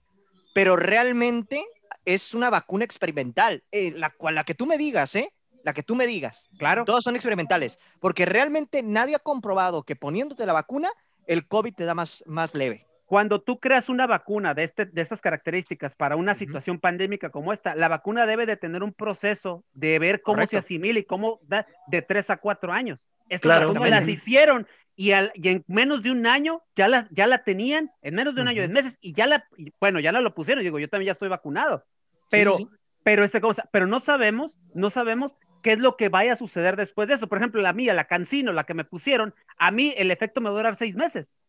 pero 0.53 0.75
realmente 0.75 1.65
es 2.05 2.35
una 2.35 2.51
vacuna 2.51 2.85
experimental, 2.85 3.63
eh, 3.71 3.91
la 3.95 4.11
cual 4.11 4.35
la 4.35 4.43
que 4.43 4.53
tú 4.53 4.67
me 4.67 4.77
digas, 4.77 5.15
¿eh? 5.15 5.33
La 5.63 5.73
que 5.73 5.81
tú 5.81 5.95
me 5.95 6.05
digas. 6.05 6.47
Claro. 6.59 6.85
Todas 6.85 7.03
son 7.03 7.15
experimentales, 7.15 7.79
porque 7.99 8.27
realmente 8.27 8.83
nadie 8.83 9.15
ha 9.15 9.19
comprobado 9.19 9.81
que 9.81 9.95
poniéndote 9.95 10.45
la 10.45 10.53
vacuna, 10.53 10.91
el 11.25 11.47
COVID 11.47 11.73
te 11.73 11.85
da 11.85 11.95
más, 11.95 12.23
más 12.27 12.53
leve. 12.53 12.85
Cuando 13.09 13.41
tú 13.41 13.59
creas 13.59 13.89
una 13.89 14.05
vacuna 14.05 14.53
de, 14.53 14.63
este, 14.63 14.85
de 14.85 15.01
estas 15.01 15.19
características 15.19 15.95
para 15.95 16.15
una 16.15 16.35
situación 16.35 16.79
pandémica 16.79 17.31
como 17.31 17.51
esta, 17.51 17.73
la 17.73 17.87
vacuna 17.87 18.27
debe 18.27 18.45
de 18.45 18.55
tener 18.55 18.83
un 18.83 18.93
proceso 18.93 19.63
de 19.73 19.97
ver 19.97 20.21
cómo 20.21 20.45
se 20.45 20.57
asimila 20.57 20.99
y 20.99 21.05
cómo 21.05 21.39
da 21.47 21.65
de 21.87 22.03
tres 22.03 22.29
a 22.29 22.37
cuatro 22.37 22.71
años. 22.71 23.09
Estas 23.27 23.65
vacunas 23.65 23.89
las 23.89 24.07
hicieron 24.07 24.67
y, 24.95 25.09
en 25.09 25.65
menos 25.65 26.03
de 26.03 26.11
un 26.11 26.27
año 26.27 26.61
ya 26.75 26.87
la, 26.87 27.07
ya 27.09 27.25
la 27.25 27.43
tenían, 27.43 27.91
en 28.03 28.13
menos 28.13 28.35
de 28.35 28.43
un 28.43 28.47
año, 28.47 28.61
de 28.61 28.67
meses, 28.67 28.99
y 29.01 29.13
ya 29.13 29.25
la, 29.25 29.43
bueno, 29.79 29.99
ya 29.99 30.11
la 30.11 30.21
lo 30.21 30.35
pusieron. 30.35 30.63
Digo, 30.63 30.77
yo 30.77 30.87
también 30.87 31.07
ya 31.07 31.13
estoy 31.13 31.29
vacunado, 31.29 31.83
pero, 32.29 32.57
pero 33.01 33.23
esta 33.23 33.41
cosa, 33.41 33.67
pero 33.71 33.87
no 33.87 34.01
sabemos, 34.01 34.59
no 34.75 34.91
sabemos 34.91 35.35
qué 35.63 35.71
es 35.71 35.79
lo 35.79 35.97
que 35.97 36.09
vaya 36.09 36.33
a 36.33 36.35
suceder 36.35 36.75
después 36.75 37.07
de 37.07 37.15
eso. 37.15 37.27
Por 37.27 37.39
ejemplo, 37.39 37.59
la 37.63 37.73
mía, 37.73 37.95
la 37.95 38.05
Cancino, 38.05 38.53
la 38.53 38.65
que 38.65 38.75
me 38.75 38.85
pusieron, 38.85 39.33
a 39.57 39.71
mí 39.71 39.95
el 39.97 40.11
efecto 40.11 40.41
me 40.41 40.49
va 40.49 40.57
a 40.57 40.59
durar 40.59 40.75
seis 40.75 40.95
meses. 40.95 41.39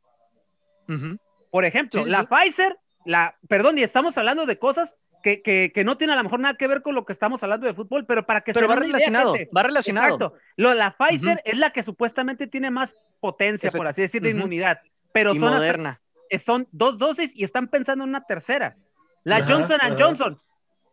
Por 1.51 1.65
ejemplo, 1.65 2.07
la 2.07 2.25
Pfizer, 2.25 2.79
la, 3.05 3.37
perdón, 3.49 3.79
y 3.79 3.83
estamos 3.83 4.17
hablando 4.19 4.47
de 4.47 4.59
cosas 4.59 4.97
que, 5.23 5.43
que, 5.43 5.73
que, 5.75 5.85
no 5.85 5.97
tiene 5.99 6.15
a 6.15 6.17
lo 6.17 6.25
mejor 6.25 6.41
nada 6.41 6.55
que 6.55 6.67
ver 6.67 6.83
con 6.83 6.95
lo 6.95 7.05
que 7.05 7.13
estamos 7.13 7.43
hablando 7.43 7.67
de 7.67 7.75
fútbol, 7.75 8.07
pero 8.07 8.25
para 8.25 8.41
que 8.41 8.55
pero 8.55 8.69
va 8.69 8.77
relacionado, 8.77 9.35
va 9.55 9.63
relacionado. 9.63 10.15
Exacto. 10.15 10.35
Lo, 10.57 10.75
la 10.75 10.97
Pfizer 10.97 11.43
es 11.45 11.59
la 11.59 11.71
que 11.71 11.83
supuestamente 11.83 12.47
tiene 12.47 12.71
más 12.71 12.95
potencia, 13.21 13.71
por 13.71 13.87
así 13.87 14.03
decir, 14.03 14.23
de 14.23 14.31
inmunidad, 14.31 14.81
pero 15.13 15.35
son, 15.35 15.43
moderna. 15.43 16.01
son 16.43 16.69
dos 16.73 16.99
dosis 16.99 17.33
y 17.35 17.45
están 17.45 17.69
pensando 17.69 18.05
en 18.05 18.11
una 18.11 18.25
tercera. 18.25 18.77
La 19.25 19.45
Johnson 19.47 19.79
Johnson 19.99 20.41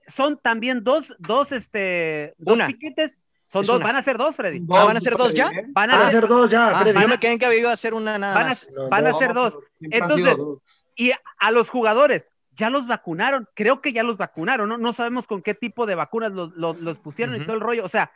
son 0.08 0.38
también 0.38 0.84
dos, 0.84 1.16
dos, 1.20 1.52
este, 1.52 2.34
dos 2.38 2.60
piquetes. 2.64 3.24
Son 3.48 3.66
dos, 3.66 3.82
van 3.82 3.96
a 3.96 4.02
ser 4.02 4.18
dos, 4.18 4.36
Freddy. 4.36 4.60
Ah, 4.70 4.84
¿Van 4.86 4.98
a 4.98 5.00
ser 5.00 5.16
dos 5.16 5.34
ya? 5.34 5.50
Van 5.70 5.90
a, 5.90 6.10
ser 6.10 6.28
dos 6.28 6.52
ya, 6.52 6.68
ah, 6.68 6.82
Freddy. 6.82 7.02
yo 7.02 7.08
me 7.08 7.18
quedé 7.18 7.40
que 7.40 7.60
iba 7.60 7.72
a 7.72 7.78
ser 7.78 7.94
una 7.94 8.18
nada 8.18 8.36
van 8.36 8.50
a, 8.50 8.90
Van 8.90 9.08
a 9.08 9.14
ser 9.14 9.34
dos. 9.34 9.58
Entonces, 9.80 10.38
y 10.96 11.12
a 11.40 11.52
los 11.52 11.70
jugadores, 11.70 12.32
ya 12.52 12.70
los 12.70 12.88
vacunaron, 12.88 13.48
creo 13.54 13.82
que 13.82 13.94
ya 13.94 14.04
los 14.04 14.18
vacunaron, 14.18 14.68
¿no? 14.68 14.78
No 14.78 14.92
sabemos 14.92 15.28
con 15.28 15.42
qué 15.42 15.54
tipo 15.54 15.86
de 15.86 15.96
vacunas 15.96 16.34
los, 16.34 16.56
los, 16.56 16.98
pusieron 16.98 17.36
y 17.36 17.40
todo 17.40 17.54
el 17.54 17.62
rollo. 17.62 17.86
O 17.86 17.90
sea, 17.90 18.12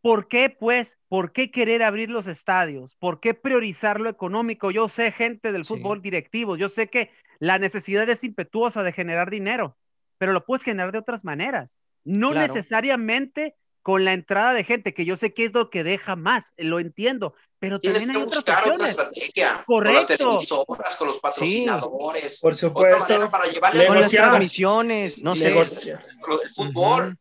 ¿por 0.00 0.26
qué, 0.26 0.50
pues, 0.50 0.98
por 1.08 1.32
qué 1.32 1.50
querer 1.50 1.82
abrir 1.82 2.10
los 2.10 2.26
estadios? 2.26 2.96
¿Por 2.96 3.20
qué 3.20 3.34
priorizar 3.34 4.00
lo 4.00 4.08
económico? 4.08 4.70
Yo 4.70 4.88
sé 4.88 5.12
gente 5.12 5.52
del 5.52 5.66
fútbol 5.66 6.02
directivo, 6.02 6.56
yo 6.56 6.68
sé 6.68 6.88
que 6.88 7.10
la 7.38 7.58
necesidad 7.58 8.08
es 8.08 8.24
impetuosa 8.24 8.82
de 8.82 8.92
generar 8.92 9.30
dinero, 9.30 9.76
pero 10.16 10.32
lo 10.32 10.46
puedes 10.46 10.64
generar 10.64 10.90
de 10.90 10.98
otras 10.98 11.22
maneras. 11.22 11.78
No 12.04 12.32
necesariamente 12.32 13.54
con 13.82 14.04
la 14.04 14.12
entrada 14.12 14.54
de 14.54 14.64
gente, 14.64 14.94
que 14.94 15.04
yo 15.04 15.16
sé 15.16 15.34
que 15.34 15.44
es 15.44 15.52
lo 15.52 15.68
que 15.68 15.84
deja 15.84 16.16
más, 16.16 16.52
lo 16.56 16.78
entiendo, 16.78 17.34
pero 17.58 17.78
Tienes 17.78 18.06
también 18.06 18.28
que 18.28 18.36
buscar 18.36 18.68
otra 18.68 18.86
estrategia. 18.86 19.62
Correcto. 19.66 19.66
Con 19.66 19.94
las 19.94 20.06
televisoras, 20.06 20.96
con 20.96 21.06
los 21.08 21.18
patrocinadores. 21.18 22.40
por 22.40 22.56
supuesto. 22.56 23.30
para 23.30 23.44
llevarle 23.46 23.86
con 23.86 24.00
las 24.00 24.10
transmisiones, 24.10 25.22
no 25.22 25.36
sé. 25.36 25.58
El 25.58 26.50
fútbol. 26.54 27.16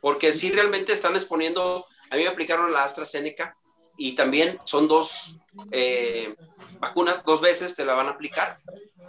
Porque 0.00 0.32
sí 0.32 0.52
realmente 0.52 0.92
están 0.92 1.14
exponiendo, 1.14 1.86
a 2.10 2.16
mí 2.16 2.22
me 2.22 2.28
aplicaron 2.28 2.72
la 2.72 2.84
AstraZeneca 2.84 3.56
y 3.96 4.14
también 4.14 4.58
son 4.64 4.86
dos 4.86 5.36
eh, 5.72 6.34
vacunas, 6.78 7.24
dos 7.24 7.40
veces 7.40 7.74
te 7.74 7.84
la 7.84 7.94
van 7.94 8.06
a 8.06 8.10
aplicar, 8.10 8.60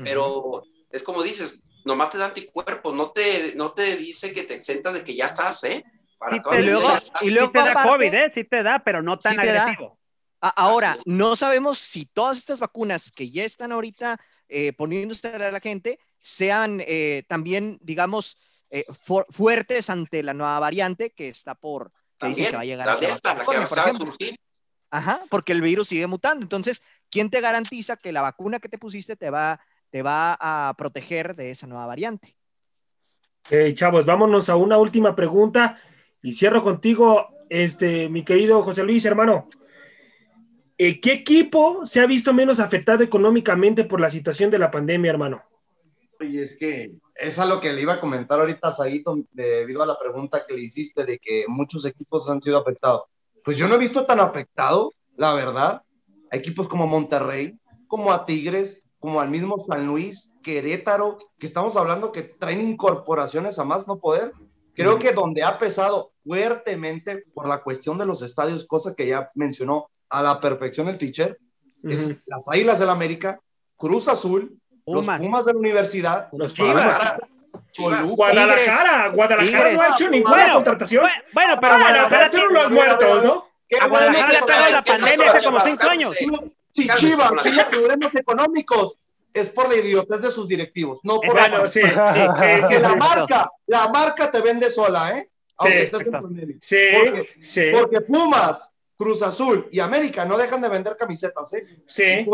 pero 0.04 0.64
es 0.92 1.04
como 1.04 1.22
dices, 1.22 1.68
nomás 1.86 2.10
te 2.10 2.18
da 2.18 2.26
anticuerpos, 2.26 2.96
no 2.96 3.12
te, 3.12 3.54
no 3.56 3.72
te 3.72 3.98
dice 3.98 4.34
que 4.34 4.44
te 4.44 4.56
exenta 4.56 4.92
de 4.92 5.04
que 5.04 5.16
ya 5.16 5.26
estás, 5.26 5.64
¿eh? 5.64 5.84
Para 6.20 6.36
sí, 6.36 6.42
te, 6.52 6.64
luego, 6.64 6.90
y 7.22 7.30
luego 7.30 7.52
te 7.52 7.60
da 7.60 7.84
COVID, 7.84 8.14
¿eh? 8.14 8.30
Sí 8.30 8.44
te 8.44 8.62
da, 8.62 8.80
pero 8.80 9.02
no 9.02 9.18
tan 9.18 9.40
agresivo. 9.40 9.98
Ahora, 10.42 10.98
no 11.06 11.36
sabemos 11.36 11.80
si 11.80 12.06
todas 12.06 12.38
estas 12.38 12.60
vacunas 12.60 13.12
que 13.12 13.30
ya 13.30 13.44
están 13.44 13.72
ahorita 13.72 14.20
eh, 14.48 14.74
poniéndose 14.74 15.30
a 15.30 15.52
la 15.52 15.60
gente 15.60 16.00
sean 16.20 16.82
eh, 16.86 17.24
también, 17.28 17.78
digamos, 17.82 18.38
eh, 18.70 18.86
fuertes 19.30 19.90
ante 19.90 20.22
la 20.24 20.34
nueva 20.34 20.60
variante 20.60 21.12
que 21.12 21.30
está 21.30 21.56
por, 21.56 21.92
que 22.18 22.28
dice 22.28 22.50
que 22.50 22.56
va 22.56 22.62
a 22.62 22.66
llegar 22.66 22.88
la 22.88 22.94
a 22.94 22.98
Delta, 22.98 23.36
la 23.36 23.46
que 23.46 23.58
va 23.58 23.64
a 23.64 23.94
surgir. 23.94 24.36
Ajá, 24.92 25.22
porque 25.30 25.52
el 25.52 25.62
virus 25.62 25.90
sigue 25.90 26.08
mutando. 26.08 26.44
Entonces, 26.44 26.82
¿quién 27.10 27.30
te 27.30 27.42
garantiza 27.42 27.96
que 27.96 28.12
la 28.12 28.22
vacuna 28.22 28.60
que 28.60 28.70
te 28.70 28.78
pusiste 28.78 29.16
te 29.16 29.30
va, 29.30 29.62
te 29.90 30.02
va 30.02 30.38
a 30.40 30.74
proteger 30.78 31.36
de 31.36 31.52
esa 31.52 31.68
nueva 31.68 31.86
variante? 31.86 32.36
chavos, 33.74 34.06
vámonos 34.06 34.48
a 34.50 34.56
una 34.56 34.78
última 34.78 35.16
pregunta 35.16 35.74
y 36.22 36.34
cierro 36.34 36.64
contigo, 36.64 37.28
este, 37.50 38.10
mi 38.10 38.24
querido 38.24 38.62
José 38.62 38.84
Luis, 38.84 39.06
hermano. 39.06 39.50
Eh, 40.78 41.00
¿Qué 41.02 41.12
equipo 41.12 41.86
se 41.86 42.00
ha 42.00 42.06
visto 42.06 42.34
menos 42.34 42.60
afectado 42.60 43.04
económicamente 43.04 43.84
por 43.84 44.00
la 44.00 44.10
situación 44.10 44.50
de 44.50 44.60
la 44.60 44.72
pandemia, 44.72 45.12
hermano? 45.12 45.44
Oye, 46.22 46.42
es 46.42 46.58
que 46.58 46.94
es 47.16 47.38
a 47.40 47.46
lo 47.46 47.60
que 47.60 47.74
le 47.74 47.82
iba 47.82 47.96
a 47.96 48.00
comentar 48.00 48.40
ahorita 48.40 48.70
a 48.70 48.86
debido 49.32 49.84
a 49.84 49.86
la 49.86 49.98
pregunta 49.98 50.46
que 50.48 50.54
le 50.54 50.62
hiciste 50.62 51.06
de 51.06 51.20
que 51.20 51.46
muchos 51.48 51.86
equipos 51.86 52.30
han 52.30 52.42
sido 52.42 52.58
afectados. 52.58 53.04
Pues 53.44 53.58
yo 53.58 53.68
no 53.68 53.76
he 53.76 53.80
visto 53.80 54.06
tan 54.06 54.20
afectado, 54.20 54.94
la 55.18 55.34
verdad, 55.34 55.82
a 56.32 56.36
equipos 56.36 56.68
como 56.68 56.88
Monterrey, 56.88 57.58
como 57.88 58.12
a 58.12 58.26
Tigres, 58.26 58.84
como 59.00 59.22
al 59.22 59.30
mismo 59.30 59.58
San 59.60 59.88
Luis, 59.88 60.34
Querétaro, 60.44 61.18
que 61.38 61.48
estamos 61.48 61.76
hablando 61.78 62.12
que 62.12 62.24
traen 62.24 62.62
incorporaciones 62.62 63.60
a 63.60 63.64
más 63.64 63.88
no 63.88 64.00
poder. 64.00 64.32
Creo 64.80 64.98
que 64.98 65.12
donde 65.12 65.44
ha 65.44 65.58
pesado 65.58 66.14
fuertemente 66.26 67.26
por 67.34 67.48
la 67.48 67.62
cuestión 67.62 67.98
de 67.98 68.06
los 68.06 68.22
estadios, 68.22 68.66
cosa 68.66 68.96
que 68.96 69.08
ya 69.08 69.30
mencionó 69.36 69.90
a 70.10 70.24
la 70.24 70.40
perfección 70.40 70.88
el 70.88 70.98
teacher, 70.98 71.38
es 71.84 72.26
las 72.28 72.48
Águilas 72.48 72.80
del 72.80 72.90
América, 72.90 73.42
Cruz 73.76 74.08
Azul, 74.08 74.58
los 74.88 75.06
Pumas. 75.06 75.46
De 75.46 75.54
la 75.54 75.60
Universidad, 75.60 76.30
los 76.32 76.54
Pumas. 76.54 77.18
Guadalajara, 77.78 79.12
Guadalajara 79.14 79.74
no 79.74 79.82
ha 79.82 79.88
hecho 79.90 80.10
ninguna 80.10 80.54
contratación. 80.54 81.06
Bueno, 81.34 81.58
pero 81.60 81.78
Guadalajara 81.78 82.32
son 82.32 82.54
los 82.54 82.72
muertos, 82.72 83.24
¿no? 83.24 83.46
A 83.82 83.88
Guadalajara 83.88 84.32
le 84.32 84.38
ha 84.38 84.46
pegado 84.46 84.72
la 84.72 84.84
pandemia 84.84 85.32
hace 85.32 85.46
como 85.46 85.60
cinco 85.60 85.90
años. 85.90 86.16
Si 86.72 86.88
Chivas 86.88 87.44
tiene 87.44 87.66
problemas 87.66 88.16
económicos, 88.16 88.98
es 89.34 89.50
por 89.50 89.70
la 89.70 89.76
idiotez 89.76 90.22
de 90.22 90.32
sus 90.32 90.48
directivos, 90.48 91.00
no 91.04 91.20
por 91.20 91.36
la 91.36 91.68
sí, 91.70 91.82
que 91.82 92.80
la 92.80 92.96
marca, 92.96 93.50
la 93.68 93.90
marca 93.90 94.32
te 94.32 94.42
vende 94.42 94.70
sola, 94.70 95.18
¿eh? 95.18 95.30
Aunque 95.58 95.82
estés 95.84 96.02
en 96.02 96.12
porque, 96.12 97.30
sí. 97.42 97.62
porque 97.74 98.02
Pumas, 98.02 98.62
Cruz 98.96 99.22
Azul 99.22 99.68
y 99.72 99.80
América 99.80 100.26
no 100.26 100.38
dejan 100.38 100.62
de 100.62 100.70
vender 100.70 100.96
camisetas, 100.98 101.54
¿eh? 101.54 101.66
Sí. 101.88 102.26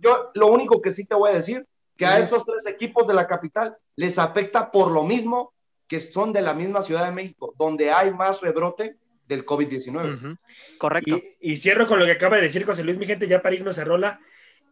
Yo 0.00 0.30
lo 0.34 0.46
único 0.46 0.80
que 0.80 0.90
sí 0.90 1.04
te 1.04 1.14
voy 1.14 1.30
a 1.30 1.34
decir 1.34 1.66
que 1.96 2.06
a 2.06 2.18
estos 2.18 2.44
tres 2.46 2.66
equipos 2.66 3.06
de 3.06 3.14
la 3.14 3.26
capital 3.26 3.76
les 3.96 4.18
afecta 4.18 4.70
por 4.70 4.90
lo 4.90 5.04
mismo 5.04 5.52
que 5.86 6.00
son 6.00 6.32
de 6.32 6.40
la 6.40 6.54
misma 6.54 6.82
Ciudad 6.82 7.04
de 7.04 7.12
México, 7.12 7.54
donde 7.58 7.90
hay 7.90 8.14
más 8.14 8.40
rebrote 8.40 8.96
del 9.26 9.44
COVID-19. 9.44 10.38
Correcto. 10.78 11.20
Y, 11.40 11.56
cierro 11.56 11.86
con 11.86 11.98
lo 11.98 12.04
que 12.04 12.12
acaba 12.12 12.36
de 12.36 12.42
decir 12.42 12.64
José 12.64 12.84
Luis, 12.84 12.96
mi 12.96 13.06
gente, 13.06 13.26
ya 13.26 13.42
para 13.42 13.54
irnos 13.54 13.78
a 13.78 13.84
rola. 13.84 14.20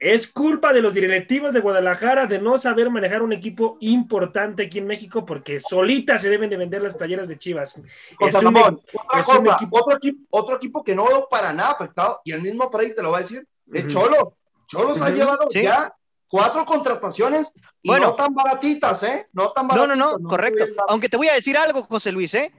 Es 0.00 0.28
culpa 0.28 0.72
de 0.72 0.80
los 0.80 0.94
directivos 0.94 1.52
de 1.54 1.60
Guadalajara 1.60 2.26
de 2.26 2.38
no 2.38 2.56
saber 2.56 2.88
manejar 2.88 3.22
un 3.22 3.32
equipo 3.32 3.76
importante 3.80 4.66
aquí 4.66 4.78
en 4.78 4.86
México 4.86 5.26
porque 5.26 5.58
solitas 5.58 6.22
se 6.22 6.30
deben 6.30 6.48
de 6.50 6.56
vender 6.56 6.82
las 6.82 6.94
playeras 6.94 7.26
de 7.26 7.36
Chivas. 7.36 7.74
Es 8.20 8.34
un, 8.34 8.42
Ramón, 8.42 8.80
otra 8.92 9.20
equipo... 9.54 9.78
Otro, 9.78 9.96
equipo, 9.96 10.26
otro 10.30 10.56
equipo 10.56 10.84
que 10.84 10.94
no 10.94 11.06
veo 11.06 11.28
para 11.28 11.52
nada 11.52 11.72
afectado, 11.72 12.20
y 12.24 12.32
el 12.32 12.42
mismo 12.42 12.70
Freddy 12.70 12.94
te 12.94 13.02
lo 13.02 13.10
va 13.10 13.18
a 13.18 13.22
decir, 13.22 13.46
es 13.72 13.86
Cholos. 13.88 14.30
Cholos 14.66 15.00
ha 15.00 15.10
llevado 15.10 15.48
ya 15.50 15.92
cuatro 16.28 16.64
contrataciones 16.64 17.52
y 17.82 17.90
no 17.90 18.14
tan 18.14 18.34
baratitas, 18.34 19.02
¿eh? 19.02 19.28
No 19.32 19.50
tan 19.52 19.66
baratitas. 19.66 19.96
No, 19.96 20.12
no, 20.12 20.18
no, 20.18 20.28
correcto. 20.28 20.64
Aunque 20.88 21.08
te 21.08 21.16
voy 21.16 21.28
a 21.28 21.34
decir 21.34 21.56
algo, 21.56 21.82
José 21.82 22.12
Luis, 22.12 22.34
¿eh? 22.34 22.52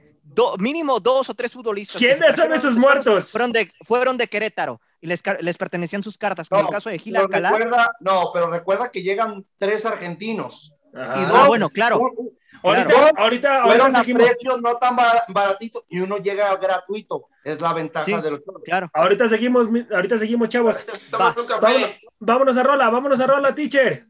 mínimo 0.58 1.00
dos 1.00 1.30
o 1.30 1.34
tres 1.34 1.52
futbolistas. 1.52 1.98
¿Quiénes 1.98 2.36
son 2.36 2.52
esos 2.52 2.76
muertos? 2.76 3.30
Fueron 3.30 3.52
de, 3.52 3.72
fueron 3.82 4.16
de 4.16 4.28
Querétaro 4.28 4.80
y 5.00 5.06
les, 5.06 5.22
les 5.40 5.56
pertenecían 5.56 6.02
sus 6.02 6.18
cartas, 6.18 6.48
como 6.48 6.62
el 6.62 6.68
caso 6.68 6.90
de 6.90 6.98
Gil 6.98 7.16
Alcalá. 7.16 7.92
no, 8.00 8.30
pero 8.32 8.50
recuerda 8.50 8.90
que 8.90 9.02
llegan 9.02 9.44
tres 9.58 9.86
argentinos. 9.86 10.74
Y 10.92 10.98
ah, 10.98 11.28
dos, 11.30 11.48
bueno, 11.48 11.70
claro. 11.70 12.00
ahorita, 12.62 13.12
ahorita, 13.16 13.62
fueron 13.64 13.96
a 13.96 14.02
precios 14.02 14.60
no 14.60 14.76
tan 14.76 14.96
baratitos 15.28 15.84
y 15.88 16.00
uno 16.00 16.18
llega 16.18 16.54
gratuito. 16.56 17.28
Es 17.42 17.60
la 17.60 17.72
ventaja 17.72 18.20
de 18.20 18.30
los 18.30 18.40
Claro. 18.64 18.90
Ahorita 18.92 19.28
seguimos, 19.28 19.68
ahorita 19.90 20.18
seguimos, 20.18 20.48
chavos. 20.48 21.06
vámonos 22.18 22.56
a 22.56 22.62
rola, 22.62 22.90
vámonos 22.90 23.20
a 23.20 23.26
rola, 23.26 23.54
teacher. 23.54 24.06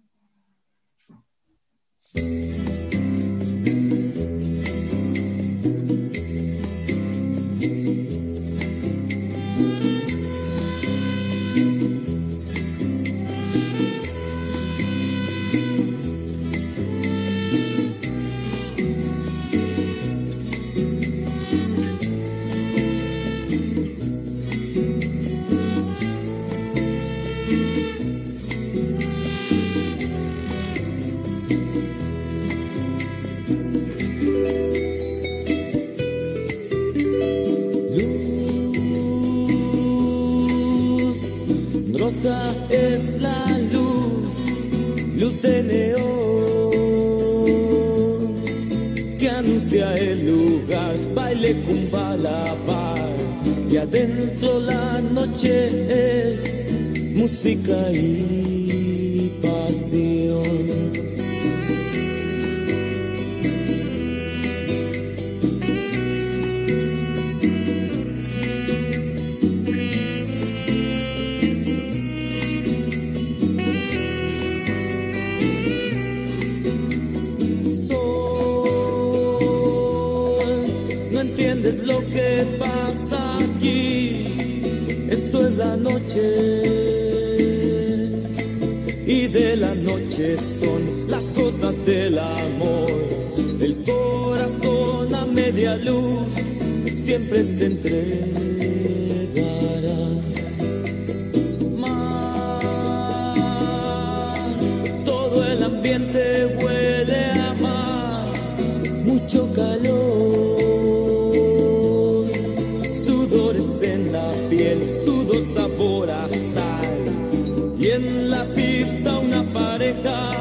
Sabor 115.54 116.10
a 116.10 116.28
sal. 116.28 117.76
Y 117.78 117.88
en 117.88 118.30
la 118.30 118.44
pista 118.54 119.18
una 119.18 119.42
pareja 119.44 120.32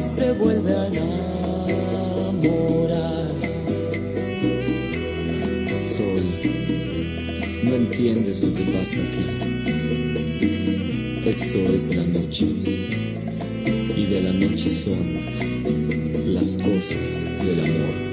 se 0.00 0.32
vuelve 0.32 0.72
a 0.72 0.86
enamorar. 0.88 2.52
Sol, 5.96 6.24
no 7.64 7.74
entiendes 7.74 8.42
lo 8.42 8.52
que 8.52 8.64
pasa 8.64 9.00
aquí. 9.00 9.24
Esto 11.24 11.58
es 11.74 11.94
la 11.94 12.04
noche 12.04 12.46
y 13.96 14.06
de 14.06 14.22
la 14.22 14.32
noche 14.32 14.70
son 14.70 15.20
las 16.34 16.56
cosas 16.58 17.46
del 17.46 17.60
amor. 17.60 18.11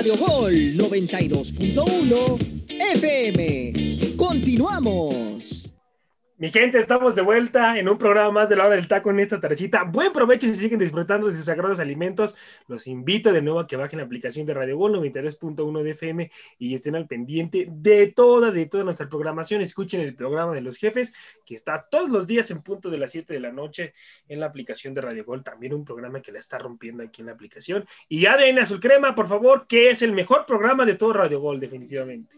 Radio 0.00 0.16
Gol 0.16 0.54
92.1 0.78 2.38
FM. 2.96 4.16
Continuamos. 4.16 5.19
Mi 6.40 6.50
gente, 6.50 6.78
estamos 6.78 7.14
de 7.14 7.20
vuelta 7.20 7.78
en 7.78 7.86
un 7.86 7.98
programa 7.98 8.30
más 8.30 8.48
de 8.48 8.56
la 8.56 8.64
hora 8.64 8.74
del 8.74 8.88
taco 8.88 9.10
en 9.10 9.20
esta 9.20 9.38
tardecita. 9.38 9.84
Buen 9.84 10.10
provecho 10.10 10.46
si 10.46 10.54
siguen 10.54 10.78
disfrutando 10.78 11.26
de 11.26 11.34
sus 11.34 11.44
sagrados 11.44 11.80
alimentos. 11.80 12.34
Los 12.66 12.86
invito 12.86 13.30
de 13.30 13.42
nuevo 13.42 13.60
a 13.60 13.66
que 13.66 13.76
bajen 13.76 13.98
la 13.98 14.06
aplicación 14.06 14.46
de 14.46 14.54
Radio 14.54 14.78
Gol 14.78 14.94
93.1 14.94 15.82
de 15.82 15.90
FM 15.90 16.30
y 16.58 16.72
estén 16.72 16.96
al 16.96 17.06
pendiente 17.06 17.66
de 17.70 18.06
toda, 18.06 18.50
de 18.50 18.64
toda 18.64 18.84
nuestra 18.84 19.06
programación. 19.06 19.60
Escuchen 19.60 20.00
el 20.00 20.14
programa 20.14 20.54
de 20.54 20.62
los 20.62 20.78
jefes, 20.78 21.12
que 21.44 21.54
está 21.54 21.86
todos 21.90 22.08
los 22.08 22.26
días 22.26 22.50
en 22.50 22.62
punto 22.62 22.88
de 22.88 22.96
las 22.96 23.10
7 23.10 23.34
de 23.34 23.40
la 23.40 23.52
noche 23.52 23.92
en 24.26 24.40
la 24.40 24.46
aplicación 24.46 24.94
de 24.94 25.02
Radio 25.02 25.26
Gol. 25.26 25.44
También 25.44 25.74
un 25.74 25.84
programa 25.84 26.22
que 26.22 26.32
la 26.32 26.38
está 26.38 26.56
rompiendo 26.56 27.02
aquí 27.02 27.20
en 27.20 27.26
la 27.26 27.32
aplicación. 27.32 27.84
Y 28.08 28.24
ADN 28.24 28.60
Azul 28.60 28.80
Crema, 28.80 29.14
por 29.14 29.28
favor, 29.28 29.66
que 29.66 29.90
es 29.90 30.00
el 30.00 30.12
mejor 30.12 30.46
programa 30.46 30.86
de 30.86 30.94
todo 30.94 31.12
Radio 31.12 31.38
Gol, 31.38 31.60
definitivamente. 31.60 32.36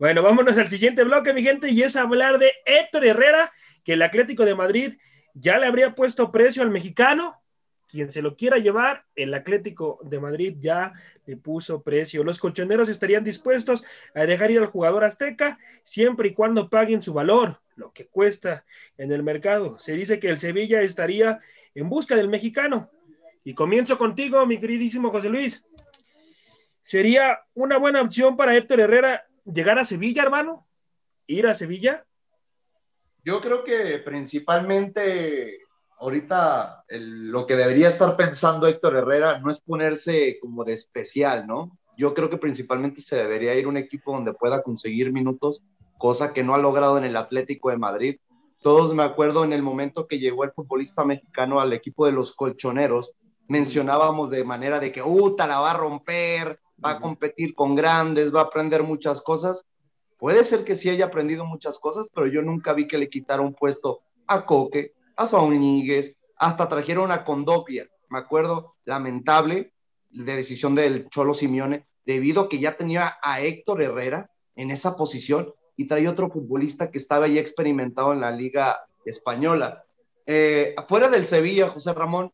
Bueno, 0.00 0.22
vámonos 0.22 0.56
al 0.56 0.70
siguiente 0.70 1.04
bloque, 1.04 1.34
mi 1.34 1.42
gente, 1.42 1.68
y 1.68 1.82
es 1.82 1.94
hablar 1.94 2.38
de 2.38 2.50
Héctor 2.64 3.04
Herrera, 3.04 3.52
que 3.84 3.92
el 3.92 4.00
Atlético 4.00 4.46
de 4.46 4.54
Madrid 4.54 4.94
ya 5.34 5.58
le 5.58 5.66
habría 5.66 5.94
puesto 5.94 6.32
precio 6.32 6.62
al 6.62 6.70
mexicano. 6.70 7.42
Quien 7.86 8.10
se 8.10 8.22
lo 8.22 8.34
quiera 8.34 8.56
llevar, 8.56 9.04
el 9.14 9.34
Atlético 9.34 10.00
de 10.02 10.18
Madrid 10.18 10.56
ya 10.58 10.94
le 11.26 11.36
puso 11.36 11.82
precio. 11.82 12.24
Los 12.24 12.38
colchoneros 12.38 12.88
estarían 12.88 13.24
dispuestos 13.24 13.84
a 14.14 14.24
dejar 14.24 14.50
ir 14.50 14.60
al 14.60 14.68
jugador 14.68 15.04
azteca 15.04 15.58
siempre 15.84 16.30
y 16.30 16.32
cuando 16.32 16.70
paguen 16.70 17.02
su 17.02 17.12
valor, 17.12 17.60
lo 17.76 17.92
que 17.92 18.06
cuesta 18.06 18.64
en 18.96 19.12
el 19.12 19.22
mercado. 19.22 19.78
Se 19.80 19.92
dice 19.92 20.18
que 20.18 20.30
el 20.30 20.40
Sevilla 20.40 20.80
estaría 20.80 21.40
en 21.74 21.90
busca 21.90 22.16
del 22.16 22.28
mexicano. 22.28 22.90
Y 23.44 23.52
comienzo 23.52 23.98
contigo, 23.98 24.46
mi 24.46 24.58
queridísimo 24.58 25.10
José 25.10 25.28
Luis. 25.28 25.62
¿Sería 26.84 27.40
una 27.52 27.76
buena 27.76 28.00
opción 28.00 28.38
para 28.38 28.56
Héctor 28.56 28.80
Herrera 28.80 29.26
llegar 29.52 29.78
a 29.78 29.84
Sevilla, 29.84 30.22
hermano? 30.22 30.66
¿Ir 31.26 31.46
a 31.46 31.54
Sevilla? 31.54 32.04
Yo 33.24 33.40
creo 33.40 33.64
que 33.64 33.98
principalmente 33.98 35.60
ahorita 35.98 36.84
lo 36.88 37.46
que 37.46 37.56
debería 37.56 37.88
estar 37.88 38.16
pensando 38.16 38.66
Héctor 38.66 38.96
Herrera 38.96 39.38
no 39.38 39.50
es 39.50 39.60
ponerse 39.60 40.38
como 40.40 40.64
de 40.64 40.72
especial, 40.72 41.46
¿no? 41.46 41.78
Yo 41.96 42.14
creo 42.14 42.30
que 42.30 42.38
principalmente 42.38 43.02
se 43.02 43.16
debería 43.16 43.54
ir 43.54 43.66
un 43.66 43.76
equipo 43.76 44.12
donde 44.12 44.32
pueda 44.32 44.62
conseguir 44.62 45.12
minutos, 45.12 45.62
cosa 45.98 46.32
que 46.32 46.42
no 46.42 46.54
ha 46.54 46.58
logrado 46.58 46.96
en 46.96 47.04
el 47.04 47.16
Atlético 47.16 47.70
de 47.70 47.76
Madrid. 47.76 48.16
Todos 48.62 48.94
me 48.94 49.02
acuerdo 49.02 49.44
en 49.44 49.52
el 49.52 49.62
momento 49.62 50.06
que 50.06 50.18
llegó 50.18 50.44
el 50.44 50.52
futbolista 50.52 51.04
mexicano 51.04 51.60
al 51.60 51.74
equipo 51.74 52.06
de 52.06 52.12
los 52.12 52.34
colchoneros, 52.34 53.14
mencionábamos 53.48 54.30
de 54.30 54.44
manera 54.44 54.80
de 54.80 54.92
que, 54.92 55.02
¡uh, 55.02 55.36
la 55.36 55.58
va 55.58 55.72
a 55.72 55.76
romper! 55.76 56.58
Va 56.84 56.92
a 56.92 56.98
competir 56.98 57.54
con 57.54 57.74
grandes, 57.74 58.34
va 58.34 58.40
a 58.40 58.44
aprender 58.44 58.82
muchas 58.82 59.20
cosas. 59.20 59.64
Puede 60.18 60.44
ser 60.44 60.64
que 60.64 60.76
sí 60.76 60.88
haya 60.90 61.06
aprendido 61.06 61.44
muchas 61.44 61.78
cosas, 61.78 62.08
pero 62.14 62.26
yo 62.26 62.42
nunca 62.42 62.72
vi 62.72 62.86
que 62.86 62.98
le 62.98 63.08
quitara 63.08 63.42
un 63.42 63.54
puesto 63.54 64.00
a 64.26 64.44
Coque, 64.44 64.94
a 65.16 65.26
Saúl 65.26 65.58
hasta 66.36 66.68
trajeron 66.68 67.12
a 67.12 67.24
Condopia. 67.24 67.88
Me 68.08 68.18
acuerdo, 68.18 68.76
lamentable, 68.84 69.72
de 70.10 70.36
decisión 70.36 70.74
del 70.74 71.08
Cholo 71.08 71.34
Simeone, 71.34 71.86
debido 72.04 72.42
a 72.42 72.48
que 72.48 72.58
ya 72.58 72.76
tenía 72.76 73.18
a 73.22 73.40
Héctor 73.40 73.82
Herrera 73.82 74.30
en 74.56 74.70
esa 74.70 74.96
posición 74.96 75.52
y 75.76 75.86
traía 75.86 76.10
otro 76.10 76.30
futbolista 76.30 76.90
que 76.90 76.98
estaba 76.98 77.28
ya 77.28 77.40
experimentado 77.40 78.12
en 78.12 78.20
la 78.20 78.30
Liga 78.30 78.80
Española. 79.04 79.84
Eh, 80.26 80.74
afuera 80.76 81.08
del 81.08 81.26
Sevilla, 81.26 81.70
José 81.70 81.92
Ramón, 81.94 82.32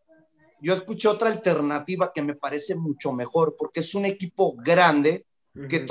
yo 0.61 0.75
escuché 0.75 1.09
otra 1.09 1.31
alternativa 1.31 2.13
que 2.15 2.23
me 2.23 2.35
parece 2.35 2.75
mucho 2.75 3.13
mejor, 3.13 3.57
porque 3.59 3.81
es 3.81 3.95
un 3.95 4.05
equipo 4.05 4.55
grande 4.57 5.27
que, 5.69 5.87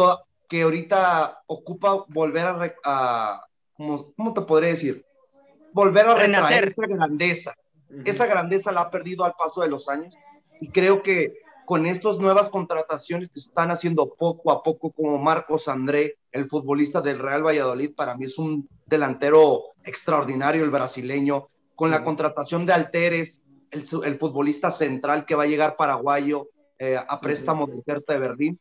que 0.47 0.61
ahorita 0.61 1.43
ocupa 1.47 2.05
volver 2.09 2.75
a, 2.83 3.45
¿cómo, 3.75 4.33
te 4.33 4.41
podría 4.41 4.69
decir? 4.69 5.05
Volver 5.73 6.07
a 6.07 6.15
renacer 6.15 6.67
esa 6.67 6.87
grandeza. 6.87 7.53
Esa 8.03 8.25
grandeza 8.25 8.71
la 8.71 8.81
ha 8.81 8.91
perdido 8.91 9.23
al 9.23 9.33
paso 9.33 9.61
de 9.61 9.69
los 9.69 9.87
años 9.89 10.15
y 10.59 10.69
creo 10.69 11.01
que 11.01 11.33
con 11.65 11.85
estas 11.85 12.17
nuevas 12.19 12.49
contrataciones 12.49 13.29
que 13.29 13.39
están 13.39 13.71
haciendo 13.71 14.13
poco 14.13 14.51
a 14.51 14.61
poco, 14.61 14.91
como 14.91 15.17
Marcos 15.17 15.67
André, 15.67 16.17
el 16.31 16.45
futbolista 16.45 17.01
del 17.01 17.19
Real 17.19 17.45
Valladolid, 17.45 17.95
para 17.95 18.15
mí 18.15 18.25
es 18.25 18.37
un 18.37 18.69
delantero 18.85 19.63
extraordinario, 19.83 20.63
el 20.63 20.69
brasileño, 20.69 21.49
con 21.75 21.91
la 21.91 22.03
contratación 22.03 22.65
de 22.65 22.73
Alteres, 22.73 23.41
el, 23.75 24.17
futbolista 24.17 24.71
central 24.71 25.25
que 25.25 25.35
va 25.35 25.43
a 25.43 25.47
llegar 25.47 25.75
paraguayo 25.75 26.49
eh, 26.79 26.97
a 26.97 27.19
préstamo 27.19 27.67
de 27.67 27.81
Hertha 27.85 28.13
de 28.13 28.19
Berlín. 28.19 28.59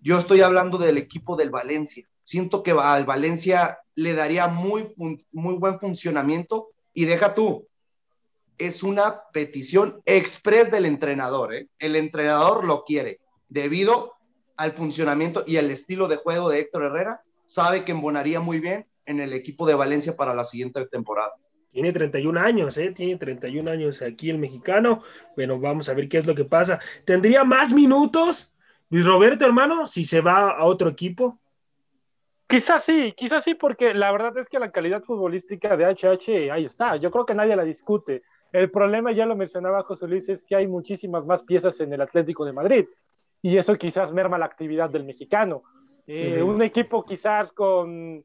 Yo 0.00 0.18
estoy 0.18 0.40
hablando 0.40 0.78
del 0.78 0.98
equipo 0.98 1.36
del 1.36 1.50
Valencia. 1.50 2.06
Siento 2.22 2.62
que 2.62 2.72
al 2.72 3.04
Valencia 3.04 3.78
le 3.94 4.14
daría 4.14 4.48
muy, 4.48 4.94
muy 4.96 5.54
buen 5.54 5.78
funcionamiento 5.78 6.70
y 6.94 7.04
deja 7.04 7.34
tú, 7.34 7.66
es 8.58 8.82
una 8.82 9.22
petición 9.32 10.00
express 10.04 10.70
del 10.70 10.86
entrenador. 10.86 11.54
¿eh? 11.54 11.68
El 11.78 11.96
entrenador 11.96 12.64
lo 12.64 12.84
quiere 12.84 13.20
debido 13.48 14.12
al 14.56 14.72
funcionamiento 14.72 15.44
y 15.46 15.56
al 15.56 15.70
estilo 15.70 16.08
de 16.08 16.16
juego 16.16 16.48
de 16.48 16.60
Héctor 16.60 16.84
Herrera. 16.84 17.22
Sabe 17.46 17.84
que 17.84 17.92
embonaría 17.92 18.40
muy 18.40 18.60
bien 18.60 18.86
en 19.06 19.20
el 19.20 19.32
equipo 19.32 19.66
de 19.66 19.74
Valencia 19.74 20.16
para 20.16 20.34
la 20.34 20.44
siguiente 20.44 20.86
temporada. 20.86 21.32
Tiene 21.72 21.90
31 21.90 22.38
años, 22.38 22.76
¿eh? 22.76 22.92
Tiene 22.92 23.16
31 23.16 23.70
años 23.70 24.02
aquí 24.02 24.28
el 24.28 24.38
mexicano. 24.38 25.02
Bueno, 25.34 25.58
vamos 25.58 25.88
a 25.88 25.94
ver 25.94 26.08
qué 26.08 26.18
es 26.18 26.26
lo 26.26 26.34
que 26.34 26.44
pasa. 26.44 26.78
¿Tendría 27.06 27.44
más 27.44 27.72
minutos 27.72 28.52
Luis 28.90 29.06
Roberto, 29.06 29.46
hermano, 29.46 29.86
si 29.86 30.04
se 30.04 30.20
va 30.20 30.50
a 30.50 30.64
otro 30.64 30.90
equipo? 30.90 31.38
Quizás 32.46 32.84
sí, 32.84 33.14
quizás 33.16 33.42
sí, 33.42 33.54
porque 33.54 33.94
la 33.94 34.12
verdad 34.12 34.36
es 34.36 34.48
que 34.50 34.58
la 34.58 34.70
calidad 34.70 35.02
futbolística 35.02 35.74
de 35.74 35.86
HH 35.86 36.52
ahí 36.52 36.66
está. 36.66 36.96
Yo 36.96 37.10
creo 37.10 37.24
que 37.24 37.34
nadie 37.34 37.56
la 37.56 37.64
discute. 37.64 38.22
El 38.52 38.70
problema, 38.70 39.10
ya 39.12 39.24
lo 39.24 39.34
mencionaba 39.34 39.82
José 39.84 40.06
Luis, 40.06 40.28
es 40.28 40.44
que 40.44 40.54
hay 40.54 40.66
muchísimas 40.66 41.24
más 41.24 41.42
piezas 41.42 41.80
en 41.80 41.94
el 41.94 42.02
Atlético 42.02 42.44
de 42.44 42.52
Madrid 42.52 42.84
y 43.40 43.56
eso 43.56 43.74
quizás 43.76 44.12
merma 44.12 44.36
la 44.36 44.44
actividad 44.44 44.90
del 44.90 45.04
mexicano. 45.04 45.62
Eh, 46.06 46.42
un 46.42 46.60
equipo 46.60 47.02
quizás 47.02 47.50
con 47.52 48.22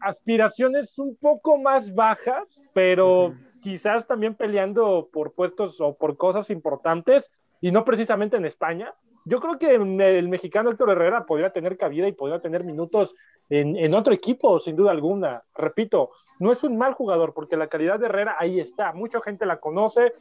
aspiraciones 0.00 0.98
un 0.98 1.16
poco 1.16 1.58
más 1.58 1.94
bajas, 1.94 2.60
pero 2.72 3.34
quizás 3.60 4.06
también 4.06 4.34
peleando 4.34 5.08
por 5.12 5.34
puestos 5.34 5.80
o 5.80 5.96
por 5.96 6.16
cosas 6.16 6.50
importantes 6.50 7.30
y 7.60 7.70
no 7.70 7.84
precisamente 7.84 8.36
en 8.36 8.46
España. 8.46 8.94
Yo 9.26 9.38
creo 9.38 9.58
que 9.58 9.74
el 9.74 10.28
mexicano 10.28 10.70
Héctor 10.70 10.90
Herrera 10.90 11.26
podría 11.26 11.52
tener 11.52 11.76
cabida 11.76 12.08
y 12.08 12.12
podría 12.12 12.40
tener 12.40 12.64
minutos 12.64 13.14
en, 13.50 13.76
en, 13.76 13.92
otro 13.94 14.14
equipo, 14.14 14.58
sin 14.58 14.76
duda 14.76 14.92
alguna. 14.92 15.42
Repito, 15.54 16.10
no 16.38 16.52
es 16.52 16.64
un 16.64 16.78
mal 16.78 16.94
jugador 16.94 17.34
porque 17.34 17.56
la 17.56 17.68
calidad 17.68 18.00
de 18.00 18.06
Herrera 18.06 18.36
ahí 18.38 18.58
está. 18.60 18.92
Mucha 18.92 19.20
gente 19.20 19.44
la 19.44 19.60
conoce, 19.60 20.14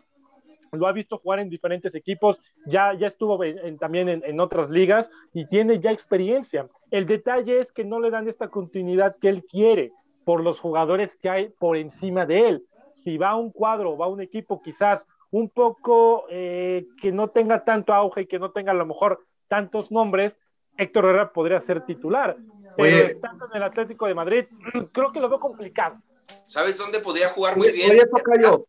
lo 0.72 0.88
ha 0.88 0.92
visto 0.92 1.18
jugar 1.18 1.40
en 1.40 1.50
diferentes 1.50 1.96
equipos, 1.96 2.40
ya, 2.66 2.94
ya 2.94 3.08
estuvo 3.08 3.40
también 3.80 4.10
en, 4.10 4.24
en, 4.26 4.40
otras 4.40 4.70
ligas 4.70 5.10
y 5.34 5.46
tiene 5.46 5.80
ya 5.80 5.92
experiencia. 5.92 6.68
El 6.92 7.06
detalle 7.06 7.60
es 7.60 7.72
que 7.72 7.84
no 7.84 8.00
le 8.00 8.12
dan 8.12 8.28
esta 8.28 8.50
continuidad 8.50 9.16
que 9.20 9.30
él 9.30 9.46
quiere 9.46 9.92
por 10.26 10.44
los 10.44 10.60
jugadores 10.60 11.16
que 11.18 11.30
hay 11.30 11.50
por 11.50 11.78
encima 11.78 12.26
de 12.26 12.50
él. 12.50 12.66
Si 12.94 13.18
va 13.18 13.30
a 13.30 13.36
un 13.36 13.52
cuadro, 13.52 13.98
va 13.98 14.06
a 14.06 14.10
un 14.10 14.22
equipo 14.22 14.62
quizás 14.62 15.06
un 15.32 15.50
poco 15.50 16.26
eh, 16.30 16.88
que 17.02 17.12
no 17.12 17.30
tenga 17.30 17.64
tanto 17.64 17.94
auge 17.94 18.22
y 18.22 18.28
que 18.28 18.40
no 18.40 18.52
tenga 18.52 18.72
a 18.72 18.76
lo 18.76 18.86
mejor 18.86 19.26
tantos 19.48 19.92
nombres, 19.92 20.38
Héctor 20.78 21.06
Herrera 21.06 21.32
podría 21.32 21.60
ser 21.62 21.86
titular. 21.86 22.38
Pero 22.78 23.08
estando 23.08 23.46
en 23.48 23.58
el 23.58 23.64
Atlético 23.64 24.08
de 24.08 24.16
Madrid, 24.16 24.46
creo 24.94 25.12
que 25.12 25.20
lo 25.20 25.30
veo 25.30 25.40
complicado. 25.40 25.98
¿Sabes 26.46 26.78
dónde 26.78 27.00
podría 27.00 27.30
jugar 27.30 27.58
muy 27.58 27.72
bien? 27.72 27.92
Oye, 27.92 28.42
yo. 28.42 28.66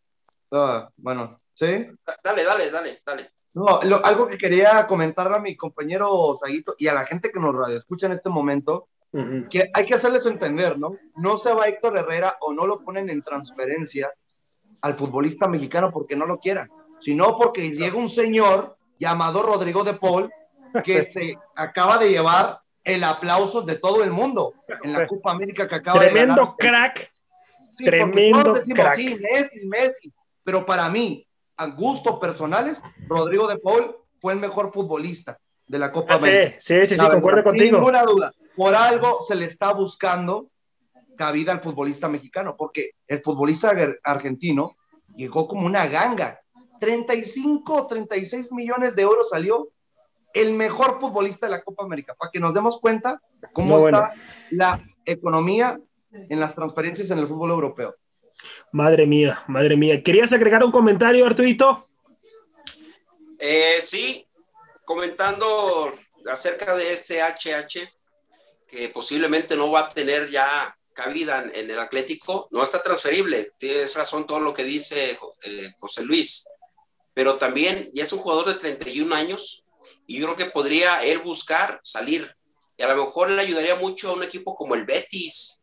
Ah, 0.50 0.90
bueno, 0.96 1.39
¿sí? 1.60 1.90
Dale, 2.24 2.44
dale, 2.44 2.70
dale, 2.70 2.98
dale. 3.04 3.30
No, 3.52 3.80
algo 4.04 4.26
que 4.26 4.38
quería 4.38 4.86
comentarle 4.86 5.36
a 5.36 5.40
mi 5.40 5.56
compañero 5.56 6.34
Saguito 6.34 6.74
y 6.78 6.86
a 6.86 6.94
la 6.94 7.04
gente 7.04 7.30
que 7.30 7.40
nos 7.40 7.54
radio 7.54 7.76
escucha 7.76 8.06
en 8.06 8.12
este 8.12 8.30
momento, 8.30 8.88
que 9.50 9.70
hay 9.74 9.84
que 9.84 9.94
hacerles 9.94 10.24
entender, 10.24 10.78
¿no? 10.78 10.96
No 11.16 11.36
se 11.36 11.52
va 11.52 11.66
Héctor 11.66 11.98
Herrera 11.98 12.38
o 12.40 12.52
no 12.52 12.66
lo 12.66 12.80
ponen 12.80 13.10
en 13.10 13.22
transferencia 13.22 14.10
al 14.82 14.94
futbolista 14.94 15.48
mexicano 15.48 15.90
porque 15.90 16.14
no 16.14 16.26
lo 16.26 16.38
quieran, 16.38 16.70
sino 17.00 17.36
porque 17.36 17.70
llega 17.72 17.96
un 17.96 18.08
señor 18.08 18.76
llamado 18.98 19.42
Rodrigo 19.42 19.82
de 19.82 19.94
Paul 19.94 20.30
que 20.84 21.02
se 21.02 21.36
acaba 21.56 21.98
de 21.98 22.10
llevar 22.10 22.60
el 22.84 23.02
aplauso 23.02 23.62
de 23.62 23.76
todo 23.76 24.04
el 24.04 24.12
mundo 24.12 24.54
en 24.84 24.92
la 24.92 25.08
Copa 25.08 25.32
América 25.32 25.66
que 25.66 25.74
acaba 25.74 25.98
de 25.98 26.06
ganar. 26.06 26.36
Tremendo 26.36 26.56
crack. 26.56 27.12
Tremendo 27.76 28.54
crack. 28.74 28.96
Sí, 28.96 29.18
Messi, 29.20 29.66
Messi. 29.66 30.14
Pero 30.44 30.64
para 30.64 30.88
mí, 30.88 31.26
a 31.60 31.66
gustos 31.66 32.18
personales, 32.18 32.82
Rodrigo 33.06 33.46
de 33.46 33.58
Paul 33.58 33.94
fue 34.18 34.32
el 34.32 34.38
mejor 34.38 34.72
futbolista 34.72 35.38
de 35.66 35.78
la 35.78 35.92
Copa 35.92 36.14
ah, 36.14 36.16
América. 36.16 36.56
Sí, 36.58 36.86
sí, 36.86 36.96
sí, 36.96 37.06
concuerdo 37.06 37.42
contigo. 37.42 37.66
Sin 37.66 37.74
ninguna 37.74 38.02
duda. 38.02 38.32
Por 38.56 38.74
algo 38.74 39.22
se 39.22 39.34
le 39.34 39.44
está 39.44 39.74
buscando 39.74 40.48
cabida 41.18 41.52
al 41.52 41.60
futbolista 41.60 42.08
mexicano, 42.08 42.56
porque 42.56 42.92
el 43.06 43.20
futbolista 43.22 43.72
argentino 44.02 44.76
llegó 45.14 45.46
como 45.46 45.66
una 45.66 45.86
ganga. 45.86 46.40
35, 46.80 47.86
36 47.88 48.52
millones 48.52 48.96
de 48.96 49.02
euros 49.02 49.28
salió 49.28 49.68
el 50.32 50.54
mejor 50.54 50.98
futbolista 50.98 51.44
de 51.44 51.50
la 51.50 51.62
Copa 51.62 51.84
América, 51.84 52.14
para 52.18 52.30
que 52.30 52.40
nos 52.40 52.54
demos 52.54 52.80
cuenta 52.80 53.20
cómo 53.52 53.76
está 53.76 54.14
la 54.50 54.82
economía 55.04 55.78
en 56.10 56.40
las 56.40 56.54
transferencias 56.54 57.10
en 57.10 57.18
el 57.18 57.26
fútbol 57.26 57.50
europeo. 57.50 57.96
Madre 58.72 59.06
mía, 59.06 59.44
madre 59.48 59.76
mía. 59.76 60.02
¿Querías 60.02 60.32
agregar 60.32 60.62
un 60.64 60.72
comentario, 60.72 61.26
Arturito? 61.26 61.88
Eh, 63.38 63.80
sí, 63.82 64.26
comentando 64.84 65.92
acerca 66.30 66.76
de 66.76 66.92
este 66.92 67.20
HH, 67.22 67.88
que 68.68 68.88
posiblemente 68.90 69.56
no 69.56 69.70
va 69.70 69.80
a 69.80 69.88
tener 69.88 70.30
ya 70.30 70.76
cabida 70.94 71.50
en, 71.54 71.70
el 71.70 71.78
Atlético, 71.78 72.48
no 72.50 72.62
está 72.62 72.82
transferible. 72.82 73.50
Tienes 73.58 73.94
razón 73.94 74.26
todo 74.26 74.40
lo 74.40 74.52
que 74.52 74.64
dice 74.64 75.18
eh, 75.42 75.70
José 75.78 76.02
Luis, 76.02 76.46
pero 77.14 77.36
también 77.36 77.90
ya 77.92 78.04
es 78.04 78.12
un 78.12 78.18
jugador 78.18 78.48
de 78.48 78.54
31 78.54 79.14
años 79.14 79.64
y 80.06 80.18
yo 80.18 80.26
creo 80.26 80.36
que 80.36 80.52
podría 80.52 81.02
él 81.02 81.18
buscar 81.18 81.80
salir. 81.82 82.36
Y 82.76 82.82
a 82.82 82.94
lo 82.94 83.04
mejor 83.04 83.30
le 83.30 83.42
ayudaría 83.42 83.76
mucho 83.76 84.10
a 84.10 84.14
un 84.14 84.22
equipo 84.22 84.54
como 84.54 84.74
el 84.74 84.84
Betis, 84.84 85.59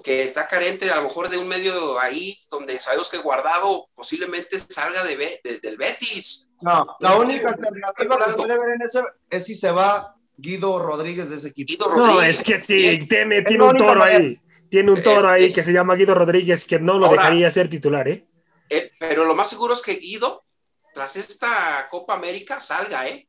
que 0.00 0.22
está 0.22 0.46
carente 0.46 0.90
a 0.90 0.96
lo 0.96 1.02
mejor 1.02 1.28
de 1.28 1.36
un 1.36 1.48
medio 1.48 1.98
ahí 1.98 2.36
donde 2.50 2.78
sabemos 2.78 3.10
que 3.10 3.18
guardado 3.18 3.84
posiblemente 3.94 4.58
salga 4.68 5.02
de, 5.02 5.40
del 5.60 5.76
Betis. 5.76 6.50
No, 6.60 6.96
la 7.00 7.16
única 7.16 7.48
alternativa 7.48 7.92
que 7.96 8.36
puede 8.36 8.54
ver 8.54 8.74
en 8.76 8.82
ese 8.82 9.02
es 9.28 9.44
si 9.44 9.54
se 9.54 9.70
va 9.70 10.16
Guido 10.36 10.78
Rodríguez 10.78 11.28
de 11.28 11.36
ese 11.36 11.48
equipo. 11.48 11.88
no, 11.96 12.22
es 12.22 12.42
que 12.42 12.60
sí, 12.60 12.98
tiene, 13.06 13.42
tiene 13.42 13.64
un 13.64 13.76
toro 13.76 14.02
ahí. 14.02 14.40
Tiene 14.70 14.90
un 14.90 15.02
toro 15.02 15.28
ahí 15.28 15.52
que 15.52 15.62
se 15.62 15.72
llama 15.72 15.96
Guido 15.96 16.14
Rodríguez 16.14 16.64
que 16.64 16.78
no 16.78 16.98
lo 16.98 17.08
dejaría 17.08 17.50
ser 17.50 17.68
titular, 17.68 18.08
¿eh? 18.08 18.26
¿eh? 18.70 18.90
Pero 18.98 19.26
lo 19.26 19.34
más 19.34 19.50
seguro 19.50 19.74
es 19.74 19.82
que 19.82 19.96
Guido, 19.96 20.44
tras 20.94 21.16
esta 21.16 21.86
Copa 21.90 22.14
América, 22.14 22.58
salga, 22.58 23.06
¿eh? 23.06 23.26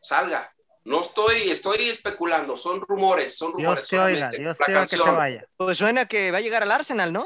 Salga. 0.00 0.50
No 0.84 1.00
estoy, 1.00 1.50
estoy 1.50 1.88
especulando, 1.88 2.56
son 2.56 2.80
rumores, 2.80 3.36
son 3.36 3.52
rumores. 3.52 3.88
Dios 3.88 3.88
te 3.88 3.98
oiga, 3.98 4.28
Dios 4.30 4.58
te 4.58 4.72
oiga 4.72 4.86
que 4.86 4.96
te 4.96 5.10
vaya. 5.10 5.48
Pues 5.56 5.78
suena 5.78 6.06
que 6.06 6.32
va 6.32 6.38
a 6.38 6.40
llegar 6.40 6.62
al 6.62 6.72
Arsenal, 6.72 7.12
¿no? 7.12 7.24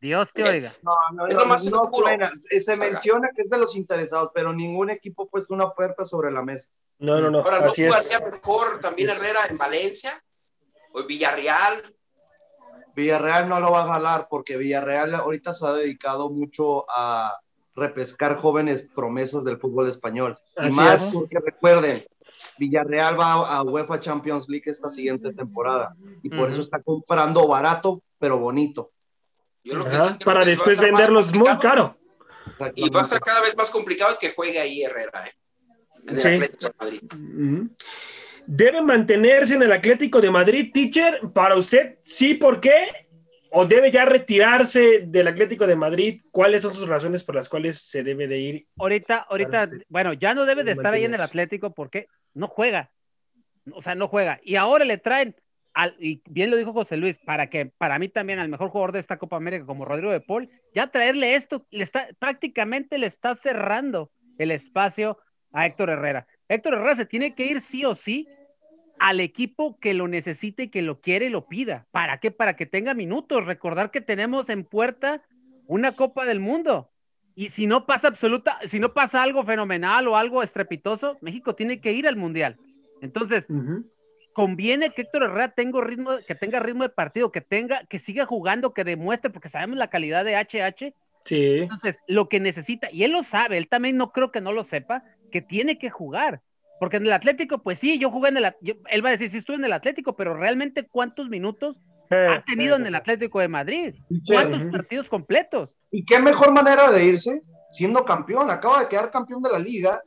Dios 0.00 0.32
te 0.32 0.42
oiga. 0.42 0.68
No, 0.82 0.92
no, 1.12 1.26
es 1.26 1.34
lo 1.34 1.46
más 1.46 1.70
no, 1.70 1.88
suena. 1.92 2.30
Se 2.50 2.76
menciona 2.76 3.30
que 3.34 3.42
es 3.42 3.50
de 3.50 3.58
los 3.58 3.76
interesados, 3.76 4.30
pero 4.34 4.52
ningún 4.52 4.90
equipo 4.90 5.24
ha 5.24 5.26
puesto 5.26 5.54
una 5.54 5.66
oferta 5.66 6.04
sobre 6.04 6.32
la 6.32 6.42
mesa. 6.42 6.68
No, 6.98 7.20
no, 7.20 7.30
no. 7.30 7.38
Ahora, 7.38 7.60
¿no 7.60 7.72
jugaría 7.72 8.20
mejor 8.20 8.80
también 8.80 9.10
Herrera 9.10 9.40
en 9.50 9.58
Valencia? 9.58 10.12
¿O 10.92 11.00
en 11.00 11.06
Villarreal? 11.06 11.82
Villarreal 12.94 13.48
no 13.48 13.60
lo 13.60 13.70
va 13.70 13.84
a 13.84 13.88
jalar 13.88 14.26
porque 14.28 14.56
Villarreal 14.56 15.14
ahorita 15.14 15.52
se 15.52 15.66
ha 15.66 15.72
dedicado 15.72 16.30
mucho 16.30 16.86
a 16.90 17.38
repescar 17.74 18.38
jóvenes 18.38 18.88
promesas 18.94 19.44
del 19.44 19.58
fútbol 19.58 19.88
español. 19.88 20.38
y 20.58 20.70
más 20.70 21.10
porque 21.12 21.38
recuerden, 21.38 22.02
Villarreal 22.58 23.18
va 23.18 23.56
a 23.56 23.62
UEFA 23.62 24.00
Champions 24.00 24.48
League 24.48 24.64
esta 24.66 24.88
siguiente 24.88 25.32
temporada 25.32 25.94
y 26.22 26.30
por 26.30 26.48
eso 26.48 26.60
está 26.60 26.82
comprando 26.82 27.46
barato 27.46 28.02
pero 28.18 28.38
bonito. 28.38 28.92
para 30.24 30.44
después 30.44 30.78
venderlos 30.78 31.34
muy 31.34 31.56
caro. 31.58 31.98
Y 32.74 32.88
va 32.90 33.00
a 33.00 33.04
ser 33.04 33.20
cada 33.20 33.40
vez 33.40 33.56
más 33.56 33.70
complicado 33.70 34.16
que 34.20 34.32
juegue 34.32 34.58
ahí 34.58 34.82
Herrera. 34.82 35.26
¿eh? 35.26 35.32
en 36.08 36.18
el 36.18 36.42
Atlético 36.42 36.66
de 36.66 36.74
Madrid. 36.78 37.70
¿Debe 38.46 38.82
mantenerse 38.82 39.54
en 39.54 39.62
el 39.62 39.72
Atlético 39.72 40.20
de 40.20 40.30
Madrid, 40.30 40.70
teacher? 40.72 41.20
Para 41.34 41.56
usted, 41.56 41.98
sí, 42.02 42.34
¿por 42.34 42.60
qué? 42.60 43.05
¿O 43.58 43.64
debe 43.64 43.90
ya 43.90 44.04
retirarse 44.04 45.04
del 45.06 45.28
Atlético 45.28 45.66
de 45.66 45.76
Madrid? 45.76 46.20
¿Cuáles 46.30 46.60
son 46.60 46.74
sus 46.74 46.86
razones 46.86 47.24
por 47.24 47.34
las 47.34 47.48
cuales 47.48 47.80
se 47.80 48.02
debe 48.02 48.28
de 48.28 48.38
ir? 48.38 48.66
Ahorita, 48.76 49.26
ahorita, 49.30 49.66
bueno, 49.88 50.12
ya 50.12 50.34
no 50.34 50.44
debe 50.44 50.62
de 50.62 50.72
estar 50.72 50.92
ahí 50.92 51.04
en 51.04 51.14
el 51.14 51.22
Atlético 51.22 51.72
porque 51.72 52.06
no 52.34 52.48
juega. 52.48 52.90
O 53.72 53.80
sea, 53.80 53.94
no 53.94 54.08
juega. 54.08 54.40
Y 54.42 54.56
ahora 54.56 54.84
le 54.84 54.98
traen, 54.98 55.36
al, 55.72 55.96
y 55.98 56.20
bien 56.28 56.50
lo 56.50 56.58
dijo 56.58 56.74
José 56.74 56.98
Luis, 56.98 57.18
para 57.18 57.48
que 57.48 57.64
para 57.64 57.98
mí 57.98 58.10
también 58.10 58.40
al 58.40 58.50
mejor 58.50 58.68
jugador 58.68 58.92
de 58.92 58.98
esta 58.98 59.16
Copa 59.16 59.36
América 59.36 59.64
como 59.64 59.86
Rodrigo 59.86 60.12
de 60.12 60.20
Paul, 60.20 60.50
ya 60.74 60.88
traerle 60.88 61.34
esto, 61.34 61.66
le 61.70 61.82
está, 61.82 62.08
prácticamente 62.18 62.98
le 62.98 63.06
está 63.06 63.34
cerrando 63.34 64.12
el 64.36 64.50
espacio 64.50 65.16
a 65.52 65.64
Héctor 65.64 65.88
Herrera. 65.88 66.26
Héctor 66.50 66.74
Herrera 66.74 66.94
se 66.94 67.06
tiene 67.06 67.34
que 67.34 67.46
ir 67.46 67.62
sí 67.62 67.86
o 67.86 67.94
sí 67.94 68.28
al 68.98 69.20
equipo 69.20 69.78
que 69.78 69.94
lo 69.94 70.08
necesite, 70.08 70.70
que 70.70 70.82
lo 70.82 71.00
quiere 71.00 71.26
y 71.26 71.30
lo 71.30 71.46
pida. 71.46 71.86
¿Para 71.90 72.18
qué? 72.18 72.30
Para 72.30 72.56
que 72.56 72.66
tenga 72.66 72.94
minutos. 72.94 73.44
Recordar 73.44 73.90
que 73.90 74.00
tenemos 74.00 74.48
en 74.48 74.64
puerta 74.64 75.22
una 75.66 75.92
Copa 75.92 76.24
del 76.24 76.40
Mundo. 76.40 76.90
Y 77.34 77.50
si 77.50 77.66
no 77.66 77.84
pasa 77.84 78.08
absoluta, 78.08 78.58
si 78.64 78.80
no 78.80 78.94
pasa 78.94 79.22
algo 79.22 79.44
fenomenal 79.44 80.08
o 80.08 80.16
algo 80.16 80.42
estrepitoso, 80.42 81.18
México 81.20 81.54
tiene 81.54 81.80
que 81.80 81.92
ir 81.92 82.08
al 82.08 82.16
Mundial. 82.16 82.56
Entonces, 83.02 83.46
conviene 84.32 84.90
que 84.90 85.02
Héctor 85.02 85.24
Herrera 85.24 85.48
tenga 85.50 85.82
ritmo, 85.82 86.12
que 86.26 86.34
tenga 86.34 86.60
ritmo 86.60 86.84
de 86.84 86.88
partido, 86.88 87.30
que 87.30 87.42
tenga, 87.42 87.84
que 87.84 87.98
siga 87.98 88.24
jugando, 88.24 88.72
que 88.72 88.84
demuestre, 88.84 89.30
porque 89.30 89.50
sabemos 89.50 89.76
la 89.76 89.90
calidad 89.90 90.24
de 90.24 90.34
HH. 90.34 90.94
Sí. 91.20 91.58
Entonces, 91.58 92.00
lo 92.06 92.30
que 92.30 92.40
necesita, 92.40 92.88
y 92.90 93.04
él 93.04 93.12
lo 93.12 93.22
sabe, 93.22 93.58
él 93.58 93.68
también 93.68 93.98
no 93.98 94.12
creo 94.12 94.32
que 94.32 94.40
no 94.40 94.52
lo 94.52 94.64
sepa, 94.64 95.04
que 95.30 95.42
tiene 95.42 95.78
que 95.78 95.90
jugar. 95.90 96.40
Porque 96.78 96.98
en 96.98 97.06
el 97.06 97.12
Atlético, 97.12 97.62
pues 97.62 97.78
sí, 97.78 97.98
yo 97.98 98.10
jugué 98.10 98.28
en 98.28 98.36
el 98.38 98.54
él 98.64 99.04
va 99.04 99.08
a 99.08 99.12
decir, 99.12 99.30
sí 99.30 99.38
estuve 99.38 99.56
en 99.56 99.64
el 99.64 99.72
Atlético, 99.72 100.14
pero 100.14 100.34
realmente 100.34 100.86
cuántos 100.86 101.28
minutos 101.28 101.76
ha 102.10 102.44
tenido 102.44 102.76
en 102.76 102.86
el 102.86 102.94
Atlético 102.94 103.40
de 103.40 103.48
Madrid? 103.48 103.94
¿Cuántos 104.26 104.62
partidos 104.70 105.08
completos? 105.08 105.76
¿Y 105.90 106.04
qué 106.04 106.18
mejor 106.18 106.52
manera 106.52 106.90
de 106.90 107.04
irse? 107.04 107.42
Siendo 107.70 108.04
campeón, 108.04 108.50
acaba 108.50 108.80
de 108.80 108.88
quedar 108.88 109.10
campeón 109.10 109.42
de 109.42 109.50
la 109.50 109.58
liga. 109.58 110.00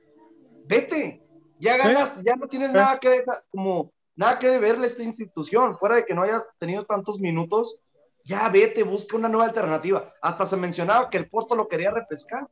Vete, 0.65 1.22
ya 1.59 1.78
ganas, 1.78 2.15
ya 2.24 2.36
no 2.36 2.47
tienes 2.47 2.72
nada 2.72 2.99
que 2.99 3.09
dejar, 3.09 3.43
como 3.49 3.91
nada 4.15 4.39
que 4.39 4.49
deberle 4.49 4.86
a 4.86 4.89
esta 4.89 5.03
institución, 5.03 5.78
fuera 5.78 5.95
de 5.95 6.05
que 6.05 6.13
no 6.13 6.24
haya 6.24 6.41
tenido 6.59 6.86
tantos 6.86 7.20
minutos, 7.20 7.80
ya 8.24 8.47
vete, 8.49 8.84
busca 8.84 9.17
una 9.17 9.30
nueva 9.30 9.47
alternativa. 9.47 10.13
Hasta 10.22 10.45
se 10.45 10.57
mencionaba 10.57 11.09
que 11.09 11.17
el 11.17 11.30
Porto 11.30 11.55
lo 11.55 11.67
quería 11.67 11.91
repescar. 11.91 12.47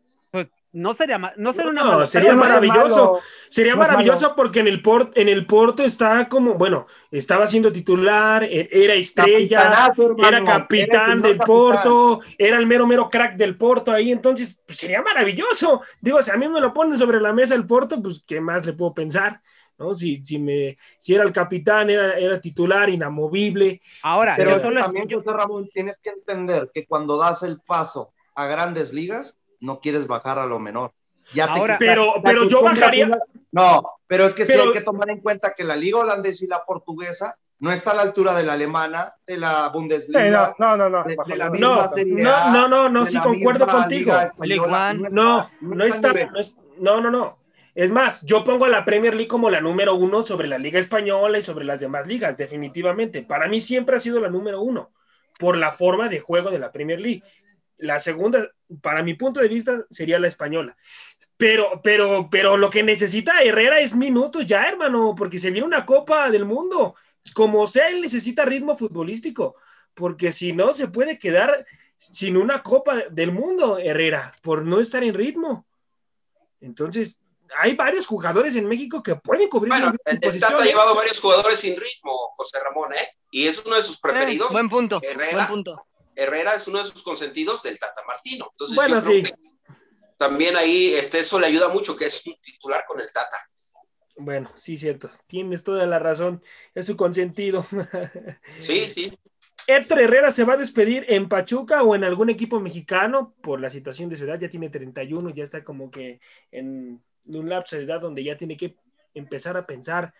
No 0.74 0.94
sería, 0.94 1.18
no 1.38 1.54
sería 1.54 1.72
una 1.72 1.84
no, 1.84 2.06
sería 2.06 2.34
maravilloso. 2.34 3.20
sería 3.50 3.76
maravilloso 3.76 4.36
porque 4.36 4.60
en 4.60 4.68
el, 4.68 4.82
port, 4.82 5.18
en 5.18 5.30
el 5.30 5.46
Porto 5.46 5.84
está 5.84 6.28
como, 6.28 6.56
bueno, 6.56 6.88
estaba 7.10 7.48
siendo 7.48 7.72
titular, 7.72 8.44
e-, 8.44 8.70
era 8.72 8.94
estrella, 8.94 9.92
era 10.18 10.44
capitán 10.44 11.22
del 11.22 11.38
Porto, 11.38 12.20
era 12.38 12.58
el 12.58 12.68
mero, 12.68 12.86
mero 12.86 13.10
crack 13.10 13.36
del 13.36 13.58
Porto 13.58 13.92
ahí, 13.92 14.12
entonces 14.12 14.60
pues, 14.66 14.78
sería 14.78 15.02
maravilloso. 15.02 15.82
Digo, 16.02 16.22
si 16.22 16.32
a 16.32 16.38
mí 16.38 16.48
me 16.48 16.60
lo 16.62 16.74
ponen 16.74 16.98
sobre 16.98 17.22
la 17.22 17.34
mesa 17.34 17.56
el 17.56 17.66
Porto, 17.66 18.02
pues, 18.02 18.24
¿qué 18.28 18.42
más 18.42 18.66
le 18.66 18.74
puedo 18.74 18.94
pensar? 18.94 19.42
¿no? 19.78 19.96
Si, 19.96 20.24
si, 20.24 20.38
me, 20.38 20.78
si 21.00 21.14
era 21.14 21.24
el 21.24 21.32
capitán, 21.32 21.90
era, 21.90 22.18
era 22.18 22.42
titular, 22.42 22.90
inamovible. 22.90 23.82
Ahora, 24.04 24.36
pero 24.36 24.60
también, 24.60 25.10
José 25.10 25.32
Ramón, 25.32 25.70
tienes 25.74 25.98
que 26.00 26.10
entender 26.10 26.72
que 26.74 26.86
cuando 26.86 27.18
das 27.18 27.44
el 27.44 27.60
paso 27.62 28.14
a 28.36 28.48
grandes 28.48 28.94
ligas, 28.94 29.38
no 29.60 29.80
quieres 29.80 30.08
bajar 30.08 30.40
a 30.40 30.46
lo 30.46 30.60
menor. 30.60 30.94
Ya 31.34 31.52
pero, 31.78 32.16
pero 32.24 32.48
yo 32.48 32.62
bajaría. 32.62 33.10
No, 33.52 33.82
pero 34.08 34.26
es 34.26 34.34
que 34.34 34.46
sí 34.46 34.54
hay 34.54 34.72
que 34.72 34.82
tomar 34.82 35.10
en 35.10 35.20
cuenta 35.20 35.54
que 35.56 35.64
la 35.64 35.76
liga 35.76 36.00
holandesa 36.00 36.46
y 36.46 36.48
la 36.48 36.64
portuguesa 36.64 37.38
no 37.60 37.72
está 37.72 37.92
a 37.92 37.96
la 37.96 38.02
altura 38.04 38.36
de 38.36 38.44
la 38.44 38.54
alemana, 38.54 39.14
de 39.26 39.38
la 39.38 39.70
Bundesliga. 39.70 40.56
no, 40.60 40.78
no, 40.78 40.90
no. 40.90 41.04
De, 41.04 41.18
la 41.36 41.50
misma 41.50 41.88
no, 42.06 42.52
no, 42.52 42.68
no, 42.68 42.90
no, 42.90 43.06
sí 43.06 43.20
concuerdo 43.20 43.68
contigo. 43.68 44.14
No, 45.12 45.50
no 45.62 45.84
está. 45.84 46.14
No, 46.80 47.02
no, 47.02 47.10
no. 47.10 47.40
Es 47.74 47.92
más, 47.92 48.24
yo 48.24 48.44
pongo 48.44 48.66
a 48.66 48.70
la 48.70 48.84
Premier 48.84 49.14
League 49.14 49.28
como 49.28 49.52
la 49.52 49.62
número 49.62 49.94
uno 49.94 50.24
sobre 50.24 50.48
la 50.48 50.58
Liga 50.58 50.80
Española 50.80 51.38
y 51.38 51.44
sobre 51.44 51.64
las 51.64 51.80
demás 51.80 52.08
ligas, 52.08 52.36
definitivamente. 52.36 53.22
Para 53.22 53.48
mí 53.48 53.62
siempre 53.62 53.96
ha 53.96 54.00
sido 54.00 54.20
la 54.20 54.30
número 54.30 54.62
uno 54.62 54.92
por 55.38 55.58
la 55.58 55.72
forma 55.72 56.10
de 56.10 56.20
juego 56.20 56.50
de 56.50 56.58
la 56.58 56.72
Premier 56.72 57.00
League. 57.00 57.24
La 57.78 58.00
segunda, 58.00 58.50
para 58.82 59.04
mi 59.04 59.14
punto 59.14 59.40
de 59.40 59.48
vista, 59.48 59.86
sería 59.90 60.20
la 60.20 60.28
española. 60.28 60.76
Pero, 61.38 61.82
pero, 61.84 62.30
pero 62.32 62.58
lo 62.58 62.70
que 62.70 62.82
necesita 62.82 63.42
Herrera 63.44 63.80
es 63.80 63.96
minutos 63.96 64.46
ya, 64.46 64.64
hermano, 64.64 65.14
porque 65.16 65.38
se 65.38 65.52
viene 65.52 65.68
una 65.68 65.86
Copa 65.86 66.32
del 66.32 66.46
Mundo. 66.46 66.96
Como 67.34 67.68
sea, 67.68 67.90
él 67.90 68.02
necesita 68.02 68.46
ritmo 68.46 68.76
futbolístico, 68.76 69.56
porque 69.94 70.32
si 70.32 70.54
no, 70.54 70.74
se 70.74 70.88
puede 70.88 71.20
quedar 71.20 71.66
sin 72.00 72.38
una 72.38 72.64
Copa 72.64 73.04
del 73.12 73.32
Mundo, 73.32 73.78
Herrera, 73.78 74.34
por 74.42 74.64
no 74.64 74.80
estar 74.80 75.04
en 75.04 75.14
ritmo. 75.14 75.68
Entonces, 76.60 77.20
hay 77.56 77.76
varios 77.76 78.06
jugadores 78.06 78.56
en 78.56 78.68
México 78.68 79.02
que 79.04 79.16
pueden 79.16 79.48
cubrir. 79.48 79.70
Bueno, 79.70 79.94
el, 80.06 80.20
Tata 80.40 80.58
ha 80.58 80.66
llevado 80.66 80.96
varios 80.96 81.20
jugadores 81.20 81.60
sin 81.60 81.80
ritmo, 81.80 82.12
José 82.36 82.60
Ramón, 82.64 82.94
¿eh? 82.94 83.08
Y 83.32 83.48
es 83.48 83.64
uno 83.66 83.76
de 83.76 83.84
sus 83.84 84.00
preferidos. 84.00 84.52
buen 84.52 84.70
punto. 84.70 85.02
buen 85.34 85.48
punto. 85.48 85.86
Herrera 86.18 86.56
es 86.56 86.68
uno 86.68 86.80
de 86.80 86.86
sus 86.86 87.04
consentidos 87.04 87.62
del 87.62 87.78
Tata 87.78 88.02
Martino. 88.08 88.48
Entonces, 88.52 88.76
bueno, 88.76 89.00
sí. 89.00 89.24
también 90.18 90.56
ahí 90.58 90.94
este, 90.96 91.20
eso 91.20 91.40
le 91.40 91.48
ayuda 91.48 91.70
mucho, 91.70 91.96
que 91.96 92.06
es 92.06 92.26
un 92.26 92.36
titular 92.42 92.84
con 92.88 93.00
el 93.00 93.08
Tata. 93.12 93.38
Bueno, 94.18 94.50
sí, 94.58 94.78
cierto. 94.78 95.10
Tienes 95.28 95.64
toda 95.64 95.86
la 95.86 96.00
razón. 96.00 96.42
Es 96.74 96.88
su 96.88 96.98
consentido. 96.98 97.66
Sí, 98.60 98.80
sí. 98.90 99.18
Héctor 99.68 100.00
Herrera 100.00 100.32
se 100.32 100.46
va 100.46 100.54
a 100.54 100.58
despedir 100.58 101.06
en 101.10 101.28
Pachuca 101.28 101.84
o 101.84 101.94
en 101.94 102.06
algún 102.06 102.30
equipo 102.30 102.60
mexicano 102.60 103.36
por 103.42 103.60
la 103.60 103.70
situación 103.70 104.10
de 104.10 104.16
su 104.16 104.24
edad. 104.24 104.40
Ya 104.40 104.50
tiene 104.50 104.70
31, 104.70 105.30
ya 105.32 105.44
está 105.44 105.64
como 105.64 105.92
que 105.92 106.22
en 106.52 107.04
un 107.26 107.50
lapso 107.50 107.76
de 107.76 107.84
edad 107.84 108.00
donde 108.00 108.24
ya 108.24 108.38
tiene 108.38 108.56
que 108.56 108.78
empezar 109.14 109.58
a 109.58 109.68
pensar 109.68 110.14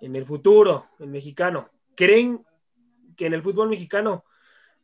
en 0.00 0.16
el 0.16 0.26
futuro, 0.26 0.88
en 0.98 1.12
mexicano. 1.12 1.70
¿Creen 1.94 2.44
que 3.16 3.26
en 3.26 3.34
el 3.34 3.42
fútbol 3.42 3.68
mexicano 3.68 4.24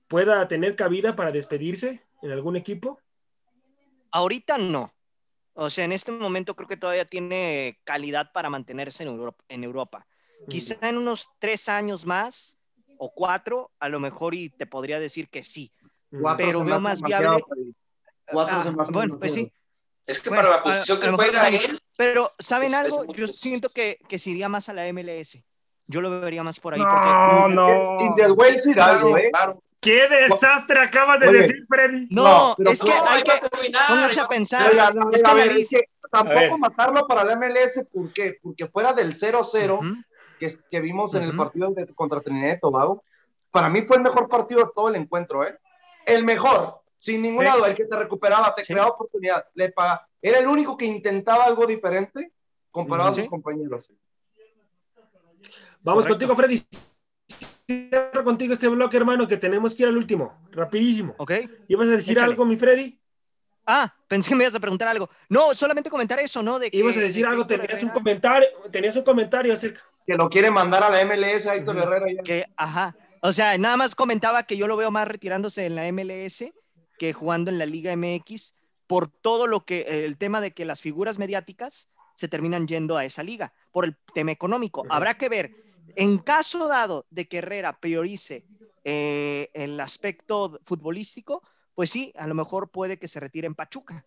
pueda 0.09 0.47
tener 0.49 0.77
cabida 0.77 1.17
para 1.17 1.33
despedirse 1.33 2.03
en 2.23 2.31
algún 2.31 2.57
equipo? 2.57 3.01
Ahorita 4.11 4.59
no. 4.59 4.93
O 5.55 5.71
sea, 5.71 5.85
en 5.85 5.93
este 5.93 6.13
momento 6.13 6.55
creo 6.55 6.69
que 6.69 6.77
todavía 6.77 7.07
tiene 7.07 7.81
calidad 7.85 8.31
para 8.33 8.51
mantenerse 8.51 9.03
en 9.03 9.09
Europa. 9.09 9.45
En 9.49 9.65
Europa. 9.65 10.07
Quizá 10.49 10.77
en 10.83 10.99
unos 10.99 11.31
tres 11.39 11.69
años 11.69 12.05
más 12.05 12.59
o 12.99 13.13
cuatro, 13.13 13.73
a 13.79 13.89
lo 13.89 13.99
mejor 13.99 14.35
y 14.35 14.51
te 14.51 14.67
podría 14.67 15.01
decir 15.01 15.29
que 15.29 15.43
sí. 15.43 15.73
pero 16.37 16.63
veo 16.63 16.79
más 16.79 17.01
viable. 17.01 17.43
Cuatro 18.27 18.57
ah, 18.57 18.73
más 18.73 18.91
bueno, 18.91 19.19
pues 19.19 19.33
sí. 19.33 19.53
Es 20.07 20.21
que 20.21 20.31
para 20.31 20.51
la 20.51 20.63
posición 20.63 21.01
que 21.01 21.11
juega 21.11 21.49
él. 21.49 21.81
Pero, 21.97 22.31
¿saben 22.39 22.75
algo? 22.75 23.07
Yo 23.15 23.29
siento 23.29 23.71
que, 23.71 23.99
que 24.09 24.19
se 24.19 24.31
iría 24.31 24.49
más 24.49 24.69
a 24.69 24.73
la 24.73 24.93
MLS. 24.93 25.43
Yo 25.87 26.01
lo 26.01 26.21
vería 26.21 26.43
más 26.43 26.61
por 26.61 26.75
ahí. 26.75 26.81
No, 26.81 26.87
porque... 26.89 27.55
no. 27.55 29.17
¿eh? 29.17 29.31
¿Qué 29.87 30.09
desastre 30.09 30.81
acabas 30.81 31.21
de 31.21 31.31
decir, 31.31 31.65
Freddy? 31.69 32.09
No, 32.11 32.57
es 32.59 32.83
que 32.83 32.91
hay 32.91 33.23
que 33.23 33.33
pónganse 33.89 34.21
a 34.21 34.27
pensar. 34.27 34.73
es 35.13 35.23
que 35.23 35.55
dice, 35.55 35.91
tampoco 36.11 36.59
matarlo 36.59 37.07
para 37.07 37.23
la 37.23 37.37
MLS, 37.37 37.87
¿por 37.93 38.13
qué? 38.13 38.37
Porque 38.43 38.67
fuera 38.67 38.93
del 38.93 39.17
0-0 39.17 40.05
que, 40.41 40.59
que, 40.71 40.81
vimos 40.81 41.15
en 41.15 41.23
el 41.23 41.37
partido 41.37 41.71
de, 41.71 41.87
contra 41.95 42.21
Trinidad 42.21 42.57
y 42.57 42.61
Tobago, 42.61 43.05
para 43.53 43.69
mí 43.69 43.83
fue 43.83 43.97
el 43.97 44.03
mejor 44.03 44.29
partido 44.29 44.61
de 44.65 44.71
todo 44.75 44.89
el 44.89 44.97
encuentro, 44.97 45.47
¿eh? 45.47 45.57
El 46.05 46.25
mejor, 46.25 46.81
sin 46.99 47.23
ningún 47.23 47.45
lado, 47.45 47.65
el 47.65 47.75
que 47.75 47.85
te 47.85 47.97
recuperaba, 47.97 48.55
te 48.55 48.65
creaba 48.65 48.89
oportunidad, 48.89 49.47
le 49.55 49.71
pagaba. 49.71 50.09
Era 50.21 50.41
el 50.41 50.49
único 50.49 50.77
que 50.77 50.85
intentaba 50.85 51.45
algo 51.45 51.65
diferente 51.65 52.33
comparado 52.73 53.11
a 53.11 53.13
sus 53.13 53.29
compañeros. 53.29 53.93
Vamos 55.81 56.07
contigo, 56.07 56.35
Freddy. 56.35 56.61
Cierro 57.67 58.25
contigo 58.25 58.53
este 58.53 58.69
bloque, 58.69 58.97
hermano, 58.97 59.27
que 59.27 59.37
tenemos 59.37 59.75
que 59.75 59.83
ir 59.83 59.89
al 59.89 59.97
último. 59.97 60.47
Rapidísimo. 60.53 61.15
Ok. 61.19 61.33
¿Ibas 61.69 61.89
a 61.89 61.93
decir 61.93 62.21
algo, 62.21 62.45
mi 62.45 62.57
Freddy? 62.57 62.99
Ah, 63.67 63.93
pensé 64.07 64.29
que 64.29 64.37
me 64.37 64.45
ibas 64.45 64.55
a 64.55 64.61
preguntar 64.61 64.87
algo. 64.87 65.11
No, 65.29 65.53
solamente 65.55 65.91
comentar 65.91 66.21
eso, 66.21 66.43
¿no? 66.43 66.61
De 66.61 66.69
Ibas 66.73 66.97
a 66.97 67.01
decir 67.01 67.27
algo, 67.27 67.47
tenías 67.47 67.83
un 67.83 67.89
comentario, 67.89 68.49
tenías 68.71 68.95
un 68.95 69.03
comentario 69.03 69.53
acerca. 69.53 69.83
Que 70.07 70.15
lo 70.15 70.31
quiere 70.31 70.53
mandar 70.53 70.85
a 70.85 70.91
la 70.91 71.05
MLS 71.05 71.47
a 71.47 71.57
Héctor 71.57 71.79
Herrera. 71.79 72.23
Que, 72.23 72.45
ajá. 72.57 72.97
O 73.23 73.33
sea, 73.33 73.59
nada 73.59 73.77
más 73.77 73.97
comentaba 73.97 74.45
que 74.45 74.57
yo 74.57 74.69
lo 74.69 74.77
veo 74.77 74.93
más 74.93 75.09
retirándose 75.09 75.67
en 75.67 75.75
la 75.75 75.91
MLS 75.91 76.45
que 76.97 77.13
jugando 77.13 77.51
en 77.51 77.59
la 77.59 77.67
Liga 77.67 77.95
MX 77.97 78.55
por 78.87 79.09
todo 79.09 79.49
lo 79.49 79.65
que, 79.65 80.05
el 80.07 80.17
tema 80.17 80.41
de 80.41 80.53
que 80.53 80.65
las 80.65 80.81
figuras 80.81 81.19
mediáticas 81.19 81.89
se 82.15 82.29
terminan 82.29 82.69
yendo 82.69 82.97
a 82.97 83.05
esa 83.05 83.23
liga, 83.23 83.53
por 83.73 83.85
el 83.85 83.97
tema 84.15 84.31
económico. 84.31 84.85
Habrá 84.89 85.15
que 85.15 85.29
ver, 85.29 85.66
en 85.95 86.19
caso 86.19 86.69
dado 86.69 87.07
de 87.11 87.29
que 87.29 87.39
Herrera 87.39 87.79
priorice 87.79 88.45
eh, 88.85 89.51
el 89.55 89.79
aspecto 89.81 90.61
futbolístico, 90.65 91.43
pues 91.75 91.91
sí, 91.91 92.13
a 92.17 92.27
lo 92.27 92.35
mejor 92.35 92.71
puede 92.71 92.99
que 92.99 93.09
se 93.09 93.21
retire 93.21 93.47
en 93.47 93.55
Pachuca. 93.55 94.05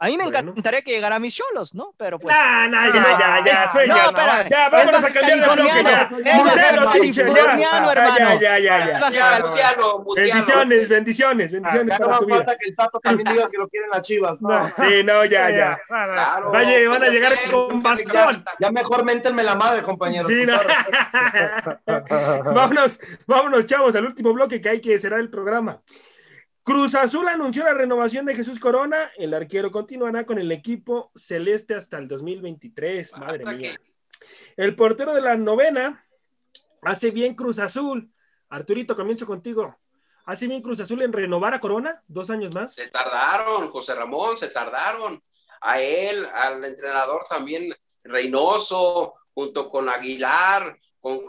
A 0.00 0.06
mí 0.06 0.16
me 0.16 0.24
encantaría 0.24 0.82
que 0.82 0.92
llegara 0.92 1.16
a 1.16 1.18
mis 1.18 1.34
cholos, 1.34 1.74
¿no? 1.74 1.92
Pero 1.96 2.20
pues. 2.20 2.34
No, 2.36 2.68
no, 2.68 2.86
ya, 2.86 3.18
ya, 3.18 3.44
ya, 3.44 3.72
sueño. 3.72 3.96
No, 3.96 4.06
espera. 4.06 4.48
Ya, 4.48 4.68
vámonos 4.68 5.02
a 5.02 5.10
cambiar 5.10 5.40
de 5.40 5.62
bloque. 5.62 5.82
Ya. 5.84 6.08
Californiano, 6.88 7.92
hermano. 7.92 8.40
Ya, 8.40 8.58
ya, 8.58 8.78
ya. 8.78 9.10
ya. 9.10 9.38
Bendiciones, 10.14 10.88
bendiciones, 10.88 11.50
bendiciones 11.50 11.94
ah, 11.94 11.98
para 11.98 12.18
tu 12.18 12.26
vida. 12.26 12.36
falta 12.36 12.56
que 12.56 12.68
el 12.70 12.76
Tato 12.76 13.00
también 13.00 13.26
diga 13.32 13.50
que 13.50 13.58
lo 13.58 13.68
quieren 13.68 13.90
las 13.90 14.02
chivas. 14.02 14.40
No. 14.40 14.68
Sí, 14.68 15.02
no, 15.02 15.24
ya, 15.24 15.50
ya. 15.50 15.80
Claro. 15.88 16.52
Vaya, 16.52 16.88
van 16.88 17.04
a 17.04 17.08
llegar 17.08 17.32
con 17.50 17.82
bastón. 17.82 18.44
Ya 18.60 18.70
mejor 18.70 19.04
méntenme 19.04 19.42
la 19.42 19.56
madre, 19.56 19.82
compañero. 19.82 20.28
Sí, 20.28 20.46
no. 20.46 20.60
vámonos, 22.54 23.00
vámonos, 23.26 23.66
chavos, 23.66 23.96
al 23.96 24.06
último 24.06 24.32
bloque 24.32 24.60
que 24.60 24.68
hay 24.68 24.80
que 24.80 24.96
cerrar 24.98 25.18
el 25.18 25.28
programa. 25.28 25.80
Cruz 26.68 26.94
Azul 26.96 27.26
anunció 27.26 27.64
la 27.64 27.72
renovación 27.72 28.26
de 28.26 28.34
Jesús 28.34 28.60
Corona. 28.60 29.10
El 29.16 29.32
arquero 29.32 29.70
continuará 29.70 30.26
con 30.26 30.38
el 30.38 30.52
equipo 30.52 31.10
celeste 31.14 31.74
hasta 31.74 31.96
el 31.96 32.06
2023. 32.06 33.16
Madre 33.16 33.56
mía. 33.56 33.70
El 34.54 34.76
portero 34.76 35.14
de 35.14 35.22
la 35.22 35.34
novena 35.34 36.06
hace 36.82 37.10
bien 37.10 37.34
Cruz 37.34 37.58
Azul. 37.58 38.12
Arturito, 38.50 38.94
comienzo 38.94 39.24
contigo. 39.24 39.78
¿Hace 40.26 40.46
bien 40.46 40.60
Cruz 40.60 40.78
Azul 40.80 41.00
en 41.00 41.10
renovar 41.10 41.54
a 41.54 41.60
Corona? 41.60 42.02
¿Dos 42.06 42.28
años 42.28 42.54
más? 42.54 42.74
Se 42.74 42.88
tardaron, 42.88 43.70
José 43.70 43.94
Ramón, 43.94 44.36
se 44.36 44.48
tardaron. 44.48 45.24
A 45.62 45.80
él, 45.80 46.22
al 46.34 46.62
entrenador 46.62 47.22
también, 47.30 47.74
Reynoso, 48.04 49.14
junto 49.32 49.70
con 49.70 49.88
Aguilar, 49.88 50.78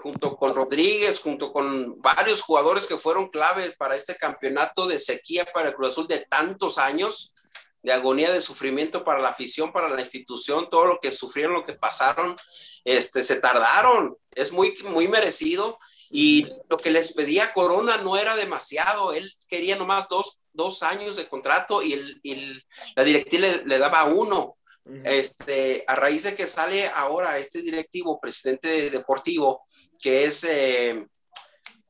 junto 0.01 0.35
con 0.35 0.53
Rodríguez, 0.53 1.19
junto 1.19 1.51
con 1.51 2.01
varios 2.01 2.41
jugadores 2.41 2.87
que 2.87 2.97
fueron 2.97 3.29
claves 3.29 3.75
para 3.75 3.95
este 3.95 4.15
campeonato 4.15 4.87
de 4.87 4.99
sequía 4.99 5.45
para 5.45 5.69
el 5.69 5.75
Cruz 5.75 5.89
Azul 5.89 6.07
de 6.07 6.25
tantos 6.29 6.77
años, 6.77 7.33
de 7.81 7.93
agonía, 7.93 8.31
de 8.31 8.41
sufrimiento 8.41 9.03
para 9.03 9.19
la 9.19 9.29
afición, 9.29 9.71
para 9.71 9.89
la 9.89 10.01
institución, 10.01 10.69
todo 10.69 10.85
lo 10.85 10.99
que 10.99 11.11
sufrieron, 11.11 11.53
lo 11.53 11.63
que 11.63 11.73
pasaron, 11.73 12.35
este, 12.83 13.23
se 13.23 13.37
tardaron. 13.37 14.17
Es 14.35 14.51
muy, 14.51 14.75
muy 14.89 15.07
merecido 15.07 15.77
y 16.11 16.47
lo 16.69 16.77
que 16.77 16.91
les 16.91 17.13
pedía 17.13 17.53
Corona 17.53 17.97
no 17.97 18.17
era 18.17 18.35
demasiado, 18.35 19.13
él 19.13 19.31
quería 19.47 19.75
nomás 19.75 20.09
dos, 20.09 20.41
dos 20.53 20.81
años 20.81 21.15
de 21.15 21.27
contrato 21.27 21.83
y, 21.83 21.93
el, 21.93 22.65
la 22.95 23.03
directiva 23.03 23.47
le, 23.65 23.77
daba 23.77 24.05
uno. 24.05 24.57
Este, 25.03 25.83
a 25.87 25.95
raíz 25.95 26.23
de 26.23 26.35
que 26.35 26.45
sale 26.45 26.87
ahora 26.95 27.37
este 27.37 27.61
directivo, 27.61 28.19
presidente 28.19 28.89
deportivo, 28.89 29.63
que 30.01 30.25
es, 30.25 30.43
eh, 30.43 31.05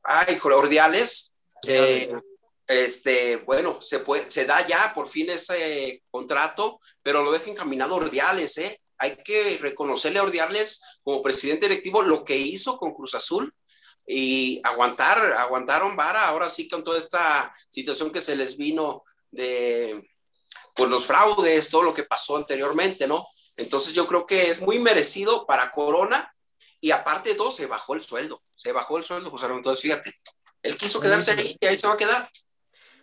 ay, 0.02 0.38
Ordiales, 0.42 1.34
eh, 1.66 2.12
este, 2.66 3.36
bueno, 3.36 3.80
se, 3.80 4.00
puede, 4.00 4.30
se 4.30 4.44
da 4.44 4.66
ya 4.66 4.92
por 4.94 5.08
fin 5.08 5.30
ese 5.30 6.02
contrato, 6.10 6.80
pero 7.02 7.22
lo 7.22 7.32
deja 7.32 7.50
encaminado 7.50 7.96
Ordiales, 7.96 8.58
¿eh? 8.58 8.80
Hay 8.98 9.16
que 9.16 9.58
reconocerle 9.60 10.18
a 10.18 10.24
Ordiales 10.24 10.82
como 11.02 11.22
presidente 11.22 11.68
directivo 11.68 12.02
lo 12.02 12.24
que 12.24 12.36
hizo 12.36 12.76
con 12.76 12.92
Cruz 12.92 13.14
Azul, 13.14 13.54
y 14.06 14.60
aguantar, 14.64 15.34
aguantaron 15.34 15.96
vara, 15.96 16.26
ahora 16.26 16.50
sí 16.50 16.68
con 16.68 16.82
toda 16.82 16.98
esta 16.98 17.52
situación 17.68 18.10
que 18.10 18.20
se 18.20 18.34
les 18.34 18.56
vino 18.56 19.04
de 19.30 20.09
pues 20.74 20.90
los 20.90 21.06
fraudes, 21.06 21.70
todo 21.70 21.82
lo 21.82 21.94
que 21.94 22.04
pasó 22.04 22.36
anteriormente, 22.36 23.06
¿no? 23.06 23.26
Entonces 23.56 23.94
yo 23.94 24.06
creo 24.06 24.24
que 24.24 24.50
es 24.50 24.62
muy 24.62 24.78
merecido 24.78 25.46
para 25.46 25.70
Corona 25.70 26.32
y 26.80 26.90
aparte 26.92 27.30
de 27.30 27.36
todo 27.36 27.50
se 27.50 27.66
bajó 27.66 27.94
el 27.94 28.02
sueldo, 28.02 28.42
se 28.54 28.72
bajó 28.72 28.96
el 28.96 29.04
sueldo, 29.04 29.30
José 29.30 29.46
Entonces 29.46 29.82
fíjate, 29.82 30.12
él 30.62 30.76
quiso 30.76 31.00
quedarse 31.00 31.32
ahí 31.32 31.56
y 31.60 31.66
ahí 31.66 31.76
se 31.76 31.86
va 31.86 31.94
a 31.94 31.98
quedar. 31.98 32.28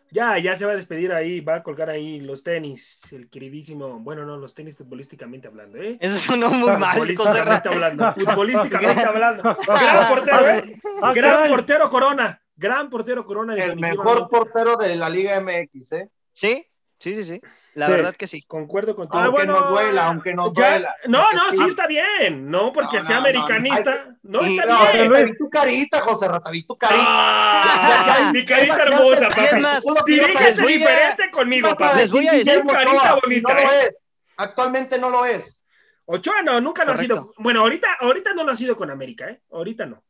Ya, 0.09 0.39
ya 0.39 0.55
se 0.55 0.65
va 0.65 0.72
a 0.72 0.76
despedir 0.76 1.11
ahí, 1.11 1.41
va 1.41 1.55
a 1.55 1.63
colgar 1.63 1.89
ahí 1.89 2.22
los 2.22 2.41
tenis, 2.41 3.01
el 3.11 3.30
queridísimo, 3.30 3.99
bueno, 3.99 4.26
no, 4.26 4.38
los 4.38 4.53
tenis 4.53 4.78
futbolísticamente 4.78 5.49
hablando, 5.49 5.80
¿eh? 5.80 5.97
Eso 5.99 6.18
sonó 6.18 6.49
muy 6.49 6.78
mal. 6.78 6.93
Futbolísticamente 6.93 7.68
hablando, 7.68 8.13
futbolísticamente 8.13 9.01
hablando. 9.07 9.43
Gran 9.68 10.07
portero, 10.07 10.49
¿eh? 10.49 10.80
Gran 11.13 11.49
portero 11.49 11.89
Corona, 11.89 12.41
gran 12.55 12.89
portero 12.89 13.26
Corona. 13.26 13.55
El 13.55 13.76
mejor 13.76 14.30
portero 14.30 14.78
de 14.78 14.95
la 14.95 15.09
Liga 15.09 15.41
MX, 15.41 15.91
¿eh? 15.91 16.09
Sí, 16.32 16.65
sí, 16.99 17.15
sí, 17.15 17.23
sí. 17.23 17.41
La 17.73 17.87
verdad 17.89 18.15
que 18.15 18.25
sí. 18.25 18.41
Concuerdo 18.41 18.95
contigo. 18.95 19.23
Aunque 19.23 19.45
no 19.45 19.61
duela, 19.69 20.05
aunque 20.07 20.33
no 20.33 20.49
duela. 20.49 20.95
No, 21.05 21.31
no, 21.31 21.51
sí 21.51 21.63
está 21.67 21.85
bien. 21.85 22.49
No 22.49 22.73
porque 22.73 23.01
sea 23.01 23.17
americanista. 23.17 24.15
No, 24.23 24.39
está 24.41 24.91
bien. 24.93 25.25
Vi 25.27 25.37
tu 25.37 25.49
carita, 25.49 26.01
José 26.01 26.27
Rata, 26.27 26.49
vi 26.49 26.65
tu 26.65 26.75
carita. 26.75 27.05
Ah, 27.07 28.31
mi 28.33 28.43
carita 28.43 28.81
hermosa, 28.81 29.29
papá. 29.29 29.79
Dirígete 30.05 30.61
diferente 30.65 31.29
conmigo, 31.31 31.69
papá. 31.69 31.93
Les 31.93 32.09
voy 32.09 32.27
a 32.27 32.33
decir 32.33 32.63
carita 32.65 33.19
bonita. 33.21 33.53
No 33.53 33.59
lo 33.61 33.71
es. 33.71 33.95
Actualmente 34.37 34.97
no 34.97 35.09
lo 35.09 35.25
es. 35.25 35.63
Ochoa 36.05 36.41
no, 36.41 36.59
nunca 36.61 36.85
lo 36.85 36.93
ha 36.93 36.97
sido. 36.97 37.33
Bueno, 37.37 37.61
ahorita, 37.61 37.97
ahorita 37.99 38.33
no 38.33 38.43
lo 38.43 38.53
ha 38.53 38.55
sido 38.55 38.75
con 38.75 38.89
América, 38.89 39.29
¿eh? 39.29 39.41
Ahorita 39.51 39.85
no. 39.85 40.03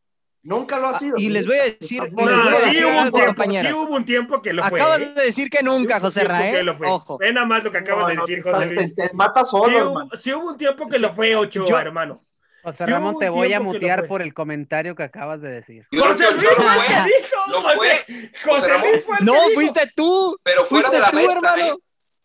Nunca 0.44 0.80
lo 0.80 0.88
ha 0.88 1.00
sido. 1.00 1.18
Y 1.18 1.30
les 1.30 1.46
voy 1.46 1.58
a 1.58 1.64
decir. 1.64 1.80
sí, 1.82 2.00
hubo 2.00 3.02
un 3.02 3.12
tiempo, 3.12 3.44
sí 3.52 3.74
hubo 3.74 3.96
un 3.96 4.06
tiempo 4.06 4.42
que 4.42 4.54
lo 4.54 4.64
fue. 4.64 4.80
Acabas 4.80 5.00
de 5.00 5.24
decir 5.24 5.50
que 5.50 5.62
nunca, 5.64 6.00
José 6.00 6.24
Rafael. 6.24 6.70
Ojo. 6.70 7.18
Ve 7.18 7.34
nada 7.34 7.46
más 7.46 7.64
lo 7.64 7.72
que 7.72 7.80
acabas 7.80 8.08
de 8.08 8.16
decir, 8.16 8.42
José 8.42 8.66
Luis. 8.68 8.96
Te, 8.96 9.12
mata 9.14 9.44
solo, 9.44 10.08
sí, 10.14 10.34
hubo, 10.34 10.52
un 10.52 10.58
tiempo 10.58 10.88
que 10.88 11.00
lo 11.00 11.14
fue 11.14 11.36
Ochoa, 11.36 11.82
hermano. 11.82 12.24
José 12.64 12.86
Ramón, 12.86 13.18
te 13.18 13.30
voy 13.30 13.54
a 13.54 13.60
mutear 13.60 14.08
por 14.08 14.22
el 14.22 14.34
comentario 14.34 14.96
que 14.96 15.04
acabas 15.04 15.42
de 15.42 15.50
decir. 15.50 15.86
José 15.92 16.32
Luis 16.32 16.44
lo 16.44 16.56
fue. 16.56 17.12
Lo 17.48 17.62
fue. 17.62 18.32
José 18.46 18.68
Ramón. 18.68 18.90
No, 19.22 19.34
fuiste 19.54 19.92
tú. 19.96 20.38
Pero 20.44 20.66
fuera 20.66 20.90
de 20.90 21.00
la 21.00 21.08
América. 21.08 21.56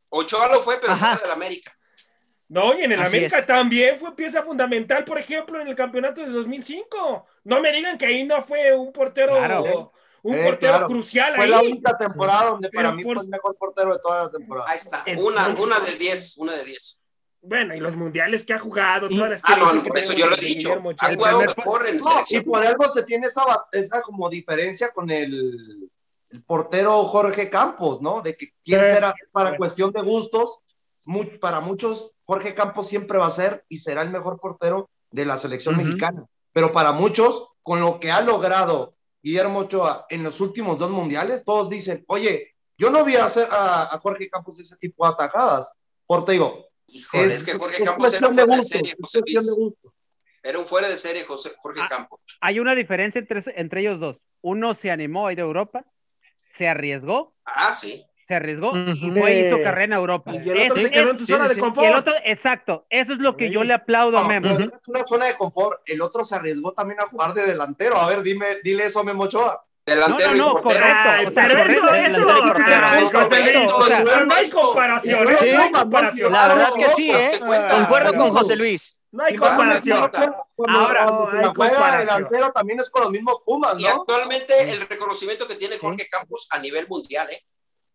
Ochoa 0.08 0.48
lo 0.48 0.60
fue, 0.60 0.78
pero 0.80 0.94
fuera 0.96 1.16
de 1.16 1.26
la 1.26 1.34
América. 1.34 1.72
No, 2.52 2.78
y 2.78 2.82
en 2.82 2.92
el 2.92 3.00
América 3.00 3.46
también 3.46 3.98
fue 3.98 4.14
pieza 4.14 4.42
fundamental, 4.42 5.04
por 5.04 5.18
ejemplo, 5.18 5.58
en 5.58 5.68
el 5.68 5.74
campeonato 5.74 6.20
de 6.20 6.28
2005. 6.28 7.26
No 7.44 7.62
me 7.62 7.72
digan 7.72 7.96
que 7.96 8.04
ahí 8.04 8.24
no 8.24 8.42
fue 8.42 8.76
un 8.76 8.92
portero, 8.92 9.90
un 10.22 10.34
eh, 10.34 10.44
portero 10.44 10.86
crucial. 10.86 11.34
Fue 11.34 11.48
la 11.48 11.62
única 11.62 11.96
temporada 11.96 12.50
donde 12.50 12.68
para 12.68 12.92
mí 12.92 13.02
fue 13.02 13.14
el 13.14 13.28
mejor 13.28 13.56
portero 13.56 13.94
de 13.94 14.00
toda 14.00 14.24
la 14.24 14.30
temporada. 14.30 14.70
Ahí 14.70 14.76
está, 14.76 15.02
una, 15.16 15.48
una 15.48 15.80
de 15.80 15.96
10, 15.96 16.36
una 16.36 16.52
de 16.54 16.62
10. 16.62 17.00
Bueno, 17.40 17.74
y 17.74 17.80
los 17.80 17.96
mundiales 17.96 18.44
que 18.44 18.52
ha 18.52 18.58
jugado, 18.58 19.08
todas 19.08 19.30
las 19.30 19.40
Ah, 19.44 19.56
no, 19.56 19.82
por 19.82 19.98
eso 19.98 20.12
yo 20.12 20.26
lo 20.26 20.36
he 20.36 20.40
dicho. 20.40 20.74
Ha 20.98 21.14
jugado 21.14 21.40
mejor 21.56 21.86
en 21.88 22.00
Y 22.28 22.40
por 22.40 22.66
algo 22.66 22.86
se 22.92 23.02
tiene 23.04 23.28
esa, 23.28 23.44
esa 23.72 24.02
como 24.02 24.28
diferencia 24.28 24.90
con 24.90 25.10
el, 25.10 25.88
el, 26.28 26.42
portero 26.42 27.02
Jorge 27.04 27.48
Campos, 27.48 28.02
¿no? 28.02 28.20
De 28.20 28.36
que 28.36 28.52
quién 28.62 28.82
será 28.82 29.14
para 29.32 29.56
cuestión 29.56 29.90
de 29.90 30.02
gustos, 30.02 30.60
para 31.40 31.60
muchos 31.60 32.12
Jorge 32.32 32.54
Campos 32.54 32.88
siempre 32.88 33.18
va 33.18 33.26
a 33.26 33.30
ser 33.30 33.62
y 33.68 33.76
será 33.76 34.00
el 34.00 34.08
mejor 34.08 34.40
portero 34.40 34.88
de 35.10 35.26
la 35.26 35.36
selección 35.36 35.76
mexicana. 35.76 36.24
Pero 36.54 36.72
para 36.72 36.90
muchos, 36.92 37.46
con 37.62 37.80
lo 37.80 38.00
que 38.00 38.10
ha 38.10 38.22
logrado 38.22 38.94
Guillermo 39.22 39.58
Ochoa 39.58 40.06
en 40.08 40.22
los 40.22 40.40
últimos 40.40 40.78
dos 40.78 40.88
mundiales, 40.88 41.44
todos 41.44 41.68
dicen, 41.68 42.02
oye, 42.08 42.54
yo 42.78 42.88
no 42.88 43.04
vi 43.04 43.16
a, 43.16 43.26
hacer 43.26 43.46
a, 43.50 43.98
Jorge 44.02 44.30
Campos 44.30 44.58
ese 44.58 44.76
tipo 44.78 45.04
de 45.04 45.12
atajadas. 45.12 45.70
Por 46.06 46.26
digo, 46.26 46.68
es, 46.86 47.44
que 47.44 47.52
Jorge 47.52 47.84
Campos 47.84 48.14
era 48.14 48.28
un 48.28 48.34
fuera 48.34 48.56
de, 48.56 48.62
serie, 48.62 48.94
José 48.98 49.20
Era 50.42 50.58
un 50.58 50.64
fuera 50.64 50.88
de 50.88 50.96
serie, 50.96 51.24
Jorge 51.26 51.80
ah, 51.82 51.86
Campos. 51.86 52.18
Hay 52.40 52.60
una 52.60 52.74
diferencia 52.74 53.18
entre, 53.18 53.42
entre 53.56 53.82
ellos 53.82 54.00
dos. 54.00 54.22
Uno 54.40 54.72
se 54.74 54.90
animó 54.90 55.26
a 55.26 55.34
ir 55.34 55.40
a 55.40 55.42
Europa, 55.42 55.84
se 56.54 56.66
arriesgó. 56.66 57.34
Ah, 57.44 57.74
sí 57.74 58.06
se 58.26 58.34
arriesgó 58.34 58.76
y 58.76 59.10
fue 59.10 59.40
hizo 59.40 59.62
carrera 59.62 59.84
en 59.84 59.92
Europa. 59.94 60.32
Y 60.34 60.48
el 60.48 60.70
otro 60.70 60.82
se 60.82 60.90
quedó 60.90 61.10
en 61.10 61.16
tu 61.16 61.26
zona 61.26 61.48
de 61.48 61.58
confort. 61.58 62.08
exacto, 62.24 62.86
eso 62.90 63.12
es 63.12 63.18
lo 63.18 63.36
que 63.36 63.50
yo 63.50 63.64
le 63.64 63.74
aplaudo 63.74 64.18
a 64.18 64.26
Memo. 64.26 64.48
es 64.48 64.70
una 64.86 65.04
zona 65.04 65.26
de 65.26 65.36
confort, 65.36 65.80
el 65.86 66.00
otro 66.02 66.24
se 66.24 66.36
arriesgó 66.36 66.72
también 66.72 67.00
a 67.00 67.06
jugar 67.06 67.34
de 67.34 67.46
delantero. 67.46 67.96
A 67.96 68.08
ver, 68.08 68.22
dime, 68.22 68.46
dile 68.62 68.86
eso 68.86 69.00
a 69.00 69.04
Memo 69.04 69.24
Ochoa. 69.24 69.64
Delantero 69.84 70.30
no, 70.30 70.36
no, 70.36 70.54
no, 70.54 70.62
correcto. 70.62 70.86
Ay, 70.86 71.26
pero 71.34 71.58
eso, 71.64 71.92
eso, 71.92 72.24
no 74.26 74.34
hay 74.34 74.50
comparación. 74.50 75.28
Sí, 75.38 75.52
no 75.52 75.62
hay 75.62 75.72
comparación. 75.72 76.32
La 76.32 76.48
verdad 76.48 76.68
que 76.76 76.88
sí, 76.94 77.10
¿eh? 77.10 77.32
Concuerdo 77.40 78.14
con 78.14 78.30
José 78.30 78.56
Luis. 78.56 79.00
No 79.10 79.24
hay 79.24 79.34
comparación. 79.34 80.10
Ahora, 80.68 81.06
comparación. 81.52 81.98
delantero 81.98 82.52
también 82.52 82.78
es 82.78 82.90
con 82.90 83.02
los 83.02 83.10
mismos 83.10 83.38
Pumas, 83.44 83.74
¿no? 83.74 83.80
Y 83.80 83.86
actualmente 83.86 84.54
el 84.72 84.88
reconocimiento 84.88 85.48
que 85.48 85.56
tiene 85.56 85.76
Jorge 85.78 86.06
Campos 86.08 86.46
a 86.52 86.60
nivel 86.60 86.86
mundial, 86.88 87.28
¿eh? 87.30 87.42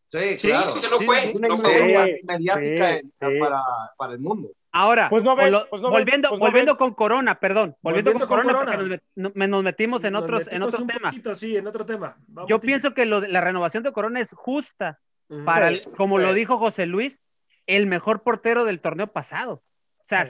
Sí, 0.09 0.37
claro. 0.37 0.61
Sí, 0.61 0.81
que 0.81 0.89
no 0.89 0.99
fue, 0.99 1.33
no 1.47 1.57
fue 1.57 2.21
mediática 2.23 3.01
para, 3.39 3.61
para, 3.97 4.13
el 4.13 4.19
mundo. 4.19 4.49
Ahora, 4.71 5.09
pues 5.09 5.23
no 5.23 5.35
pues 5.35 5.81
volviendo, 5.81 6.29
pues 6.29 6.39
volviendo 6.39 6.77
con 6.77 6.93
Corona, 6.93 7.39
perdón, 7.39 7.75
volviendo, 7.81 8.13
con, 8.13 8.27
Corona, 8.27 8.53
porque 8.53 9.01
nos, 9.15 9.63
metimos 9.63 10.03
en 10.03 10.15
otros, 10.15 10.47
en 10.51 10.61
otro 10.61 10.85
tema. 10.85 11.11
sí, 11.35 11.57
en 11.57 11.67
otro 11.67 11.85
tema. 11.85 12.17
Yo 12.47 12.59
pienso 12.61 12.93
que 12.93 13.05
lo, 13.05 13.21
la 13.21 13.41
renovación 13.41 13.83
de 13.83 13.91
Corona 13.91 14.19
es 14.19 14.31
justa 14.33 14.99
para, 15.45 15.71
como 15.97 16.19
lo 16.19 16.33
dijo 16.33 16.57
José 16.57 16.85
Luis, 16.85 17.21
el 17.65 17.87
mejor 17.87 18.23
portero 18.23 18.65
del 18.65 18.79
torneo 18.79 19.07
pasado. 19.07 19.63
O 19.99 20.05
sea, 20.07 20.25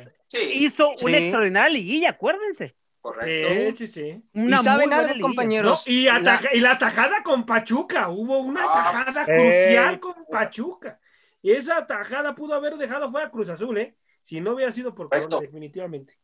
hizo 0.54 0.94
una 1.04 1.18
extraordinaria 1.18 1.70
liguilla, 1.70 2.10
acuérdense. 2.12 2.76
Correcto. 3.08 3.78
Sí, 3.78 3.88
sí, 3.88 4.24
¿Y 4.34 4.50
saben 4.50 4.92
algo, 4.92 5.22
compañeros? 5.22 5.88
y, 5.88 6.04
la... 6.04 6.78
tajada 6.78 7.24
con 7.24 7.46
Pachuca, 7.46 8.10
hubo 8.10 8.40
una 8.40 8.64
ah, 8.66 8.68
tajada 8.68 9.24
crucial 9.24 10.00
con 10.02 10.26
Pachuca. 10.30 11.00
Y 11.42 11.52
esa 11.52 11.88
tajada 11.88 12.36
pudo 12.36 12.54
haber 12.54 12.76
dejado 12.76 13.10
fuera 13.10 13.32
Cruz 13.32 13.48
Azul, 13.48 13.78
¿eh? 13.78 13.96
Si 14.20 14.42
no 14.42 14.56
hubiera 14.56 14.74
sido 14.74 14.94
por 14.94 15.08
Corona, 15.08 15.40
definitivamente. 15.40 16.20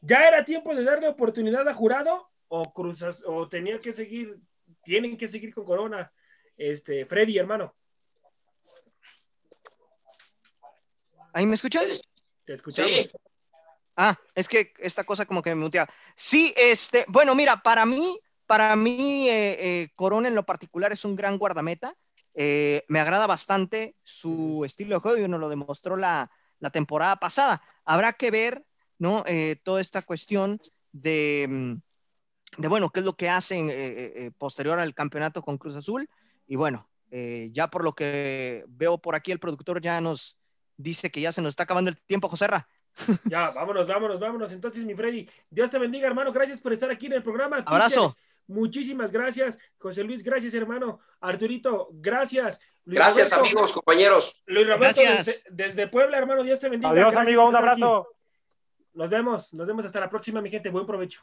¿Ya 0.00 0.28
era 0.28 0.44
tiempo 0.44 0.72
de 0.76 0.84
darle 0.84 1.08
oportunidad 1.08 1.66
a 1.68 1.74
Jurado? 1.74 2.30
¿O 2.46 2.72
Cruz 2.72 3.02
o 3.26 3.48
tenía 3.48 3.80
que 3.80 3.92
seguir, 3.92 4.38
tienen 4.84 5.16
que 5.16 5.26
seguir 5.26 5.52
con 5.52 5.64
Corona? 5.64 6.12
Este, 6.56 7.04
Freddy, 7.04 7.36
hermano. 7.36 7.74
¿Ahí 11.32 11.46
me 11.46 11.56
escuchas? 11.56 12.00
Te 12.44 12.52
escuchamos. 12.52 13.10
Ah, 14.00 14.16
es 14.36 14.48
que 14.48 14.72
esta 14.78 15.02
cosa 15.02 15.26
como 15.26 15.42
que 15.42 15.52
me 15.52 15.60
mutea. 15.60 15.88
Sí, 16.14 16.54
este, 16.56 17.04
bueno, 17.08 17.34
mira, 17.34 17.64
para 17.64 17.84
mí, 17.84 18.16
para 18.46 18.76
mí, 18.76 19.28
eh, 19.28 19.56
eh, 19.58 19.88
Corona 19.96 20.28
en 20.28 20.36
lo 20.36 20.46
particular 20.46 20.92
es 20.92 21.04
un 21.04 21.16
gran 21.16 21.36
guardameta. 21.36 21.96
Eh, 22.32 22.84
me 22.86 23.00
agrada 23.00 23.26
bastante 23.26 23.96
su 24.04 24.62
estilo 24.64 24.94
de 24.94 25.00
juego 25.00 25.18
y 25.18 25.22
uno 25.22 25.36
lo 25.38 25.48
demostró 25.48 25.96
la, 25.96 26.30
temporada 26.72 27.16
pasada. 27.16 27.60
Habrá 27.84 28.12
que 28.12 28.30
ver, 28.30 28.64
¿no? 28.98 29.24
toda 29.64 29.80
esta 29.80 30.02
cuestión 30.02 30.60
de, 30.92 31.46
mm, 31.48 31.72
de, 32.58 32.68
bueno, 32.68 32.90
qué 32.90 33.00
es 33.00 33.06
lo 33.06 33.16
que 33.16 33.28
hacen 33.28 34.32
posterior 34.38 34.78
al 34.78 34.94
campeonato 34.94 35.42
con 35.42 35.58
Cruz 35.58 35.74
Azul. 35.74 36.08
y 36.46 36.54
bueno, 36.54 36.88
ya 37.10 37.68
por 37.68 37.82
lo 37.82 37.94
que 37.94 38.64
veo 38.68 38.98
por 38.98 39.16
aquí, 39.16 39.32
el 39.32 39.40
productor 39.40 39.80
ya 39.80 40.00
nos 40.00 40.38
dice 40.76 41.10
que 41.10 41.20
ya 41.20 41.32
se 41.32 41.42
nos 41.42 41.50
está 41.50 41.64
acabando 41.64 41.90
el 41.90 41.98
tiempo, 41.98 42.28
Joserra. 42.28 42.68
Ya, 43.30 43.50
vámonos, 43.50 43.86
vámonos, 43.86 44.20
vámonos. 44.20 44.52
Entonces, 44.52 44.84
mi 44.84 44.94
Freddy, 44.94 45.28
Dios 45.50 45.70
te 45.70 45.78
bendiga, 45.78 46.06
hermano. 46.06 46.32
Gracias 46.32 46.60
por 46.60 46.72
estar 46.72 46.90
aquí 46.90 47.06
en 47.06 47.14
el 47.14 47.22
programa. 47.22 47.62
Abrazo. 47.66 48.16
muchísimas 48.46 49.10
gracias. 49.10 49.58
José 49.78 50.04
Luis, 50.04 50.22
gracias, 50.22 50.54
hermano. 50.54 51.00
Arturito, 51.20 51.88
gracias. 51.92 52.60
gracias, 52.84 53.32
amigos, 53.32 53.72
compañeros. 53.72 54.42
Luis 54.46 54.66
Roberto, 54.66 55.00
desde, 55.50 55.86
Puebla, 55.88 56.18
hermano. 56.18 56.42
Dios 56.42 56.60
te 56.60 56.68
bendiga. 56.68 56.90
Adiós, 56.90 57.14
amigo. 57.14 57.46
Un 57.46 57.56
abrazo. 57.56 58.08
Nos 58.94 59.10
vemos, 59.10 59.52
nos 59.54 59.66
vemos 59.66 59.84
hasta 59.84 60.00
la 60.00 60.10
próxima, 60.10 60.40
mi 60.40 60.50
gente. 60.50 60.70
Buen 60.70 60.86
provecho. 60.86 61.22